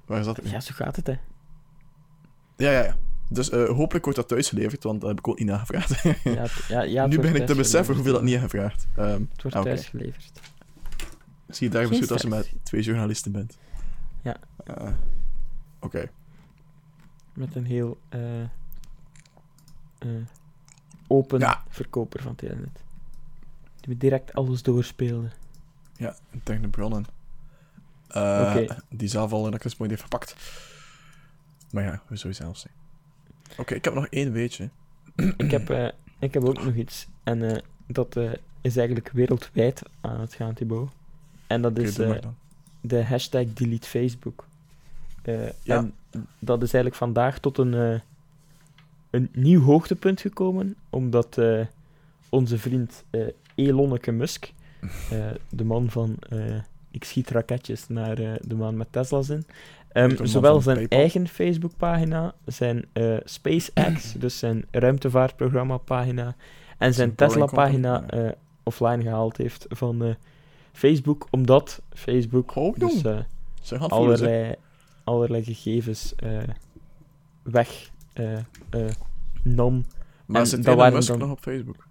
Waar 0.05 0.19
is 0.19 0.25
dat? 0.25 0.39
Ja, 0.43 0.59
zo 0.59 0.71
gaat 0.73 0.95
het, 0.95 1.07
hè. 1.07 1.13
Ja, 2.57 2.71
ja, 2.71 2.83
ja. 2.83 2.97
Dus 3.29 3.49
eh, 3.49 3.65
hopelijk 3.69 4.03
wordt 4.03 4.19
dat 4.19 4.27
thuis 4.27 4.49
geleverd, 4.49 4.83
want 4.83 4.99
dat 5.01 5.09
heb 5.09 5.19
ik 5.19 5.27
ook 5.27 5.39
niet 5.39 5.47
nagevraagd. 5.47 6.03
Ja, 6.67 6.81
ja, 6.81 7.07
nu 7.07 7.19
begin 7.19 7.35
ik 7.35 7.45
te 7.45 7.55
beseffen 7.55 7.95
hoeveel 7.95 8.13
dat 8.13 8.23
niet 8.23 8.39
gevraagd. 8.39 8.87
Ehm 8.95 9.21
Het 9.31 9.41
wordt 9.41 9.55
ah, 9.57 9.61
oké. 9.61 9.73
thuis 9.73 9.87
geleverd. 9.87 10.41
Zie 11.47 11.67
je 11.67 11.73
daar 11.73 11.87
besluit 11.89 12.11
als 12.11 12.21
je 12.21 12.27
met 12.27 12.53
twee 12.63 12.81
journalisten 12.81 13.31
bent. 13.31 13.57
Ja. 14.21 14.37
Eh, 14.65 14.91
Oké. 15.79 16.09
Met 17.33 17.55
een 17.55 17.65
heel 17.65 17.97
eh, 18.09 18.19
open 21.07 21.39
Ja. 21.39 21.63
verkoper 21.69 22.21
van 22.21 22.35
Telenet. 22.35 22.83
Die 23.79 23.89
me 23.93 23.97
direct 23.97 24.33
alles 24.33 24.63
doorspeelde. 24.63 25.29
Ja, 25.97 26.15
interne 26.31 26.67
bronnen. 26.67 27.05
Die 28.89 29.07
zelf 29.07 29.31
al 29.31 29.51
access 29.53 29.75
point 29.75 29.89
heeft 29.89 30.01
verpakt. 30.01 30.35
Maar 31.71 31.83
ja, 31.83 32.01
zou 32.07 32.27
je 32.33 32.33
zelf 32.33 32.57
zijn? 32.57 32.73
Oké, 33.57 33.73
ik 33.73 33.83
heb 33.83 33.93
nog 33.93 34.07
één 34.07 34.31
weetje. 34.31 34.69
ik, 35.37 35.51
heb, 35.51 35.69
eh, 35.69 35.87
ik 36.19 36.33
heb 36.33 36.43
ook 36.43 36.63
nog 36.63 36.75
iets. 36.75 37.07
En 37.23 37.51
eh, 37.51 37.57
dat 37.87 38.17
eh, 38.17 38.31
is 38.61 38.77
eigenlijk 38.77 39.09
wereldwijd 39.11 39.81
aan 40.01 40.19
het 40.19 40.33
gaan, 40.33 40.53
Thibaut. 40.53 40.89
En 41.47 41.61
dat 41.61 41.77
is 41.77 41.95
de 42.81 43.03
hashtag 43.03 43.45
delete 43.53 43.87
Facebook. 43.87 44.47
Ja. 45.23 45.77
En 45.77 45.93
dat 46.39 46.57
is 46.61 46.73
eigenlijk 46.73 46.95
vandaag 46.95 47.39
tot 47.39 47.57
een, 47.57 48.01
een 49.09 49.29
nieuw 49.31 49.61
hoogtepunt 49.61 50.21
gekomen, 50.21 50.75
omdat 50.89 51.41
onze 52.29 52.57
vriend 52.57 53.03
Elonneke 53.55 54.11
Musk, 54.11 54.53
de 55.49 55.63
man 55.63 55.89
van 55.89 56.17
ik 56.91 57.03
schiet 57.03 57.29
raketjes 57.29 57.87
naar 57.87 58.15
de 58.41 58.55
maan 58.55 58.77
met 58.77 58.91
Tesla's 58.91 59.29
in, 59.29 59.45
ehm, 59.93 60.25
zowel 60.25 60.61
zijn 60.61 60.77
PayPal. 60.77 60.97
eigen 60.99 61.27
Facebookpagina, 61.27 62.33
zijn 62.45 62.85
eh, 62.93 63.17
SpaceX, 63.23 64.13
dus 64.19 64.39
zijn 64.39 64.65
ruimtevaartprogramma-pagina, 64.71 66.35
en 66.77 66.93
zijn 66.93 67.15
Tesla-pagina 67.15 68.07
eh, 68.09 68.31
offline 68.63 69.01
gehaald 69.01 69.37
heeft 69.37 69.65
van 69.69 70.03
eh, 70.03 70.13
Facebook, 70.71 71.27
omdat 71.29 71.81
Facebook 71.89 72.55
Oh, 72.55 72.75
dus, 72.77 72.91
voelen, 72.93 73.27
zeg. 73.61 73.79
allerlei, 73.89 74.55
allerlei 75.03 75.43
gegevens 75.43 76.15
weg 77.43 77.91
nam 79.43 79.85
Maar 80.25 80.41
En 80.41 80.47
zit 80.47 80.65
Elon 80.65 80.77
waren 80.77 80.93
Musk 80.93 81.07
dan- 81.07 81.19
nog 81.19 81.31
op 81.31 81.39
Facebook? 81.39 81.87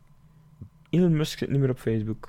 Elon 0.90 1.16
Musk 1.16 1.38
zit 1.38 1.50
niet 1.50 1.60
meer 1.60 1.70
op 1.70 1.78
Facebook. 1.78 2.28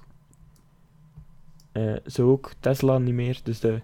Zo 2.05 2.29
ook 2.31 2.51
Tesla 2.59 2.97
niet 2.97 3.13
meer. 3.13 3.39
Dus 3.43 3.59
de 3.59 3.81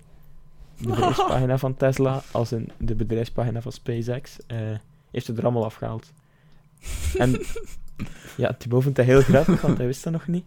bedrijfspagina 0.88 1.58
van 1.58 1.76
Tesla, 1.76 2.22
als 2.32 2.52
in 2.52 2.70
de 2.78 2.96
bedrijfspagina 2.96 3.62
van 3.62 3.72
SpaceX, 3.72 4.38
eh, 4.48 4.58
heeft 5.12 5.28
het 5.28 5.38
er 5.38 5.44
allemaal 5.44 5.66
afgehaald. 5.66 6.12
En 7.18 7.42
ja, 8.38 8.54
Thibaut 8.54 8.82
vindt 8.84 8.98
dat 8.98 9.06
heel 9.06 9.22
grappig, 9.22 9.62
want 9.62 9.78
hij 9.78 9.86
wist 9.88 10.04
dat 10.04 10.14
nog 10.14 10.28
niet. 10.28 10.46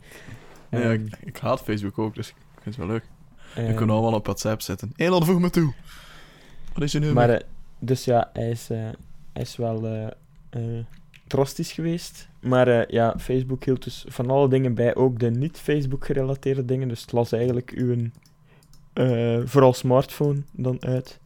Nee, 0.69 0.83
Ehm, 0.83 0.93
ik, 0.93 1.17
ik 1.25 1.37
haat 1.37 1.61
Facebook 1.63 1.99
ook, 1.99 2.15
dus 2.15 2.29
ik 2.29 2.35
vind 2.63 2.77
het 2.77 2.85
wel 2.85 2.87
leuk. 2.95 3.05
ehm, 3.55 3.67
Je 3.67 3.75
kunt 3.75 3.91
allemaal 3.91 4.13
op 4.15 4.25
WhatsApp 4.25 4.61
zetten. 4.61 4.93
Elon, 4.97 5.25
voeg 5.25 5.41
me 5.41 5.51
toe. 5.51 5.73
Wat 6.73 6.83
is 6.83 6.93
je 6.93 6.99
nummer? 6.99 7.17
Maar, 7.27 7.31
eh, 7.37 7.47
dus 7.79 8.05
ja, 8.05 8.31
hij 8.33 8.51
is, 8.51 8.71
eh, 8.71 8.79
hij 9.33 9.43
is 9.43 9.57
wel 9.57 9.87
eh, 10.51 10.61
drastisch 11.27 11.73
geweest. 11.73 12.29
Maar 12.41 12.93
ja, 12.93 13.15
Facebook 13.19 13.65
hield 13.65 13.85
dus 13.85 14.05
van 14.09 14.31
alle 14.31 14.49
dingen 14.49 14.75
bij, 14.75 14.95
ook 14.95 15.19
de 15.19 15.31
niet-Facebook-gerelateerde 15.31 16.65
dingen. 16.65 16.89
Dus 16.89 17.01
het 17.01 17.13
las 17.13 17.33
eigenlijk 17.33 17.71
uw, 17.71 17.97
eh, 18.93 19.41
vooral 19.45 19.73
smartphone 19.73 20.43
dan 20.53 20.77
uit. 20.83 21.21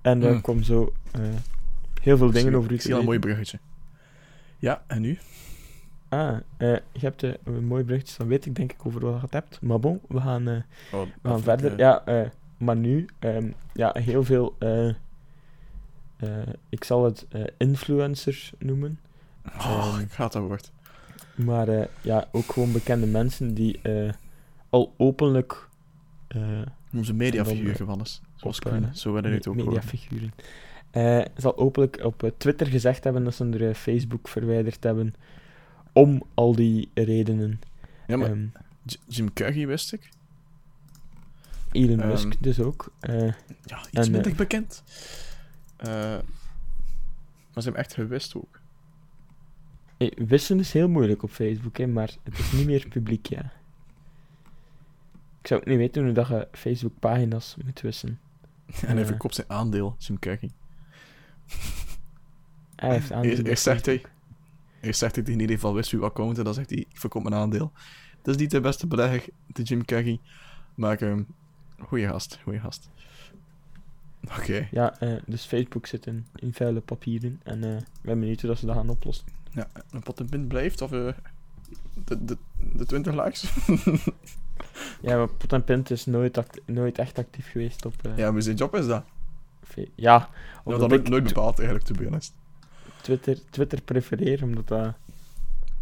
En 0.00 0.22
er 0.22 0.30
Hmm. 0.30 0.40
kwam 0.40 0.62
zo 0.62 0.92
eh, 1.12 1.20
heel 2.02 2.16
veel 2.16 2.26
Ik 2.28 2.32
dingen 2.32 2.48
zie- 2.50 2.58
over 2.58 2.72
u 2.72 2.78
te 2.78 2.88
een 2.90 2.94
mooi 2.94 3.06
weten. 3.06 3.20
bruggetje. 3.20 3.58
Ja, 4.58 4.82
en 4.86 5.00
nu? 5.00 5.18
Ah, 6.08 6.36
eh, 6.56 6.68
je 6.92 7.00
hebt 7.00 7.22
een 7.22 7.64
mooi 7.66 7.84
bruggetje, 7.84 8.18
dan 8.18 8.26
weet 8.28 8.46
ik 8.46 8.54
denk 8.56 8.72
ik 8.72 8.86
over 8.86 9.00
wat 9.00 9.14
je 9.14 9.20
het 9.20 9.32
hebt. 9.32 9.60
Maar 9.62 9.80
bon, 9.80 10.00
we 10.08 10.20
gaan... 10.20 10.48
eh, 10.48 10.56
Oh, 10.92 11.02
We 11.22 11.28
gaan 11.28 11.42
verder. 11.42 11.78
Ja, 11.78 12.04
eh, 12.04 12.28
maar 12.56 12.76
nu, 12.76 13.06
ehm, 13.18 13.50
ja, 13.72 13.92
heel 13.98 14.24
veel. 14.24 14.56
eh, 14.58 14.88
eh, 16.16 16.48
ik 16.68 16.84
zal 16.84 17.04
het 17.04 17.26
eh, 17.28 17.42
influencers 17.56 18.52
noemen. 18.58 19.00
Oh, 19.46 19.90
Ehm, 19.94 20.00
ik 20.00 20.12
haat 20.12 20.32
dat 20.32 20.42
woord. 20.42 20.70
Maar 21.34 21.68
eh, 21.68 21.86
ja, 22.00 22.28
ook 22.32 22.52
gewoon 22.52 22.72
bekende 22.72 23.06
mensen 23.06 23.54
die 23.54 23.80
eh, 23.82 24.12
al 24.70 24.94
openlijk. 24.96 25.68
Onze 26.94 27.12
mediafiguur 27.14 27.74
gevallen 27.74 28.04
is. 28.04 28.20
Zoals 28.34 28.58
op, 28.58 28.96
Zo 28.96 29.12
werden 29.12 29.32
het 29.32 29.48
ook 29.48 29.56
mediafiguren. 29.56 30.32
eh 30.90 31.20
zal 31.36 31.56
openlijk 31.58 32.04
op 32.04 32.22
eh, 32.22 32.30
Twitter 32.36 32.66
gezegd 32.66 33.04
hebben 33.04 33.24
dat 33.24 33.34
ze 33.34 33.42
hun 33.44 33.60
eh, 33.60 33.74
Facebook 33.74 34.28
verwijderd 34.28 34.84
hebben. 34.84 35.14
Om 35.92 36.22
al 36.34 36.54
die 36.54 36.90
redenen. 36.94 37.60
Ja, 38.06 38.16
maar 38.16 38.36
J- 38.82 38.96
Jim 39.06 39.32
Carrey 39.32 39.66
wist 39.66 39.92
ik. 39.92 40.08
Elon 41.72 42.00
Ehm, 42.00 42.08
Musk 42.08 42.32
dus 42.42 42.60
ook. 42.60 42.92
Ja, 43.00 43.34
iets 43.90 44.06
En, 44.06 44.10
minder 44.10 44.34
bekend. 44.34 44.82
Maar 47.52 47.62
ze 47.62 47.62
hebben 47.62 47.80
echt 47.82 47.94
gewist 47.94 48.36
ook. 48.36 48.60
Wissen 50.16 50.58
is 50.58 50.72
heel 50.72 50.88
moeilijk 50.88 51.22
op 51.22 51.30
Facebook, 51.30 51.76
hè, 51.78 51.86
maar 51.86 52.10
het 52.22 52.38
is 52.38 52.52
niet 52.52 52.66
meer 52.66 52.86
publiek, 52.88 53.26
ja. 53.26 53.52
Ik 55.48 55.54
zou 55.54 55.66
ook 55.66 55.72
niet 55.72 55.78
weten 55.78 56.04
hoe 56.04 56.12
dat 56.12 56.28
je 56.28 56.48
Facebook-pagina's 56.52 57.56
moet 57.64 57.80
wissen. 57.80 58.20
En 58.86 58.96
hij 58.96 59.06
verkoopt 59.06 59.34
zijn 59.34 59.50
aandeel, 59.50 59.94
Jim 59.98 60.18
Carrey. 60.18 60.50
Hij 62.76 62.92
heeft 62.92 63.10
op 63.10 63.24
eerst 63.24 63.62
zegt 63.62 63.86
hij... 63.86 64.02
Eerst 64.80 64.98
zegt 64.98 65.16
hij 65.16 65.24
in 65.24 65.40
ieder 65.40 65.54
geval, 65.54 65.74
wist 65.74 65.92
u 65.92 65.98
wat 65.98 66.10
account? 66.10 66.38
En 66.38 66.44
dan 66.44 66.54
zegt 66.54 66.70
hij, 66.70 66.78
ik 66.78 66.98
verkoop 66.98 67.22
mijn 67.22 67.34
aandeel. 67.34 67.72
Dat 68.22 68.34
is 68.34 68.40
niet 68.40 68.50
de 68.50 68.60
beste 68.60 68.86
belegger, 68.86 69.32
de 69.46 69.62
Jim 69.62 69.84
Carrey. 69.84 70.20
Maar, 70.74 71.02
um, 71.02 71.26
goeie 71.78 72.08
gast, 72.08 72.38
goeie 72.42 72.60
gast. 72.60 72.90
Oké. 74.38 74.68
Ja, 74.70 74.98
eh, 74.98 75.22
dus 75.26 75.44
Facebook 75.44 75.86
zit 75.86 76.06
in, 76.06 76.26
in 76.34 76.54
vuile 76.54 76.80
papieren 76.80 77.40
en 77.42 77.64
eh, 77.64 77.76
ik 77.76 78.02
ben 78.02 78.20
benieuwd 78.20 78.40
hoe 78.40 78.50
dat 78.50 78.58
ze 78.58 78.66
dat 78.66 78.76
gaan 78.76 78.88
oplossen. 78.88 79.26
Ja, 79.50 79.68
een 79.90 80.02
pot 80.02 80.20
en 80.20 80.28
pint 80.28 80.48
blijft, 80.48 80.80
of 80.80 80.92
eh, 80.92 81.12
de, 82.04 82.24
de, 82.24 82.36
de 82.72 82.86
20 82.86 83.24
likes? 83.24 83.52
Ja, 85.00 85.16
maar 85.16 85.28
Pot 85.28 85.52
en 85.52 85.64
Pint 85.64 85.90
is 85.90 86.06
nooit, 86.06 86.38
act- 86.38 86.60
nooit 86.66 86.98
echt 86.98 87.18
actief 87.18 87.50
geweest 87.50 87.84
op 87.86 87.94
eh, 88.02 88.16
ja, 88.16 88.30
maar 88.30 88.42
zijn 88.42 88.56
job 88.56 88.74
is 88.74 88.86
dat. 88.86 89.04
Fe- 89.64 89.88
Ja, 89.94 90.28
Dat 90.64 90.92
ik 90.92 91.08
nooit 91.08 91.24
bepaald, 91.24 91.58
eigenlijk, 91.58 91.88
to 91.88 91.94
be 91.94 92.04
honest. 92.04 92.34
Twitter, 93.02 93.38
Twitter 93.50 93.82
prefereer, 93.82 94.42
omdat 94.42 94.68
dat, 94.68 94.94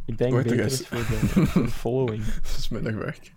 ik 0.05 0.19
denk, 0.19 0.33
Korter 0.33 0.51
beter 0.51 0.65
is. 0.67 0.87
voor 0.87 0.99
de, 0.99 1.47
voor 1.47 1.63
de 1.63 1.69
following. 1.69 2.25
Dat 2.43 2.57
is 2.59 2.69
minder 2.69 2.99
werk. 2.99 3.33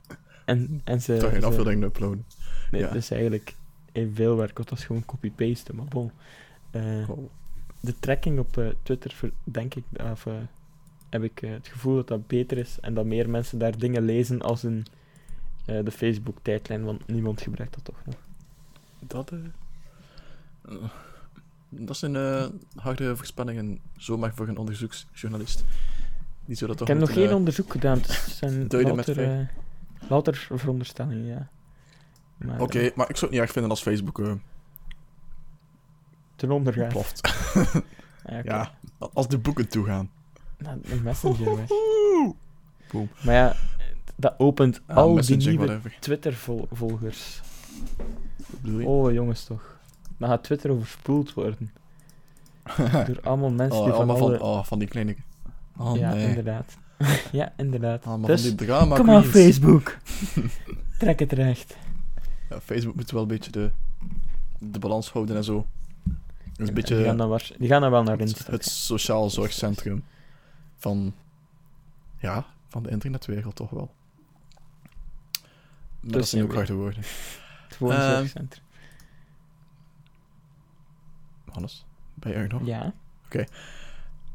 En, 0.46 0.82
en 0.84 1.02
ze... 1.02 1.18
Toch 1.18 1.30
geen 1.32 1.44
afbeelding 1.44 1.84
uploaden. 1.84 2.26
Nee, 2.72 2.82
Ja. 2.82 2.88
het 2.88 2.96
is 2.96 3.12
eigenlijk 3.12 3.56
veel 4.14 4.36
werk, 4.36 4.58
want 4.58 4.70
dat 4.70 4.78
is 4.78 4.86
gewoon 4.86 5.06
copy-pasten, 5.06 5.76
maar 5.76 5.86
bon. 5.86 6.12
Eh, 6.72 7.10
Oh. 7.10 7.30
de 7.80 7.94
tracking 8.00 8.40
op 8.40 8.58
eh, 8.58 8.68
Twitter, 8.84 9.12
ver- 9.12 9.32
denk 9.44 9.76
ik, 9.76 9.84
of, 10.12 10.26
eh, 10.26 10.34
heb 11.10 11.24
ik 11.24 11.42
eh, 11.42 11.52
het 11.52 11.68
gevoel 11.68 11.96
dat 11.96 12.08
dat 12.08 12.28
beter 12.28 12.58
is 12.58 12.78
en 12.82 12.94
dat 12.94 13.06
meer 13.06 13.30
mensen 13.30 13.60
daar 13.60 13.78
dingen 13.78 14.02
lezen 14.06 14.42
als 14.42 14.64
in 14.64 14.86
eh, 15.70 15.84
de 15.84 15.91
Facebook-tijdlijn, 15.91 16.84
want 16.84 17.07
niemand 17.07 17.41
gebruikt 17.41 17.74
dat 17.74 17.84
toch 17.84 18.01
nog. 18.05 18.15
Dat, 18.99 19.32
eh, 19.32 20.76
dat 21.70 21.97
zijn 21.97 22.15
eh, 22.15 22.45
harde 22.76 23.15
voorspellingen, 23.15 23.80
zomaar 23.97 24.34
voor 24.36 24.47
een 24.47 24.57
onderzoeksjournalist. 24.57 25.63
Die 26.45 26.55
zou 26.55 26.72
dat 26.72 26.82
Ik 26.82 26.88
heb 26.88 26.97
nog 26.97 27.13
geen 27.13 27.34
onderzoek 27.34 27.72
gedaan, 27.72 27.97
het 27.97 28.07
zijn 28.07 28.67
louter, 30.09 30.47
veronderstellingen, 30.51 31.26
ja. 31.26 31.49
Oké, 32.57 32.91
maar 32.95 33.09
ik 33.09 33.15
zou 33.15 33.26
het 33.26 33.32
niet 33.32 33.39
erg 33.39 33.51
vinden 33.51 33.72
als 33.72 33.82
Facebook 33.82 34.22
ten 36.36 36.51
onder 36.51 36.74
gaat. 36.74 36.88
ploft. 36.88 37.22
Ah, 38.26 38.38
oké. 38.38 38.49
ja, 38.49 38.72
als 39.13 39.28
de 39.28 39.38
boeken 39.38 39.67
toegaan. 39.67 40.11
Nou, 40.57 40.82
de 40.82 41.01
messenger 41.01 41.55
weg. 41.55 41.67
Boom. 42.91 43.09
Maar 43.24 43.36
ja, 43.36 43.55
dat 44.20 44.34
opent 44.38 44.82
Ah, 44.86 44.97
al 44.97 45.15
die 45.22 45.38
nieuwe. 45.38 45.80
Twitter-volgers. 45.99 47.41
Oh, 48.84 49.11
jongens 49.13 49.43
toch. 49.45 49.78
Dan 50.17 50.30
gaat 50.30 50.43
Twitter 50.43 50.72
overspoeld 50.72 51.34
worden. 51.34 51.72
Door 53.07 53.20
allemaal 53.24 53.49
mensen 53.49 53.80
Oh, 53.80 53.86
die 53.86 53.93
van 53.93 54.09
allemaal 54.09 54.28
alle... 54.28 54.38
van, 54.38 54.47
oh, 54.47 54.63
van 54.63 54.80
die 54.80 54.88
kleine... 54.88 55.15
Oh, 55.78 55.97
ja, 55.97 56.13
nee. 56.13 56.28
inderdaad. 56.28 56.78
ja, 57.32 57.53
inderdaad. 57.57 58.05
Allemaal 58.05 58.28
dus, 58.28 58.41
van 58.47 58.55
die 58.55 58.67
drama 58.67 58.95
kom 58.95 59.09
aan. 59.09 59.24
Facebook. 59.24 59.97
Trek 60.99 61.20
het 61.20 61.32
recht. 61.32 61.78
Ja, 62.49 62.59
Facebook 62.59 62.95
moet 62.95 63.11
wel 63.11 63.22
een 63.22 63.28
beetje 63.28 63.51
de, 63.51 63.72
de 64.59 64.80
balans 64.80 65.11
houden 65.11 65.36
en 65.36 65.43
zo. 65.43 65.57
Het 65.57 65.65
een 66.43 66.53
die, 66.55 66.65
gaan 66.65 66.74
beetje 66.74 67.15
dan 67.15 67.30
waar- 67.30 67.51
die 67.57 67.67
gaan 67.67 67.82
dan 67.82 67.91
wel 67.91 68.03
naar 68.03 68.17
het, 68.17 68.30
Insta. 68.30 68.51
het 68.51 68.65
sociaal 68.65 69.30
zorgcentrum 69.30 70.03
van... 70.78 71.13
Ja, 72.17 72.45
van 72.67 72.84
de 72.84 72.89
internetwereld 72.89 73.55
toch 73.55 73.70
wel. 73.70 73.91
Maar 76.00 76.12
dat 76.12 76.28
zijn 76.28 76.43
ook 76.43 76.54
harde 76.54 76.74
woorden. 76.74 77.00
Het 77.68 77.76
gewoon 77.78 77.93
Ehm, 77.93 78.16
zorgcentrum. 78.18 78.64
Hannes, 81.45 81.86
ben 82.14 82.32
je 82.32 82.38
er 82.38 82.47
nog? 82.50 82.66
Ja. 82.66 82.93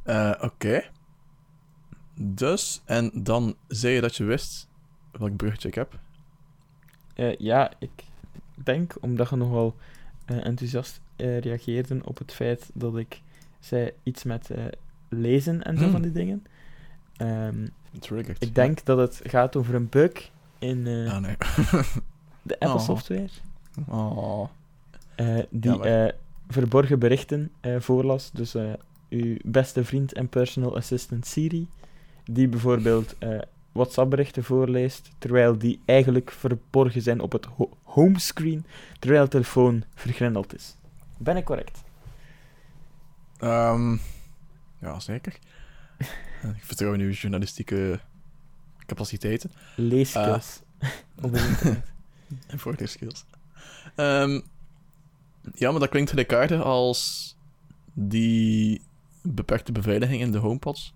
Eh, 0.02 0.32
Oké. 0.40 0.82
Dus, 2.14 2.82
en 2.84 3.10
dan 3.14 3.56
zei 3.68 3.94
je 3.94 4.00
dat 4.00 4.16
je 4.16 4.24
wist 4.24 4.68
welk 5.10 5.36
bruggetje 5.36 5.68
ik 5.68 5.74
heb. 5.74 5.98
Eh, 7.14 7.36
ja, 7.36 7.72
ik 7.78 7.90
denk, 8.54 8.94
omdat 9.00 9.30
je 9.30 9.36
nogal 9.36 9.76
eh, 10.24 10.46
enthousiast 10.46 11.00
eh, 11.16 11.38
reageerde 11.38 12.00
op 12.04 12.18
het 12.18 12.32
feit 12.34 12.70
dat 12.74 12.96
ik 12.96 13.22
zei 13.60 13.90
iets 14.02 14.24
met 14.24 14.50
eh, 14.50 14.64
lezen 15.08 15.62
en 15.64 15.76
zo 15.76 15.82
Hmm. 15.82 15.92
van 15.92 16.02
die 16.02 16.12
dingen. 16.12 16.46
Ehm, 17.16 17.66
Triggered. 18.00 18.42
ik 18.42 18.54
denk 18.54 18.84
dat 18.84 18.98
het 18.98 19.20
gaat 19.30 19.56
over 19.56 19.74
een 19.74 19.88
bug 19.88 20.30
in 20.64 20.86
eh, 20.86 21.12
Ah, 21.14 21.20
nee. 21.20 21.36
de 22.42 22.54
Apple 22.60 22.68
Oh. 22.78 22.84
software. 22.84 23.28
Oh. 23.88 24.48
eh, 25.14 25.38
die 25.50 25.80
eh, 25.82 26.12
verborgen 26.48 26.98
berichten 26.98 27.50
voorlas. 27.78 28.30
Dus 28.32 28.54
uw 29.08 29.36
beste 29.44 29.84
vriend 29.84 30.12
en 30.12 30.28
personal 30.28 30.76
assistant 30.76 31.26
Siri, 31.26 31.68
die 32.24 32.48
bijvoorbeeld 32.48 33.14
WhatsApp-berichten 33.72 34.44
voorleest, 34.44 35.10
terwijl 35.18 35.58
die 35.58 35.80
eigenlijk 35.84 36.30
verborgen 36.30 37.02
zijn 37.02 37.20
op 37.20 37.32
het 37.32 37.44
ho- 37.44 37.70
homescreen, 37.82 38.66
terwijl 38.98 39.22
de 39.24 39.30
telefoon 39.30 39.84
vergrendeld 39.94 40.54
is. 40.54 40.76
Ben 41.16 41.36
ik 41.36 41.44
correct? 41.44 41.82
Ehm, 43.38 43.92
ja, 44.78 45.00
zeker. 45.00 45.38
Ik 46.56 46.64
vertrouw 46.64 46.92
in 46.92 47.00
uw 47.00 47.10
journalistieke 47.10 48.00
capaciteiten 48.86 49.52
Leeskills 49.76 50.60
op 51.22 51.34
internet. 51.34 51.82
en 52.46 52.58
voorleeskills. 52.58 53.24
Ehm 53.94 54.40
ja, 55.54 55.70
maar 55.70 55.80
dat 55.80 55.88
klinkt 55.88 56.10
gelijkaardig 56.10 56.62
als 56.62 57.32
die 57.92 58.82
beperkte 59.22 59.72
beveiliging 59.72 60.20
in 60.20 60.32
de 60.32 60.38
homepods. 60.38 60.94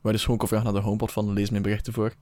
Waar 0.00 0.12
dus 0.12 0.22
gewoon 0.22 0.38
kon 0.38 0.48
vragen 0.48 0.72
naar 0.72 0.82
de 0.82 0.88
homepod 0.88 1.12
van 1.12 1.32
lees 1.32 1.50
mijn 1.50 1.62
berichten 1.62 1.92
voor. 1.92 2.14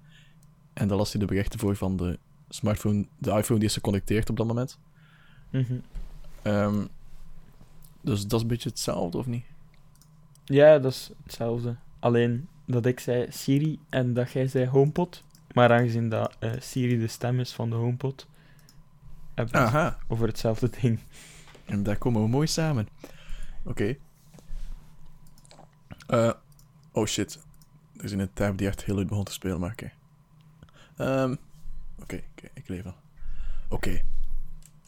En 0.73 0.89
dan 0.89 0.97
las 0.97 1.13
hij 1.13 1.21
de 1.21 1.27
berichten 1.27 1.59
voor 1.59 1.77
van 1.77 1.97
de 1.97 2.19
smartphone, 2.49 3.07
de 3.19 3.31
iPhone 3.31 3.59
die 3.59 3.69
is 3.69 3.75
geconnecteerd 3.75 4.31
op 4.31 4.37
dat 4.37 4.47
moment. 4.47 4.79
Mhm. 5.51 5.79
Ehm, 6.43 6.87
dus 8.01 8.23
dat 8.23 8.33
is 8.33 8.43
een 8.43 8.49
beetje 8.49 8.69
hetzelfde, 8.69 9.19
of 9.19 9.27
niet? 9.27 9.45
Ja, 10.45 10.79
dat 10.79 10.93
is 10.93 11.11
hetzelfde. 11.23 11.77
Alleen 11.99 12.49
dat 12.71 12.87
ik 12.87 13.01
zei 13.01 13.27
Siri 13.31 13.79
en 13.89 14.15
dat 14.15 14.31
jij 14.33 14.47
zei 14.47 14.67
HomePod. 14.67 15.25
Maar 15.53 15.73
aangezien 15.73 16.09
dat 16.09 16.37
eh, 16.39 16.53
Siri 16.59 16.99
de 16.99 17.07
stem 17.07 17.41
is 17.41 17.53
van 17.53 17.71
de 17.71 17.77
HomePod, 17.77 18.27
hebben 19.35 19.55
we 19.73 19.79
het 19.79 19.95
over 20.09 20.27
hetzelfde 20.27 20.71
ding. 20.81 20.99
En 21.65 21.83
daar 21.83 21.97
komen 21.99 22.23
we 22.23 22.29
mooi 22.29 22.47
samen. 22.47 22.89
Oké. 23.65 23.97
Eh, 26.07 26.33
oh 26.93 27.07
shit. 27.07 27.39
Er 27.97 28.05
is 28.05 28.13
een 28.13 28.33
tab 28.33 28.59
die 28.59 28.67
echt 28.67 28.85
heel 28.85 28.95
leuk 28.95 29.09
begon 29.09 29.25
te 29.25 29.33
spelen, 29.33 29.61
maar 29.61 29.71
oké. 29.73 29.91
Ehm, 30.97 31.35
Oké, 32.03 32.21
ik 32.55 32.69
leef 32.69 32.85
al. 32.87 32.95
Oké. 33.69 34.01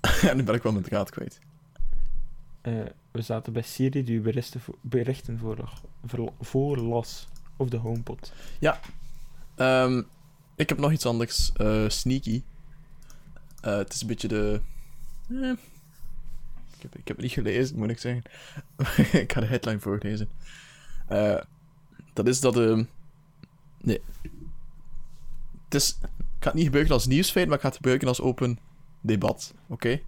en 0.29 0.37
nu 0.37 0.43
ben 0.43 0.55
ik 0.55 0.63
wel 0.63 0.73
mijn 0.73 0.85
draad 0.85 1.11
kwijt. 1.11 1.39
Eh, 2.61 2.73
we 3.11 3.23
zaten 3.23 3.53
bij 3.53 3.63
Siri 3.63 4.05
die 4.05 4.21
berichten, 4.21 4.61
vo- 4.61 4.79
berichten 4.81 5.39
voor, 5.39 5.73
voor, 6.07 6.33
voorlas. 6.41 7.29
Of 7.63 7.69
de 7.69 7.77
HomePod. 7.77 8.33
Ehm, 9.57 10.03
ik 10.57 10.69
heb 10.69 10.79
nog 10.79 10.93
iets 10.93 11.07
anders. 11.07 11.53
eh, 11.57 11.89
sneaky. 11.89 12.43
Eh, 13.61 13.77
het 13.77 13.93
is 13.93 14.01
een 14.01 14.07
beetje 14.07 14.29
de... 14.29 14.61
eh, 15.29 15.49
ik, 16.77 16.83
heb, 16.83 16.97
ik 16.97 17.09
heb 17.09 17.17
het 17.17 17.21
niet 17.21 17.33
gelezen, 17.33 17.79
moet 17.79 17.91
ik 17.91 17.99
zeggen. 17.99 18.23
ik 19.23 19.33
ga 19.33 19.41
de 19.41 19.47
headline 19.47 19.81
voorlezen. 19.81 20.29
Eh, 21.09 21.39
dat 22.13 22.27
is 22.29 22.41
dat... 22.41 22.57
ehm 22.57 22.85
nee. 23.81 24.01
Het 25.65 25.75
is... 25.75 25.99
Ik 26.03 26.09
ga 26.39 26.47
het 26.49 26.55
niet 26.55 26.65
gebruiken 26.65 26.95
als 26.95 27.07
nieuwsfeit, 27.07 27.47
maar 27.47 27.55
ik 27.57 27.61
ga 27.63 27.67
het 27.69 27.77
gebruiken 27.77 28.09
als 28.09 28.21
open 28.21 28.59
debat. 29.01 29.55
Oké? 29.67 30.01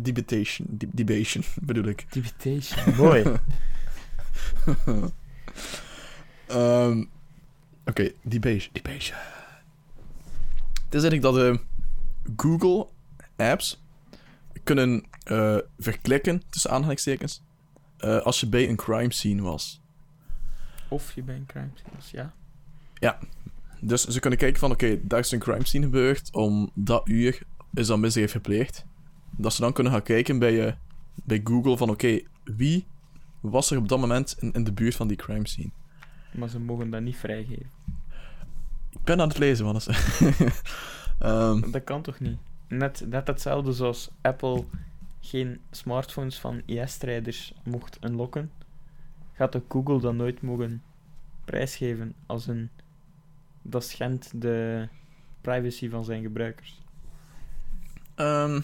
Debatation. 0.00 0.66
De- 0.70 0.88
Debation, 0.92 1.44
bedoel 1.62 1.84
ik. 1.84 2.06
Debatation. 2.12 2.94
Mooi. 2.96 3.22
Ehm, 6.54 7.04
Oké, 7.86 8.10
debation. 8.22 8.72
debation. 8.72 9.18
Het 10.84 10.94
is 10.94 11.02
eigenlijk 11.02 11.22
dat 11.22 11.36
eh, 11.38 11.56
Google 12.36 12.86
Apps 13.36 13.82
kunnen 14.64 15.04
eh, 15.24 15.56
verklikken, 15.78 16.42
tussen 16.50 16.70
aanhalingstekens, 16.70 17.42
eh, 17.96 18.18
als 18.18 18.40
je 18.40 18.48
bij 18.48 18.68
een 18.68 18.76
crime 18.76 19.12
scene 19.12 19.42
was. 19.42 19.80
of 20.88 21.12
je 21.14 21.22
bent 21.22 21.38
een 21.38 21.46
crime 21.46 21.70
scene, 21.98 22.30
ja. 22.94 23.18
Dus 23.80 24.04
ze 24.04 24.20
kunnen 24.20 24.38
kijken 24.38 24.60
van, 24.60 24.70
oké, 24.70 24.98
daar 25.02 25.18
is 25.18 25.30
een 25.30 25.38
crime 25.38 25.66
scene 25.66 25.84
gebeurd, 25.84 26.28
om 26.32 26.70
dat 26.74 27.08
uur 27.08 27.42
is 27.74 27.86
dat 27.86 27.98
misdrijf 27.98 28.32
gepleegd. 28.32 28.84
Dat 29.30 29.52
ze 29.52 29.60
dan 29.60 29.72
kunnen 29.72 29.92
gaan 29.92 30.02
kijken 30.02 30.38
bij, 30.38 30.66
eh, 30.66 30.72
bij 31.14 31.40
Google 31.44 31.76
van, 31.76 31.90
oké, 31.90 32.20
wie 32.44 32.86
was 33.40 33.70
er 33.70 33.78
op 33.78 33.88
dat 33.88 33.98
moment 33.98 34.36
in, 34.38 34.52
in 34.52 34.64
de 34.64 34.72
buurt 34.72 34.94
van 34.94 35.08
die 35.08 35.16
crime 35.16 35.48
scene? 35.48 35.70
Maar 36.34 36.48
ze 36.48 36.60
mogen 36.60 36.90
dat 36.90 37.02
niet 37.02 37.16
vrijgeven. 37.16 37.70
Ik 38.90 39.02
ben 39.04 39.20
aan 39.20 39.28
het 39.28 39.38
lezen, 39.38 39.64
man. 39.64 39.80
Ehm 41.18 41.70
Dat 41.70 41.84
kan 41.84 42.02
toch 42.02 42.20
niet? 42.20 42.38
Net, 42.68 43.04
net 43.08 43.26
hetzelfde 43.26 43.72
zoals 43.72 44.10
Apple 44.20 44.64
geen 45.20 45.60
smartphones 45.70 46.38
van 46.40 46.62
IS-strijders 46.66 47.54
mocht 47.64 47.98
unlocken, 48.04 48.50
gaat 49.32 49.56
ook 49.56 49.72
Google 49.72 50.00
dat 50.00 50.14
nooit 50.14 50.42
mogen 50.42 50.82
prijsgeven 51.44 52.14
als 52.26 52.46
een... 52.46 52.70
Dat 53.62 53.84
schendt 53.84 54.40
de 54.40 54.88
privacy 55.40 55.88
van 55.88 56.04
zijn 56.04 56.22
gebruikers. 56.22 56.82
ehm, 58.14 58.60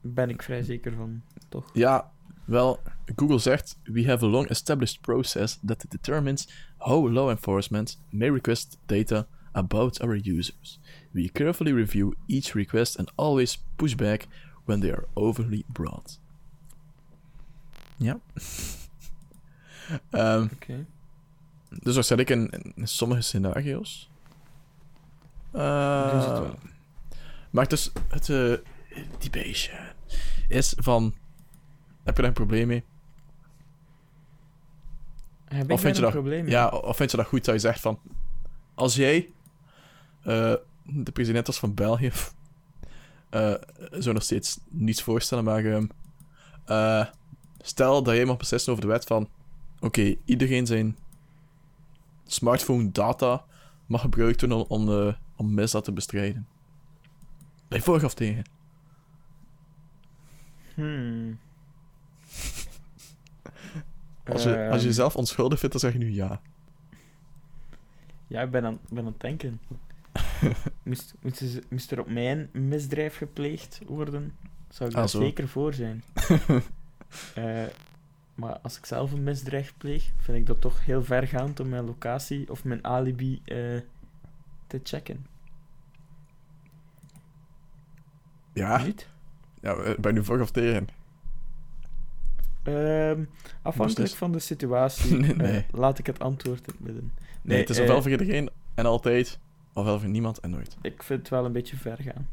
Ben 0.00 0.28
ik 0.30 0.42
vrij 0.42 0.62
zeker 0.62 0.92
van, 0.94 1.22
toch? 1.48 1.70
Ja, 1.72 2.10
wel, 2.50 2.80
Google 3.16 3.38
zegt: 3.38 3.78
We 3.82 4.04
have 4.04 4.24
a 4.24 4.28
long 4.28 4.48
established 4.48 5.00
process 5.00 5.58
that 5.66 5.84
determines 5.88 6.48
how 6.78 7.08
law 7.08 7.30
enforcement 7.30 7.98
may 8.10 8.30
request 8.30 8.78
data 8.86 9.26
about 9.52 10.00
our 10.00 10.16
users. 10.16 10.80
We 11.10 11.28
carefully 11.28 11.72
review 11.72 12.14
each 12.26 12.54
request 12.54 12.98
and 12.98 13.10
always 13.16 13.58
push 13.76 13.94
back 13.94 14.26
when 14.64 14.80
they 14.80 14.90
are 14.90 15.06
overly 15.14 15.64
broad. 15.66 16.18
Ja. 17.96 18.20
Ehm, 20.10 20.46
Oké. 20.52 20.86
dus 21.68 21.94
waarschijnlijk 21.94 22.30
in, 22.30 22.50
in 22.74 22.88
sommige 22.88 23.20
scenario's. 23.20 24.10
Eh, 25.50 26.38
wel. 26.38 26.58
Maar 27.50 27.68
dus 27.68 27.90
het 28.08 28.28
uh, 28.28 28.56
debation 29.18 29.78
is 30.48 30.74
van... 30.76 31.14
Heb 32.10 32.18
je 32.18 32.24
daar 32.24 32.36
een 32.36 32.46
probleem 32.46 32.66
mee? 32.66 32.84
Heb 35.44 35.64
ik 35.64 35.70
Of 35.70 35.80
vind 35.80 35.96
je 35.96 36.04
een 36.04 36.10
probleem 36.10 36.44
mee? 36.44 36.52
Ja, 36.52 36.68
of 36.68 36.96
vind 36.96 37.10
je 37.10 37.16
dat 37.16 37.26
goed 37.26 37.44
dat 37.44 37.54
je 37.54 37.60
zegt 37.60 37.80
van... 37.80 37.98
Als 38.74 38.94
jij 38.94 39.32
eh, 40.22 40.54
de 40.82 41.12
president 41.12 41.46
was 41.46 41.58
van 41.58 41.74
België... 41.74 42.10
eh 43.30 43.54
zou 43.90 44.14
nog 44.14 44.22
steeds 44.22 44.60
niets 44.68 45.02
voorstellen, 45.02 45.44
maar... 45.44 45.64
ehm, 45.64 45.86
eh, 46.64 47.06
stel 47.58 48.02
dat 48.02 48.14
jij 48.14 48.24
mag 48.24 48.36
beslissen 48.36 48.72
over 48.72 48.84
de 48.84 48.90
wet 48.90 49.04
van... 49.04 49.28
Oké, 49.80 50.16
iedereen 50.24 50.66
zijn 50.66 50.96
smartphone 52.26 52.90
data 52.90 53.44
mag 53.86 54.00
gebruikt 54.00 54.40
worden 54.40 54.68
om, 54.68 54.88
om, 54.88 55.16
om 55.36 55.54
misdaad 55.54 55.84
te 55.84 55.92
bestrijden. 55.92 56.46
Ben 57.68 57.78
je 57.78 57.84
voor 57.84 58.04
of 58.04 58.14
tegen? 58.14 58.44
Hmm. 60.74 61.38
Als 64.24 64.42
je, 64.42 64.48
als 64.48 64.56
je 64.56 64.62
Ehm, 64.78 64.86
jezelf 64.86 65.16
onschuldig 65.16 65.58
vindt, 65.58 65.80
dan 65.80 65.90
zeg 65.90 66.00
je 66.00 66.06
nu 66.06 66.14
ja. 66.14 66.40
Ja, 68.26 68.42
ik 68.42 68.50
ben 68.50 68.64
aan, 68.64 68.78
ben 68.88 68.98
aan 68.98 69.06
het 69.12 69.20
denken. 69.20 69.60
moest, 70.82 71.14
moest, 71.68 71.90
er 71.92 72.00
op 72.00 72.08
mij 72.10 72.32
een 72.32 72.68
misdrijf 72.68 73.16
gepleegd 73.16 73.80
worden, 73.86 74.36
zou 74.68 74.88
ik 74.90 74.94
Ah, 74.94 75.00
daar 75.00 75.08
zo. 75.10 75.20
zeker 75.20 75.48
voor 75.48 75.74
zijn. 75.74 76.02
Eh, 77.34 77.62
maar 78.34 78.58
als 78.58 78.78
ik 78.78 78.86
zelf 78.86 79.12
een 79.12 79.22
misdrijf 79.22 79.74
pleeg, 79.76 80.10
vind 80.18 80.38
ik 80.38 80.46
dat 80.46 80.60
toch 80.60 80.84
heel 80.84 81.04
vergaand 81.04 81.60
om 81.60 81.68
mijn 81.68 81.84
locatie 81.84 82.50
of 82.50 82.64
mijn 82.64 82.84
alibi 82.84 83.40
eh, 83.44 83.56
te 84.66 84.80
checken. 84.82 85.26
Ja, 88.52 88.82
Niet? 88.82 89.08
ja 89.60 89.74
ben 89.74 89.96
je 90.00 90.12
nu 90.12 90.24
voor 90.24 90.40
of 90.40 90.50
tegen? 90.50 90.88
Ehm, 92.62 93.24
afhankelijk 93.62 94.12
van 94.12 94.32
de 94.32 94.38
situatie 94.38 95.16
Nee, 95.18 95.56
eh, 95.56 95.62
laat 95.70 95.98
ik 95.98 96.06
het 96.06 96.18
antwoord 96.18 96.66
in 96.66 96.72
het 96.72 96.80
midden. 96.80 97.12
Nee, 97.42 97.58
het 97.58 97.70
is 97.70 97.76
eh, 97.76 97.82
ofwel 97.82 98.02
voor 98.02 98.10
iedereen 98.10 98.50
en 98.74 98.86
altijd, 98.86 99.38
ofwel 99.72 100.00
voor 100.00 100.08
niemand 100.08 100.40
en 100.40 100.50
nooit. 100.50 100.76
Ik 100.82 101.02
vind 101.02 101.18
het 101.18 101.28
wel 101.28 101.44
een 101.44 101.52
beetje 101.52 101.76
ver 101.76 101.96
gaan. 101.96 102.28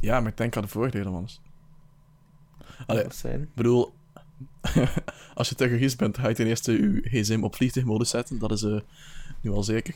Ja, 0.00 0.20
maar 0.20 0.30
ik 0.30 0.36
denk 0.36 0.56
aan 0.56 0.62
de 0.62 0.68
voordelen, 0.68 1.12
man. 1.12 1.28
Allee, 2.86 3.04
zijn. 3.08 3.42
ik 3.42 3.54
bedoel, 3.54 3.94
als 5.34 5.48
je 5.48 5.54
terrorist 5.54 5.98
bent, 5.98 6.18
ga 6.18 6.28
je 6.28 6.34
ten 6.34 6.46
eerste 6.46 6.72
je 6.72 7.00
gsm 7.02 7.42
op 7.42 7.54
vliegtuigmodus 7.54 8.10
zetten. 8.10 8.38
Dat 8.38 8.52
is 8.52 8.62
eh, 8.62 8.80
nu 9.40 9.50
al 9.50 9.62
zeker. 9.62 9.94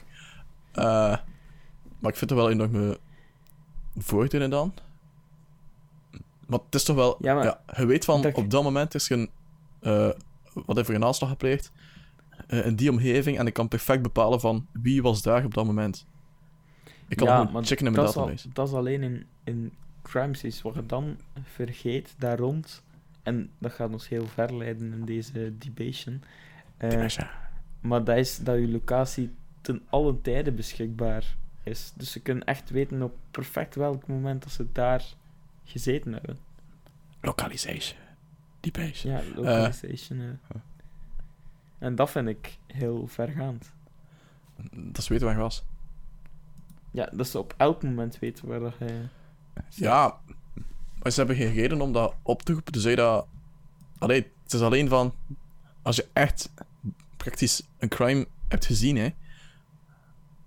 Maar 1.99 2.11
ik 2.11 2.17
vind 2.17 2.31
er 2.31 2.37
wel 2.37 2.51
enorme 2.51 2.99
voordelen 3.97 4.51
dan. 4.51 4.75
Want 6.49 6.63
het 6.65 6.75
is 6.75 6.85
toch 6.85 6.97
wel... 6.97 7.17
Ja, 7.21 7.35
maar 7.35 7.45
ja, 7.45 7.61
je 7.77 7.87
weet 7.87 8.05
van, 8.05 8.23
dat- 8.23 8.35
op 8.35 8.51
dat 8.51 8.63
moment 8.63 8.95
is 8.95 9.11
er 9.11 9.19
een... 9.19 9.31
eh 9.81 10.11
wat 10.67 10.77
heeft 10.77 10.89
er 10.89 10.95
een 10.95 11.05
aanslag 11.05 11.31
gepleegd? 11.31 11.73
eh, 12.47 12.67
in 12.67 12.77
die 12.77 12.91
omgeving. 12.91 13.39
En 13.39 13.47
ik 13.47 13.53
kan 13.53 13.69
perfect 13.69 14.03
bepalen 14.03 14.41
van 14.41 14.67
wie 14.73 15.03
was 15.03 15.23
daar 15.23 15.45
op 15.45 15.55
dat 15.55 15.65
moment. 15.67 16.07
Ik 17.09 17.17
kan 17.17 17.27
ja, 17.27 17.37
gewoon 17.37 17.53
maar 17.53 17.65
checken 17.65 17.87
in 17.87 17.93
mijn 17.93 18.05
dat 18.05 18.17
al- 18.17 18.23
database. 18.23 18.49
dat 18.53 18.69
is 18.69 18.75
alleen 18.75 19.03
in, 19.03 19.27
in 19.45 19.73
crime 20.03 20.35
scenes. 20.37 20.63
Wat 20.63 20.75
je 20.75 20.87
dan 20.87 21.17
vergeet 21.43 22.15
daar 22.19 22.39
rond, 22.39 22.83
en 23.23 23.51
dat 23.59 23.73
gaat 23.73 23.93
ons 23.93 24.09
heel 24.09 24.27
ver 24.27 24.57
leiden 24.57 24.93
in 24.93 25.05
deze 25.05 25.59
debation, 25.59 26.23
eh, 26.77 27.07
maar 27.81 28.05
dat 28.05 28.17
is 28.17 28.37
dat 28.39 28.59
je 28.59 28.69
locatie 28.69 29.31
ten 29.61 29.83
allen 29.91 30.23
tijde 30.23 30.53
beschikbaar 30.53 31.37
is. 31.63 31.93
Dus 31.97 32.13
ze 32.13 32.21
kunnen 32.21 32.45
echt 32.45 32.71
weten 32.71 33.03
op 33.03 33.15
perfect 33.31 33.75
welk 33.75 34.07
moment 34.07 34.43
dat 34.43 34.53
ze 34.53 34.67
daar 34.73 35.05
gezeten 35.69 36.13
hebben. 36.13 36.39
Localization. 37.21 37.99
Deepation. 38.61 39.13
Ja, 39.13 39.23
localization. 39.35 40.21
eh. 40.21 40.61
En 41.79 41.95
dat 41.95 42.11
vind 42.11 42.29
ik 42.29 42.59
heel 42.67 43.07
vergaand. 43.07 43.73
Dat 44.71 44.99
is 44.99 45.09
weten 45.09 45.27
waar 45.27 45.35
je 45.35 45.43
was. 45.43 45.65
Ja, 46.91 47.11
dat 47.13 47.29
ze 47.29 47.39
op 47.39 47.55
elk 47.57 47.83
moment 47.83 48.19
weten 48.19 48.49
waar 48.49 48.61
dat 48.61 48.75
je... 48.79 49.03
Ja, 49.69 50.21
maar 51.03 51.13
ze 51.13 51.19
hebben 51.19 51.37
geen 51.37 51.53
reden 51.53 51.81
om 51.81 51.93
dat 51.93 52.15
op 52.23 52.43
te 52.43 52.53
roepen. 52.53 52.73
Dus 52.73 52.83
je 52.83 52.97
dat... 52.97 53.27
Allee, 53.99 54.33
het 54.43 54.53
is 54.53 54.61
alleen 54.61 54.89
van... 54.89 55.15
Als 55.83 55.97
je 55.97 56.09
echt 56.13 56.53
praktisch 57.17 57.63
een 57.79 57.89
crime 57.89 58.27
hebt 58.49 58.67
gezien, 58.67 58.97
hè. 58.97 59.09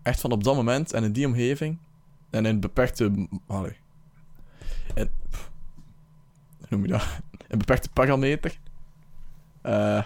Echt 0.02 0.22
van 0.22 0.32
op 0.32 0.44
dat 0.44 0.56
moment 0.56 0.94
en 0.94 1.04
in 1.04 1.12
die 1.12 1.28
omgeving. 1.28 1.78
En 2.30 2.46
in 2.46 2.60
beperkte... 2.60 3.28
Allee. 3.48 3.76
En... 4.94 5.10
pff, 5.30 5.52
Hoe 6.58 6.68
noem 6.70 6.82
je 6.82 6.88
dat? 6.88 7.20
Een 7.48 7.58
beperkte 7.58 7.90
parameter. 7.90 8.60
Eh... 9.62 10.04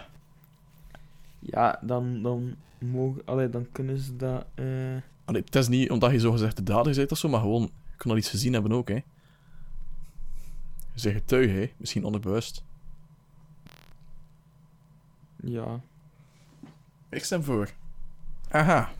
Ja, 1.38 1.78
dan, 1.82 2.22
dan 2.22 2.56
mogen... 2.78 3.22
Allee, 3.24 3.48
dan 3.50 3.66
kunnen 3.72 3.98
ze 3.98 4.16
dat... 4.16 4.46
eh, 4.54 4.96
Allee, 5.24 5.42
het 5.44 5.54
is 5.54 5.68
niet 5.68 5.90
omdat 5.90 6.10
je 6.10 6.20
zogezegd 6.20 6.56
de 6.56 6.62
dader 6.62 6.94
bent 6.94 7.12
of 7.12 7.18
zo, 7.18 7.28
maar 7.28 7.40
gewoon, 7.40 7.62
je 7.62 7.96
kan 7.96 8.10
al 8.10 8.16
iets 8.16 8.30
gezien 8.30 8.52
hebben 8.52 8.72
ook, 8.72 8.88
hè. 8.88 8.94
Je 8.94 9.02
zegt 11.02 11.16
getuige, 11.16 11.52
hè. 11.52 11.72
Misschien 11.76 12.04
onderbewust. 12.04 12.64
ja. 15.42 15.80
Ik 17.08 17.24
stem 17.24 17.42
voor. 17.42 17.70
Aha. 18.50 18.90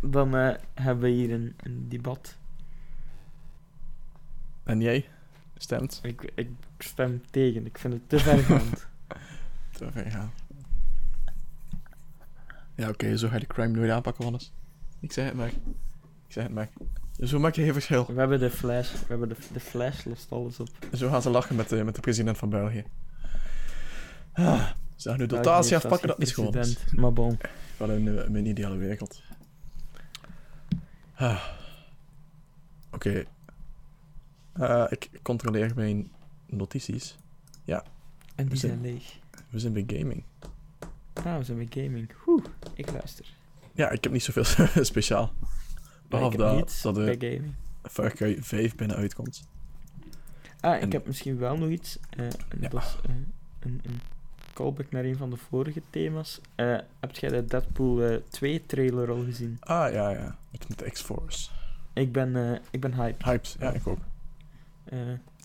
Dan 0.00 0.36
eh, 0.36 0.54
hebben 0.74 1.04
we 1.04 1.10
hier 1.10 1.32
een, 1.32 1.54
een 1.56 1.88
debat. 1.88 2.36
En 4.66 4.80
jij 4.80 5.08
stemt 5.56 6.00
Ik, 6.02 6.32
ik 6.34 6.48
stem 6.78 7.22
tegen. 7.30 7.66
Ik 7.66 7.78
vind 7.78 7.92
het 7.92 8.08
te 8.08 8.18
vergaand. 8.18 8.86
te 9.78 9.90
ver 9.92 10.10
gaan. 10.10 10.32
Ja, 12.74 12.88
oké, 12.88 13.16
zo 13.16 13.28
ga 13.28 13.34
je 13.34 13.40
de 13.40 13.46
crime 13.46 13.78
nooit 13.78 13.90
aanpakken, 13.90 14.24
Wannes. 14.24 14.52
Ik 15.00 15.12
zeg 15.12 15.24
het 15.24 15.34
maar. 15.34 15.48
Ik 16.26 16.32
zeg 16.32 16.44
het 16.44 16.52
maar. 16.52 16.68
Zo 17.20 17.38
maak 17.38 17.54
je 17.54 17.62
geen 17.62 17.72
verschil. 17.72 18.06
we 18.06 18.18
hebben 18.18 18.40
de 18.40 18.50
flash. 18.50 18.92
We 18.92 19.06
hebben 19.08 19.28
de, 19.28 19.36
de 19.52 19.60
flash 19.60 20.04
lost 20.04 20.32
alles 20.32 20.60
op. 20.60 20.68
Zo 20.92 21.10
gaan 21.10 21.22
ze 21.22 21.30
lachen 21.30 21.56
met 21.56 21.68
de, 21.68 21.84
met 21.84 21.94
de 21.94 22.00
president 22.00 22.38
van 22.38 22.50
België. 22.50 22.84
Ah, 24.32 24.70
ze 24.96 25.08
gaan 25.08 25.18
nu 25.18 25.26
dotatie 25.26 25.76
afpakken 25.76 26.08
dat 26.08 26.18
niet 26.18 26.34
gewoon 26.34 26.54
is. 26.54 26.76
Maar 26.92 27.12
bon. 27.12 27.38
Wel 27.76 27.90
in 27.90 28.18
eh, 28.18 28.28
mijn 28.28 28.46
ideale 28.46 28.76
wereld. 28.76 29.22
Ah. 31.14 31.44
Oké. 32.90 33.24
Eh, 34.58 34.84
ik 34.88 35.10
controleer 35.22 35.72
mijn 35.74 36.10
notities. 36.46 37.16
En 38.34 38.46
die 38.48 38.56
zijn- 38.56 38.72
zijn 38.72 38.92
leeg. 38.92 39.18
We 39.50 39.58
zijn 39.58 39.72
bij 39.72 39.84
gaming. 39.86 40.24
Ah, 41.12 41.36
we 41.36 41.44
zijn 41.44 41.66
bij 41.68 41.84
gaming. 41.84 42.10
Oeh, 42.26 42.44
ik 42.74 42.90
luister. 42.92 43.26
Ja, 43.74 43.90
ik 43.90 44.02
heb 44.04 44.12
niet 44.12 44.22
zoveel 44.22 44.44
speciaal. 44.84 45.32
Behalve 46.08 46.36
dat, 46.36 46.78
dat 46.82 46.94
de 46.94 47.16
bij 47.18 47.30
gaming. 47.34 47.54
Far 47.82 48.12
Cry 48.12 48.42
5 48.42 48.74
binnen 48.74 48.96
uitkomt. 48.96 49.48
Ah, 50.60 50.82
ik 50.82 50.92
heb 50.92 51.06
misschien 51.06 51.38
wel 51.38 51.56
nog 51.56 51.68
iets. 51.68 51.98
eh, 52.10 52.26
Ja. 52.60 52.68
Dat 52.68 52.82
is 52.82 52.96
eh, 53.08 53.14
een, 53.60 53.80
een 53.84 54.00
callback 54.54 54.90
naar 54.90 55.04
een 55.04 55.16
van 55.16 55.30
de 55.30 55.36
vorige 55.36 55.82
thema's. 55.90 56.40
Eh, 56.54 56.78
heb 57.00 57.16
jij 57.16 57.30
de 57.30 57.44
Deadpool 57.44 58.02
eh 58.02 58.16
2 58.28 58.66
trailer 58.66 59.10
al 59.10 59.24
gezien? 59.24 59.56
Ah, 59.60 59.92
ja, 59.92 60.08
ja. 60.10 60.36
Met, 60.50 60.68
met 60.68 60.92
X-Force. 60.92 61.50
Ik 61.92 62.12
ben, 62.12 62.60
ik 62.70 62.80
ben 62.80 62.94
hyped. 62.94 63.22
Hyped. 63.24 63.56
Ja, 63.60 63.72
ik 63.72 63.86
ook. 63.86 63.98
Eh, 64.88 64.98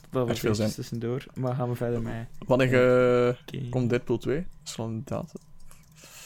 dat 0.10 0.28
was 0.28 0.39
veel 0.39 0.56
zin. 0.56 0.70
tussendoor. 0.72 1.26
Maar 1.34 1.56
gaan 1.56 1.70
we 1.70 1.76
verder 1.76 2.02
met... 2.02 2.28
Wanneer 2.48 3.28
eh, 3.28 3.36
Oké. 3.42 3.70
komt 3.70 3.89
Deadpool 3.89 4.18
2? 4.18 4.46
Is 4.66 4.74
er 4.74 4.80
al 4.80 4.88
een 4.88 5.02
datum? 5.06 5.39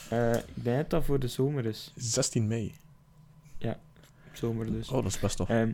Eh, 0.09 0.33
ik 0.35 0.43
denk 0.63 0.77
dat 0.77 0.89
dat 0.89 1.03
voor 1.05 1.19
de 1.19 1.27
zomer 1.27 1.65
is. 1.65 1.91
16 1.95 2.47
mei. 2.47 2.73
Zomer 4.33 4.71
dus. 4.71 4.89
Oh, 4.89 4.95
dat 4.95 5.05
is 5.05 5.19
best 5.19 5.37
toch 5.37 5.49
Ehm, 5.49 5.71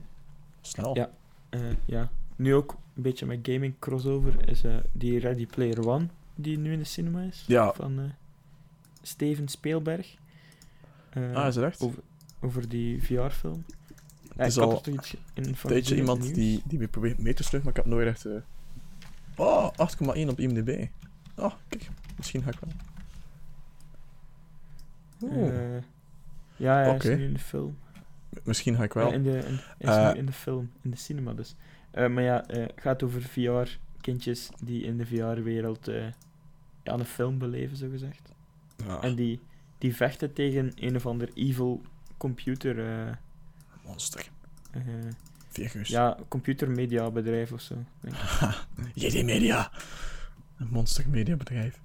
snel. 0.61 0.95
ja. 0.95 1.09
eh, 1.49 1.59
ja. 1.85 2.09
Nu 2.35 2.55
ook 2.55 2.77
een 2.95 3.01
beetje 3.01 3.25
met 3.25 3.39
gaming 3.43 3.73
crossover 3.79 4.49
is 4.49 4.63
eh, 4.63 4.75
die 4.91 5.19
Ready 5.19 5.45
Player 5.47 5.87
One, 5.87 6.07
die 6.35 6.57
nu 6.57 6.71
in 6.73 6.79
de 6.79 6.85
cinema 6.85 7.21
is. 7.21 7.43
Ja. 7.47 7.73
Van 7.73 7.99
eh, 7.99 8.05
Steven 9.01 9.47
Spielberg. 9.47 10.15
Eh, 11.09 11.35
Ah, 11.35 11.47
is 11.47 11.55
het 11.55 11.65
echt? 11.65 11.81
over, 11.81 11.99
over 12.41 12.69
die 12.69 13.03
VR-film. 13.03 13.65
Ja, 14.37 14.43
is 14.43 14.57
al 14.57 14.69
er 14.71 14.81
toch 14.81 14.93
iets 14.93 15.15
in 15.33 15.55
van 15.55 15.69
Tijdje 15.69 15.89
het 15.89 15.99
iemand 15.99 16.33
die, 16.35 16.61
die 16.65 16.87
probeert 16.87 17.17
mee 17.17 17.33
te 17.33 17.43
sluiten, 17.43 17.73
maar 17.73 17.79
ik 17.79 17.85
heb 17.85 17.93
nooit 17.95 18.07
echt... 18.07 18.25
eh, 18.25 18.41
Oh, 19.35 19.69
8,1 19.71 20.27
op 20.27 20.39
IMDb. 20.39 20.87
Oh, 21.35 21.53
kijk. 21.67 21.89
Misschien 22.17 22.43
ga 22.43 22.49
ik 22.49 22.59
wel. 22.59 22.73
Oeh, 25.31 25.75
Eh, 25.75 25.81
ja, 26.55 26.75
hij 26.75 26.89
Oké. 26.89 27.09
is 27.11 27.17
nu 27.17 27.23
in 27.25 27.33
de 27.33 27.39
film. 27.39 27.77
misschien 28.43 28.75
ga 28.75 28.83
ik 28.83 28.93
wel. 28.93 29.07
Ja, 29.07 29.13
in 29.13 29.23
de, 29.23 29.29
in, 29.37 29.43
hij 29.43 29.75
is 29.77 29.87
Eh, 29.87 30.11
nu 30.13 30.19
in 30.19 30.25
de 30.25 30.31
film, 30.31 30.71
in 30.81 30.91
de 30.91 30.97
cinema 30.97 31.33
dus. 31.33 31.55
Eh, 31.91 32.07
maar 32.09 32.23
ja, 32.23 32.47
eh, 32.47 32.61
het 32.61 32.73
gaat 32.75 33.03
over 33.03 33.21
VR-kindjes 33.21 34.49
die 34.63 34.83
in 34.83 34.97
de 34.97 35.05
VR-wereld 35.05 35.87
eh, 35.87 36.05
ja, 36.83 36.93
een 36.93 37.05
film 37.05 37.37
beleven, 37.37 37.77
zogezegd. 37.77 38.31
Ah, 38.87 39.03
En 39.03 39.15
die, 39.15 39.39
die 39.77 39.95
vechten 39.95 40.33
tegen 40.33 40.71
een 40.75 40.95
of 40.95 41.05
ander 41.05 41.29
evil 41.33 41.81
computer... 42.17 43.19
monster. 43.85 44.29
eh, 44.71 44.81
Virus. 45.49 45.87
ja, 45.89 46.17
computermediabedrijf 46.27 47.51
of 47.51 47.61
zo. 47.61 47.75
JD 48.93 49.23
Media. 49.23 49.71
Een 50.57 50.67
monster 50.71 51.09
mediabedrijf. 51.09 51.79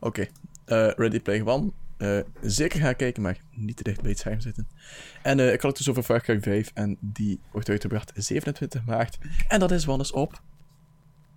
Oké. 0.00 0.26
eh, 0.64 0.90
Ready 0.90 1.20
Player 1.20 1.46
One. 1.48 1.70
Eh, 1.96 2.18
zeker 2.40 2.80
gaan 2.80 2.96
kijken, 2.96 3.22
maar 3.22 3.38
niet 3.50 3.76
te 3.76 3.82
dicht 3.82 4.00
bij 4.00 4.10
het 4.10 4.18
scherm 4.18 4.40
zitten. 4.40 4.68
En 5.22 5.38
ik 5.52 5.60
had 5.60 5.62
het 5.70 5.76
dus 5.76 5.88
over 5.88 6.02
Far 6.02 6.20
Cry 6.20 6.40
5 6.40 6.70
en 6.74 6.96
die 7.00 7.40
wordt 7.52 7.68
uitgebracht 7.68 8.12
27 8.14 8.84
maart. 8.84 9.18
En 9.48 9.60
dat 9.60 9.70
is 9.70 9.84
wanneer 9.84 10.12
op 10.12 10.42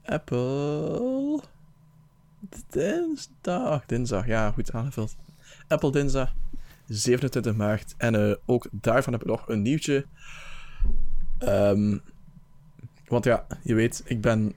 Apple 0.06 1.42
dinsdag. 2.70 3.86
Dinsdag, 3.86 4.26
ja, 4.28 4.52
goed 4.52 4.72
aangevuld. 4.74 5.16
Apple 5.68 5.92
dinsdag 5.92 6.34
27 6.88 7.56
maart. 7.56 7.94
En 7.98 8.16
eh, 8.30 8.36
ook 8.46 8.68
daarvan 8.72 9.14
heb 9.14 9.22
ik 9.22 9.28
nog 9.28 9.50
een 9.50 9.62
nieuwtje. 9.62 10.06
Ehm, 11.38 11.98
want 13.08 13.24
ja, 13.24 13.48
je 13.64 13.74
weet, 13.74 14.02
ik 14.06 14.22
ben 14.22 14.54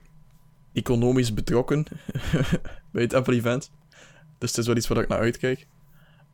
economisch 0.73 1.33
betrokken 1.33 1.85
bij 2.91 3.01
het 3.03 3.13
Apple 3.13 3.35
event. 3.35 3.71
Dus 4.37 4.49
het 4.49 4.57
is 4.57 4.67
wel 4.67 4.75
iets 4.75 4.87
waar 4.87 5.03
ik 5.03 5.07
naar 5.07 5.19
uitkijk. 5.19 5.67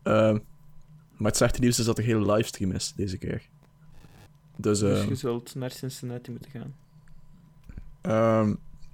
Ehm, 0.03 0.37
maar 1.17 1.27
het 1.27 1.37
slechte 1.37 1.59
nieuws 1.59 1.79
is 1.79 1.85
dat 1.85 1.97
er 1.97 2.03
geen 2.03 2.31
livestream 2.31 2.71
is 2.71 2.93
deze 2.95 3.17
keer. 3.17 3.41
Dus, 4.55 4.79
Dus 4.79 4.99
ehm, 4.99 5.09
je 5.09 5.15
zult 5.15 5.55
naar 5.55 5.71
Cincinnati 5.71 6.31
moeten 6.31 6.51
gaan. 6.51 6.73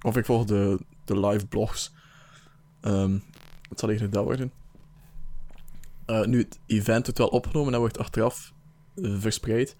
of 0.02 0.16
ik 0.16 0.24
volg 0.24 0.44
de, 0.44 0.80
de 1.04 1.20
live 1.20 1.46
blogs. 1.46 1.92
Ehm, 2.80 3.18
het 3.68 3.78
zal 3.78 3.88
eigenlijk 3.88 4.12
dat 4.12 4.24
worden. 4.24 4.52
Eh, 6.10 6.24
nu, 6.24 6.38
het 6.38 6.58
event 6.66 7.04
wordt 7.04 7.18
wel 7.18 7.28
opgenomen 7.28 7.72
en 7.72 7.78
wordt 7.78 7.98
achteraf 7.98 8.52
eh, 8.94 9.14
verspreid. 9.18 9.76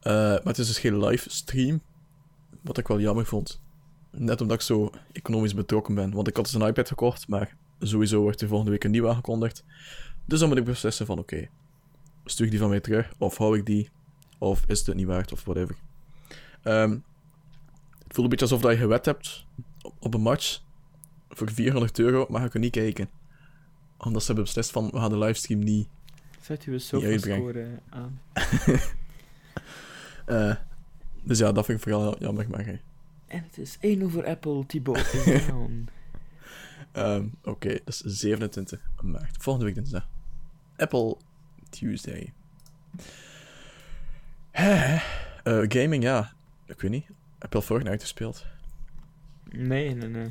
Eh, 0.00 0.12
maar 0.12 0.40
het 0.44 0.58
is 0.58 0.66
dus 0.66 0.78
geen 0.78 0.98
livestream. 0.98 1.80
Wat 2.60 2.78
ik 2.78 2.88
wel 2.88 3.00
jammer 3.00 3.26
vond. 3.26 3.60
Net 4.10 4.40
omdat 4.40 4.56
ik 4.56 4.62
zo 4.62 4.90
economisch 5.12 5.54
betrokken 5.54 5.94
ben. 5.94 6.12
Want 6.12 6.28
ik 6.28 6.36
had 6.36 6.44
dus 6.44 6.54
een 6.54 6.66
iPad 6.66 6.88
gekocht, 6.88 7.28
maar 7.28 7.56
sowieso 7.80 8.20
wordt 8.20 8.40
er 8.40 8.48
volgende 8.48 8.72
week 8.72 8.84
een 8.84 8.90
nieuwe 8.90 9.08
aangekondigd. 9.08 9.64
Dus 10.24 10.38
dan 10.38 10.48
moet 10.48 10.58
ik 10.58 10.64
beslissen 10.64 11.06
van 11.06 11.18
oké, 11.18 11.48
stuur 12.24 12.44
ik 12.44 12.50
die 12.50 12.60
van 12.60 12.68
mij 12.68 12.80
terug, 12.80 13.12
of 13.18 13.36
hou 13.36 13.58
ik 13.58 13.66
die, 13.66 13.90
of 14.38 14.64
is 14.66 14.86
het 14.86 14.96
niet 14.96 15.06
waard, 15.06 15.32
of 15.32 15.44
whatever. 15.44 15.76
Ehm, 16.62 16.90
het 16.90 18.14
voelt 18.14 18.24
een 18.24 18.28
beetje 18.28 18.44
alsof 18.44 18.60
dat 18.60 18.72
je 18.72 18.78
gewet 18.78 19.04
hebt 19.04 19.46
op, 19.98 20.14
een 20.14 20.20
match 20.20 20.60
voor 21.28 21.50
400 21.50 21.98
euro, 21.98 22.26
maar 22.28 22.42
je 22.42 22.48
kunt 22.48 22.62
niet 22.62 22.72
kijken. 22.72 23.08
Omdat 24.04 24.20
ze 24.20 24.26
hebben 24.26 24.44
beslist 24.44 24.70
van, 24.70 24.90
we 24.90 24.98
gaan 24.98 25.10
de 25.10 25.18
livestream 25.18 25.60
niet... 25.60 25.88
Zet 26.40 26.60
Die 26.64 26.72
uitbreng. 26.72 27.20
SOFA-score 27.22 27.62
eh, 27.62 27.98
aan. 27.98 28.20
eh, 30.26 30.56
dus 31.22 31.38
ja, 31.38 31.52
dat 31.52 31.64
vind 31.64 31.78
ik 31.78 31.84
vooral 31.84 32.18
jammer, 32.18 32.50
maar... 32.50 32.60
eh, 32.66 32.78
En 33.26 33.42
het 33.42 33.58
is 33.58 33.76
1 33.80 34.02
over 34.02 34.26
Apple, 34.26 34.66
Thibaut 34.66 35.14
is 35.14 35.46
down. 35.46 35.88
Ehm, 36.92 37.26
Oké, 37.44 37.68
dat 37.68 37.88
is 37.88 37.98
27 37.98 38.80
maart. 39.02 39.36
Volgende 39.40 39.66
week 39.66 39.74
dinsdag. 39.76 40.08
Apple 40.76 41.16
Tuesday. 41.70 42.32
Hè? 44.50 44.94
Eh, 45.42 45.64
gaming, 45.68 46.02
ja. 46.02 46.32
Ik 46.66 46.80
weet 46.80 46.90
niet. 46.90 47.06
Heb 47.38 47.50
je 47.52 47.56
al 47.58 47.64
Fortnite 47.64 47.90
uitgespeeld? 47.90 48.46
Nee, 49.50 49.94
nee, 49.94 50.08
nee. 50.08 50.30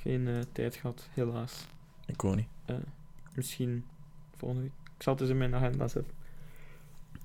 Geen 0.00 0.44
tijd 0.52 0.74
gehad, 0.76 1.08
helaas. 1.12 1.66
Ik 2.06 2.24
ook 2.24 2.34
niet. 2.36 2.48
Misschien 3.34 3.84
volgende 4.36 4.62
week. 4.62 4.72
Ik 4.96 5.02
zal 5.02 5.12
het 5.12 5.22
eens 5.22 5.30
in 5.30 5.38
mijn 5.38 5.54
agenda 5.54 5.88
zetten. 5.88 6.12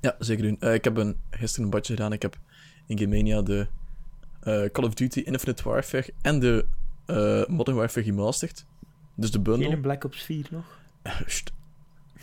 Ja, 0.02 0.16
zeker 0.20 0.44
doen. 0.44 0.58
Eh, 0.60 0.74
ik 0.74 0.84
heb 0.84 0.98
een, 0.98 1.18
gisteren 1.30 1.66
een 1.66 1.72
badje 1.72 1.94
gedaan. 1.94 2.14
Ik 2.14 2.22
heb 2.22 2.38
in 2.86 2.98
Gamemania 3.00 3.42
de 3.42 3.68
eh, 4.40 4.66
Call 4.72 4.86
of 4.86 4.94
Duty 4.94 5.20
Infinite 5.20 5.64
Warfare 5.64 6.14
en 6.22 6.40
de 6.40 6.66
eh, 7.06 7.46
Modern 7.48 7.78
Warfare 7.78 8.06
Remastered. 8.06 8.66
Dus 9.16 9.32
de 9.32 9.40
bundle. 9.40 9.70
Geen 9.70 9.82
Black 9.82 10.04
Ops 10.04 10.22
4 10.24 10.48
nog? 10.52 10.80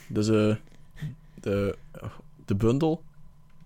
Dus 0.09 0.29
eh, 0.29 0.57
de, 1.41 1.79
de 2.45 2.55
bundle 2.55 2.99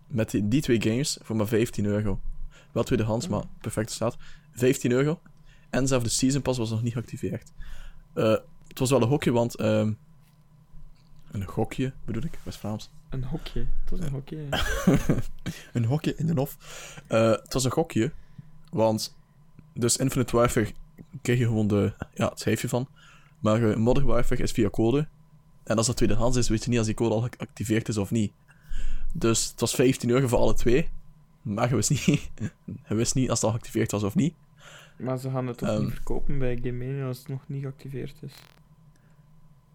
met 0.07 0.30
die, 0.30 0.48
die 0.48 0.62
twee 0.62 0.82
games 0.82 1.18
voor 1.22 1.36
maar 1.36 1.46
15 1.46 1.84
euro. 1.84 2.20
Wel 2.72 2.82
tweedehands, 2.82 3.26
Oh. 3.26 3.32
maar 3.32 3.44
perfect 3.61 3.90
staat. 3.90 4.16
15 4.53 4.90
euro. 4.90 5.20
En 5.70 5.86
zelfs 5.88 6.05
de 6.05 6.11
Season 6.11 6.42
Pass 6.42 6.59
was 6.59 6.70
nog 6.70 6.82
niet 6.82 6.92
geactiveerd. 6.92 7.53
Eh, 8.12 8.36
het 8.70 8.78
was 8.78 8.90
wel 8.90 9.02
een 9.02 9.08
hokje, 9.08 9.30
want... 9.32 9.56
ehm, 9.56 9.92
een 11.30 11.44
gokje, 11.44 11.92
bedoel 12.04 12.22
ik, 12.22 12.38
West-Vlaams. 12.42 12.90
Een 13.08 13.24
hokje. 13.24 13.66
Het 13.80 13.90
was 13.90 14.00
een 14.00 14.10
hokje. 14.12 14.46
een 15.72 15.84
hokje 15.84 16.14
in 16.16 16.26
de 16.26 16.32
hof. 16.34 16.56
Eh, 17.06 17.30
het 17.30 17.52
was 17.52 17.64
een 17.64 17.70
gokje, 17.70 18.12
want... 18.70 19.16
Dus 19.74 19.96
Infinite 19.96 20.36
Warfare 20.36 20.72
kreeg 21.22 21.38
je 21.38 21.44
gewoon 21.44 21.66
de, 21.66 21.92
ja, 22.14 22.28
het 22.28 22.40
schijfje 22.40 22.68
van. 22.68 22.88
Maar 23.38 23.78
Modern 23.80 24.06
Warfare 24.06 24.42
is 24.42 24.52
via 24.52 24.70
code 24.70 25.08
En 25.64 25.76
als 25.76 25.86
dat 25.86 25.96
tweedehands 25.96 26.36
is, 26.36 26.48
weet 26.48 26.62
je 26.64 26.68
niet 26.68 26.78
als 26.78 26.86
die 26.86 26.96
code 26.96 27.14
al 27.14 27.20
geactiveerd 27.20 27.88
is 27.88 27.96
of 27.96 28.10
niet. 28.10 28.32
Dus 29.12 29.48
het 29.50 29.60
was 29.60 29.74
15 29.74 30.10
euro 30.10 30.28
voor 30.28 30.38
alle 30.38 30.54
twee. 30.54 30.88
Maar 31.42 31.68
je 31.68 31.74
wist 31.74 31.90
niet, 31.90 32.30
je 32.88 32.94
wist 32.94 33.14
niet 33.14 33.30
als 33.30 33.38
het 33.38 33.46
al 33.46 33.54
geactiveerd 33.54 33.90
was 33.90 34.02
of 34.02 34.14
niet. 34.14 34.34
Maar 34.98 35.18
ze 35.18 35.30
gaan 35.30 35.46
het 35.46 35.58
toch 35.58 35.68
Ehm. 35.68 35.82
niet 35.82 35.92
verkopen 35.92 36.38
bij 36.38 36.56
Game 36.62 36.84
Mania 36.84 37.06
als 37.06 37.18
het 37.18 37.28
nog 37.28 37.42
niet 37.46 37.62
geactiveerd 37.62 38.16
is? 38.22 38.32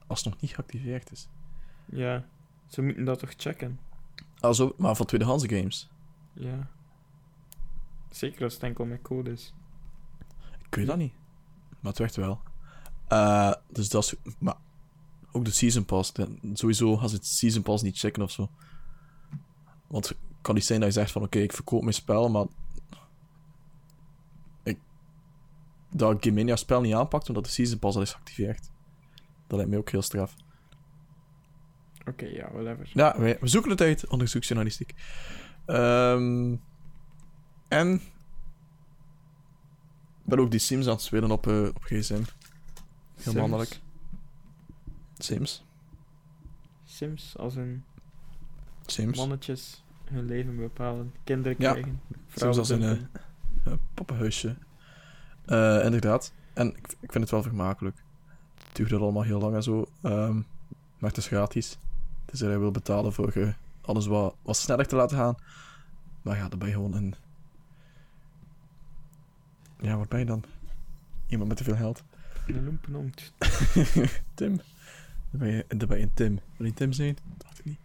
Als 0.07 0.23
het 0.23 0.33
nog 0.33 0.41
niet 0.41 0.53
geactiveerd 0.53 1.11
is. 1.11 1.27
Ja, 1.85 2.25
ze 2.67 2.81
moeten 2.81 3.05
dat 3.05 3.19
toch 3.19 3.33
checken? 3.37 3.79
Also, 4.39 4.73
maar 4.77 4.95
van 4.95 5.05
tweedehands 5.05 5.45
games. 5.47 5.89
Ja. 6.33 6.67
Zeker 8.09 8.43
als 8.43 8.53
het 8.53 8.63
enkel 8.63 8.85
met 8.85 9.01
code 9.01 9.31
is. 9.31 9.53
Ik 10.67 10.75
weet 10.75 10.87
dat 10.87 10.97
niet. 10.97 11.13
Maar 11.79 11.91
het 11.91 11.97
werkt 11.97 12.15
wel. 12.15 12.41
Eh, 13.07 13.53
dus 13.69 13.89
dat 13.89 14.03
is... 14.03 14.33
Maar 14.39 14.55
ook 15.31 15.45
de 15.45 15.51
Season 15.51 15.85
Pass. 15.85 16.11
sowieso 16.53 16.97
gaan 16.97 17.09
ze 17.09 17.15
het 17.15 17.25
Season 17.25 17.61
Pass 17.61 17.83
niet 17.83 17.97
checken 17.97 18.23
of 18.23 18.31
zo. 18.31 18.49
Want 19.87 20.07
het 20.07 20.17
kan 20.41 20.55
niet 20.55 20.65
zijn 20.65 20.79
dat 20.79 20.93
je 20.93 20.99
zegt 20.99 21.11
van... 21.11 21.23
Oké, 21.23 21.39
ik 21.39 21.53
verkoop 21.53 21.81
mijn 21.81 21.93
spel, 21.93 22.29
maar... 22.29 22.45
Ik... 24.63 24.79
Dat 25.89 26.17
Game 26.19 26.35
Mania 26.35 26.55
spel 26.55 26.81
niet 26.81 26.93
aanpakt, 26.93 27.27
omdat 27.27 27.45
de 27.45 27.51
Season 27.51 27.79
Pass 27.79 27.95
al 27.95 28.01
is 28.01 28.11
geactiveerd. 28.11 28.69
Dat 29.47 29.55
lijkt 29.57 29.69
mij 29.69 29.79
ook 29.79 29.89
heel 29.89 30.01
straf. 30.01 30.35
Oké, 32.07 32.25
ja, 32.25 32.51
whatever. 32.51 32.89
Ja, 32.93 33.19
wij, 33.19 33.37
we 33.39 33.47
zoeken 33.47 33.71
het 33.71 33.81
uit. 33.81 34.07
Onderzoeksjournalistiek. 34.07 34.93
Ehm 35.65 36.55
en... 37.67 37.93
Ik 40.23 40.31
ben 40.31 40.39
ook 40.39 40.51
die 40.51 40.59
Sims 40.59 40.85
aan 40.85 40.91
het 40.91 41.01
spelen 41.01 41.31
op, 41.31 41.47
eh, 41.47 41.67
op 41.67 41.83
gsm. 41.83 42.13
Heel 42.13 42.23
Sims. 43.15 43.35
mannelijk. 43.35 43.79
Sims. 45.17 45.65
Sims, 46.83 47.37
als 47.37 47.55
een 47.55 47.83
Sims. 48.85 49.17
mannetjes 49.17 49.83
hun 50.05 50.25
leven 50.25 50.57
bepalen. 50.57 51.13
Kinderen 51.23 51.55
Ja, 51.59 51.71
krijgen. 51.71 52.01
Sims 52.35 52.57
als 52.57 52.69
een 52.69 52.83
eh, 52.83 53.73
poppenhuisje. 53.93 54.57
Eh, 55.45 55.81
inderdaad. 55.83 56.33
En 56.53 56.67
ik, 56.67 56.95
ik 56.99 57.11
vind 57.11 57.23
het 57.23 57.29
wel 57.31 57.43
vermakelijk. 57.43 58.03
Het 58.75 58.87
duurt 58.87 59.01
allemaal 59.01 59.23
heel 59.23 59.39
lang 59.39 59.55
en 59.55 59.63
zo. 59.63 59.85
Ehm, 60.01 60.35
maar 60.97 61.09
het 61.09 61.17
is 61.17 61.27
gratis. 61.27 61.77
Dus 62.25 62.39
hij 62.39 62.59
wil 62.59 62.71
betalen 62.71 63.13
voor 63.13 63.31
je 63.33 63.53
alles 63.81 64.05
wat, 64.05 64.35
wat 64.41 64.57
sneller 64.57 64.87
te 64.87 64.95
laten 64.95 65.17
gaan. 65.17 65.35
Maar 66.21 66.37
ja, 66.37 66.49
dan 66.49 66.59
ben 66.59 66.67
je 66.67 66.73
gewoon 66.73 66.93
een... 66.93 67.15
Ja, 69.79 69.97
wat 69.97 70.09
ben 70.09 70.19
je 70.19 70.25
dan? 70.25 70.43
Iemand 71.27 71.47
met 71.47 71.57
te 71.57 71.63
veel 71.63 71.75
geld. 71.75 72.03
Een 72.47 72.63
loempenonkt. 72.63 73.33
Tim. 74.33 74.55
Dan 75.31 75.39
ben 75.39 75.49
je, 75.49 75.65
dan 75.67 75.87
ben 75.87 75.97
je 75.97 76.03
een 76.03 76.13
Tim. 76.13 76.39
Wil 76.57 76.67
je 76.67 76.73
Tim 76.73 76.91
zijn? 76.91 77.17
Dat 77.23 77.41
dacht 77.41 77.59
ik 77.59 77.65
niet. 77.65 77.79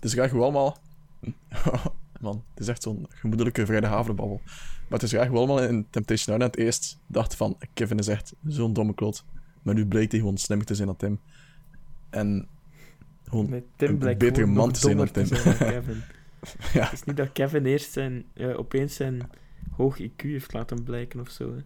Is 0.00 0.12
graag 0.12 0.30
gewoon 0.30 0.44
allemaal... 0.44 0.78
Man, 2.18 2.44
het 2.50 2.60
is 2.60 2.68
echt 2.68 2.82
zo'n 2.82 3.06
gemoedelijke 3.08 3.66
vrijdagavondbabbel. 3.66 4.40
Maar 4.44 4.98
het 4.98 5.02
is 5.02 5.10
graag 5.10 5.26
gewoon 5.26 5.38
allemaal 5.38 5.68
in 5.68 5.86
Temptation 5.90 6.34
Island 6.34 6.54
het 6.54 6.64
eerst 6.64 6.98
dacht 7.06 7.34
van... 7.34 7.58
Kevin 7.74 7.98
is 7.98 8.08
echt 8.08 8.34
zo'n 8.46 8.72
domme 8.72 8.94
klot. 8.94 9.24
Maar 9.62 9.74
nu 9.74 9.86
blijkt 9.86 10.12
hij 10.12 10.20
gewoon 10.20 10.36
slimmer 10.36 10.66
te 10.66 10.74
zijn 10.74 10.86
dan 10.86 10.96
Tim. 10.96 11.20
En... 12.10 12.48
Gewoon... 13.24 13.50
Met 13.50 13.64
Tim 13.76 14.02
een 14.02 14.18
betere 14.18 14.46
man 14.46 14.72
te 14.72 14.80
zijn 14.80 14.96
dan 14.96 15.10
Tim. 15.10 15.26
zijn 15.26 15.58
dan 15.58 15.68
Kevin. 15.68 16.02
Ja. 16.72 16.84
Het 16.84 16.92
is 16.92 17.04
niet 17.04 17.16
dat 17.16 17.32
Kevin 17.32 17.66
eerst 17.66 17.92
zijn, 17.92 18.24
eh, 18.34 18.58
opeens 18.58 18.94
zijn 18.94 19.22
hoog 19.72 19.98
IQ 20.00 20.16
heeft 20.16 20.52
laten 20.52 20.82
blijken 20.82 21.20
of 21.20 21.30
zo. 21.30 21.54
Hè. 21.54 21.60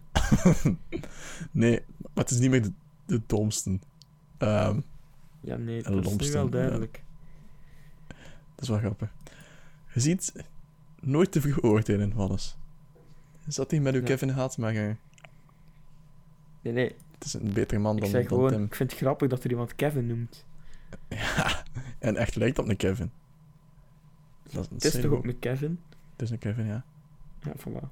nee, 1.51 1.79
maar 1.97 2.23
het 2.23 2.29
is 2.29 2.39
niet 2.39 2.49
meer 2.49 2.61
de, 2.61 2.71
de 3.05 3.21
domste. 3.25 3.79
Ehm, 4.37 4.79
Ja, 5.41 5.55
nee, 5.55 5.83
dat 5.83 6.05
is 6.05 6.27
nu 6.27 6.31
wel 6.31 6.45
ja. 6.45 6.51
duidelijk. 6.51 7.03
dat 8.55 8.61
is 8.61 8.67
wel 8.67 8.77
grappig. 8.77 9.09
Je 9.93 9.99
ziet 9.99 10.33
nooit 11.01 11.31
te 11.31 11.41
vroeg 11.41 11.63
oordelen 11.63 12.11
van 12.11 12.21
alles. 12.21 12.55
Is 13.47 13.55
dat 13.55 13.71
niet 13.71 13.81
met 13.81 13.93
uw. 13.93 14.03
Kevin 14.03 14.29
haat, 14.29 14.57
maar... 14.57 14.73
Nee, 14.73 16.73
nee, 16.73 16.95
Het 17.13 17.25
is 17.25 17.33
een 17.33 17.53
betere 17.53 17.79
man 17.79 17.95
ik 17.95 18.01
dan, 18.01 18.09
zeg 18.09 18.27
dan 18.27 18.37
gewoon, 18.37 18.51
Tim. 18.51 18.63
ik 18.63 18.75
vind 18.75 18.91
het 18.91 18.99
grappig 18.99 19.29
dat 19.29 19.43
er 19.43 19.49
iemand 19.49 19.75
Kevin 19.75 20.07
noemt. 20.07 20.45
Ja, 21.09 21.63
en 21.99 22.15
echt 22.15 22.35
lijkt 22.35 22.59
op 22.59 22.67
een 22.67 22.77
Kevin. 22.77 23.11
Dat, 24.51 24.69
Het 24.69 24.83
is 24.83 25.01
toch 25.01 25.11
ook 25.11 25.25
een 25.25 25.39
Kevin? 25.39 25.79
Het 26.11 26.21
is 26.21 26.29
een 26.29 26.37
Kevin, 26.37 26.65
ja. 26.65 26.83
Ja, 27.39 27.51
voilà. 27.57 27.87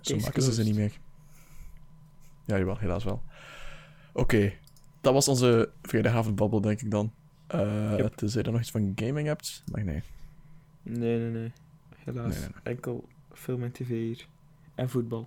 Zo 0.00 0.14
Case 0.14 0.26
maken 0.26 0.42
ze 0.42 0.52
ze 0.52 0.62
niet 0.62 0.76
meer. 0.76 0.98
Ja, 2.44 2.58
jawel, 2.58 2.78
helaas 2.78 3.04
wel. 3.04 3.22
Oké, 4.12 4.52
dat 5.00 5.12
was 5.12 5.28
onze 5.28 5.70
vrijdagavondbabbel, 5.82 6.60
denk 6.60 6.80
ik 6.80 6.90
dan. 6.90 7.12
Eh 7.46 7.94
Yep. 7.96 8.14
Tenzij 8.14 8.42
je 8.44 8.50
nog 8.50 8.60
iets 8.60 8.70
van 8.70 8.92
gaming 8.96 9.26
hebt. 9.26 9.62
Maar 9.72 9.84
nee. 9.84 10.02
Nee, 10.88 11.18
nee, 11.18 11.30
nee. 11.30 11.52
Helaas. 11.96 12.32
Nee, 12.32 12.40
nee, 12.40 12.48
nee. 12.48 12.74
Enkel 12.74 13.08
film 13.32 13.62
en 13.62 13.72
tv 13.72 13.88
hier. 13.88 14.26
En 14.74 14.90
voetbal. 14.90 15.26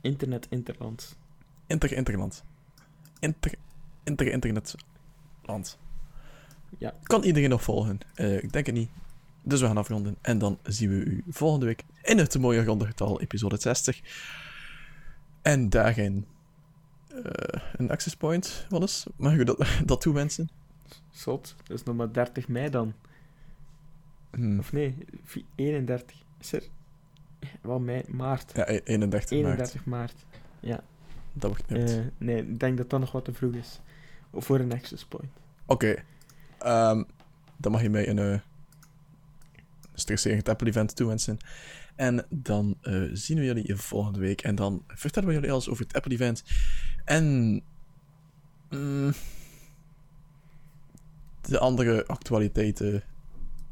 Internet, 0.00 0.46
interland. 0.50 1.16
Inter 1.66 1.92
Interland. 1.92 2.44
Inter, 3.18 3.54
inter 4.04 4.26
Internetland. 4.26 5.78
Ja. 6.78 6.94
Kan 7.02 7.22
iedereen 7.22 7.48
nog 7.48 7.62
volgen? 7.62 7.98
Eh, 8.14 8.42
ik 8.42 8.52
denk 8.52 8.66
het 8.66 8.74
niet. 8.74 8.90
Dus 9.42 9.60
we 9.60 9.66
gaan 9.66 9.76
afronden. 9.76 10.16
En 10.20 10.38
dan 10.38 10.58
zien 10.62 10.90
we 10.90 11.04
u 11.04 11.24
volgende 11.28 11.66
week 11.66 11.84
in 12.02 12.18
het 12.18 12.38
mooie 12.38 12.64
ronde 12.64 12.86
getal, 12.86 13.20
episode 13.20 13.56
60. 13.56 14.00
En 15.42 15.68
daarin 15.68 16.26
eh, 17.08 17.60
een 17.76 17.90
access 17.90 18.16
point, 18.16 18.66
is? 18.70 19.06
Mag 19.16 19.32
u 19.32 19.44
dat, 19.44 19.68
dat 19.84 20.00
toewensen? 20.00 20.48
Zot. 21.10 21.54
Dat 21.64 21.76
is 21.78 21.84
nog 21.84 21.96
maar 21.96 22.12
30 22.12 22.48
mei 22.48 22.70
dan. 22.70 22.94
Hm. 24.36 24.58
Of 24.58 24.72
nee, 24.72 24.96
vi- 25.24 25.44
31. 25.54 26.16
Is 26.40 26.52
er... 26.52 26.62
Wel 27.62 27.78
mei, 27.78 28.04
maart. 28.08 28.52
Ja, 28.54 28.68
e- 28.70 28.80
31 28.84 29.30
maart. 29.42 29.58
31 29.58 29.84
maart. 29.84 30.14
Dat 31.32 31.50
wordt 31.50 31.68
nipt. 31.70 31.90
Eh, 31.90 32.04
nee, 32.18 32.46
ik 32.46 32.58
denk 32.58 32.76
dat 32.76 32.90
dat 32.90 33.00
nog 33.00 33.12
wat 33.12 33.24
te 33.24 33.32
vroeg 33.32 33.54
is. 33.54 33.80
Voor 34.32 34.60
een 34.60 34.72
access 34.72 35.04
point. 35.04 35.30
Oké. 35.66 35.94
Ehm, 36.58 37.02
dan 37.56 37.72
mag 37.72 37.82
je 37.82 37.90
mij 37.90 38.08
een 38.08 38.18
eh 38.18 38.38
stresserend 39.94 40.48
Apple-event 40.48 40.96
toewensen. 40.96 41.38
En 41.94 42.26
dan 42.28 42.76
eh, 42.80 43.02
zien 43.12 43.38
we 43.38 43.44
jullie 43.44 43.76
volgende 43.76 44.18
week. 44.18 44.42
En 44.42 44.54
dan 44.54 44.84
vertellen 44.86 45.28
we 45.28 45.34
jullie 45.34 45.50
alles 45.50 45.68
over 45.68 45.84
het 45.84 45.94
Apple-event. 45.94 46.44
En... 47.04 47.62
mm, 48.70 49.12
de 51.40 51.58
andere 51.58 52.06
actualiteiten... 52.06 53.02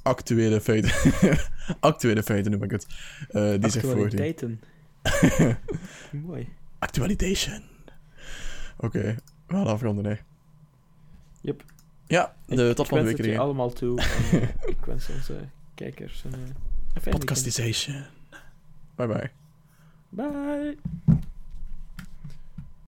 Actuele 0.04 0.60
feiten. 0.60 0.90
actuele 1.80 2.22
feiten 2.22 2.50
noem 2.52 2.62
ik 2.62 2.70
het. 2.70 2.86
eh, 3.28 3.50
die 3.60 3.70
zich. 3.70 3.84
Actualiteiten. 3.84 4.60
Mooi. 6.26 6.48
Actualitation. 6.78 7.62
Oké, 8.76 9.00
we 9.46 9.54
gaan 9.54 9.66
afronden, 9.66 10.04
hè. 10.04 10.14
Yep. 11.40 11.64
Ja, 12.06 12.34
de, 12.46 12.52
Ik- 12.52 12.58
tot 12.58 12.68
ik 12.68 12.76
volgende 12.76 12.94
wens 12.94 13.04
week 13.04 13.16
het 13.16 13.16
je 13.16 13.22
iedereen. 13.22 13.38
allemaal 13.38 13.70
toe. 13.72 14.00
En, 14.00 14.06
eh, 14.40 14.48
ik 14.66 14.84
wens 14.84 15.08
onze 15.08 15.38
kijkers 15.74 16.24
een, 16.24 16.32
eh, 16.32 16.38
een 16.38 16.46
fijn 16.46 16.92
weekend. 17.02 17.18
Podcastisation. 17.18 18.04
Bye 18.94 19.06
bye. 19.06 19.30
Bye. 20.08 20.76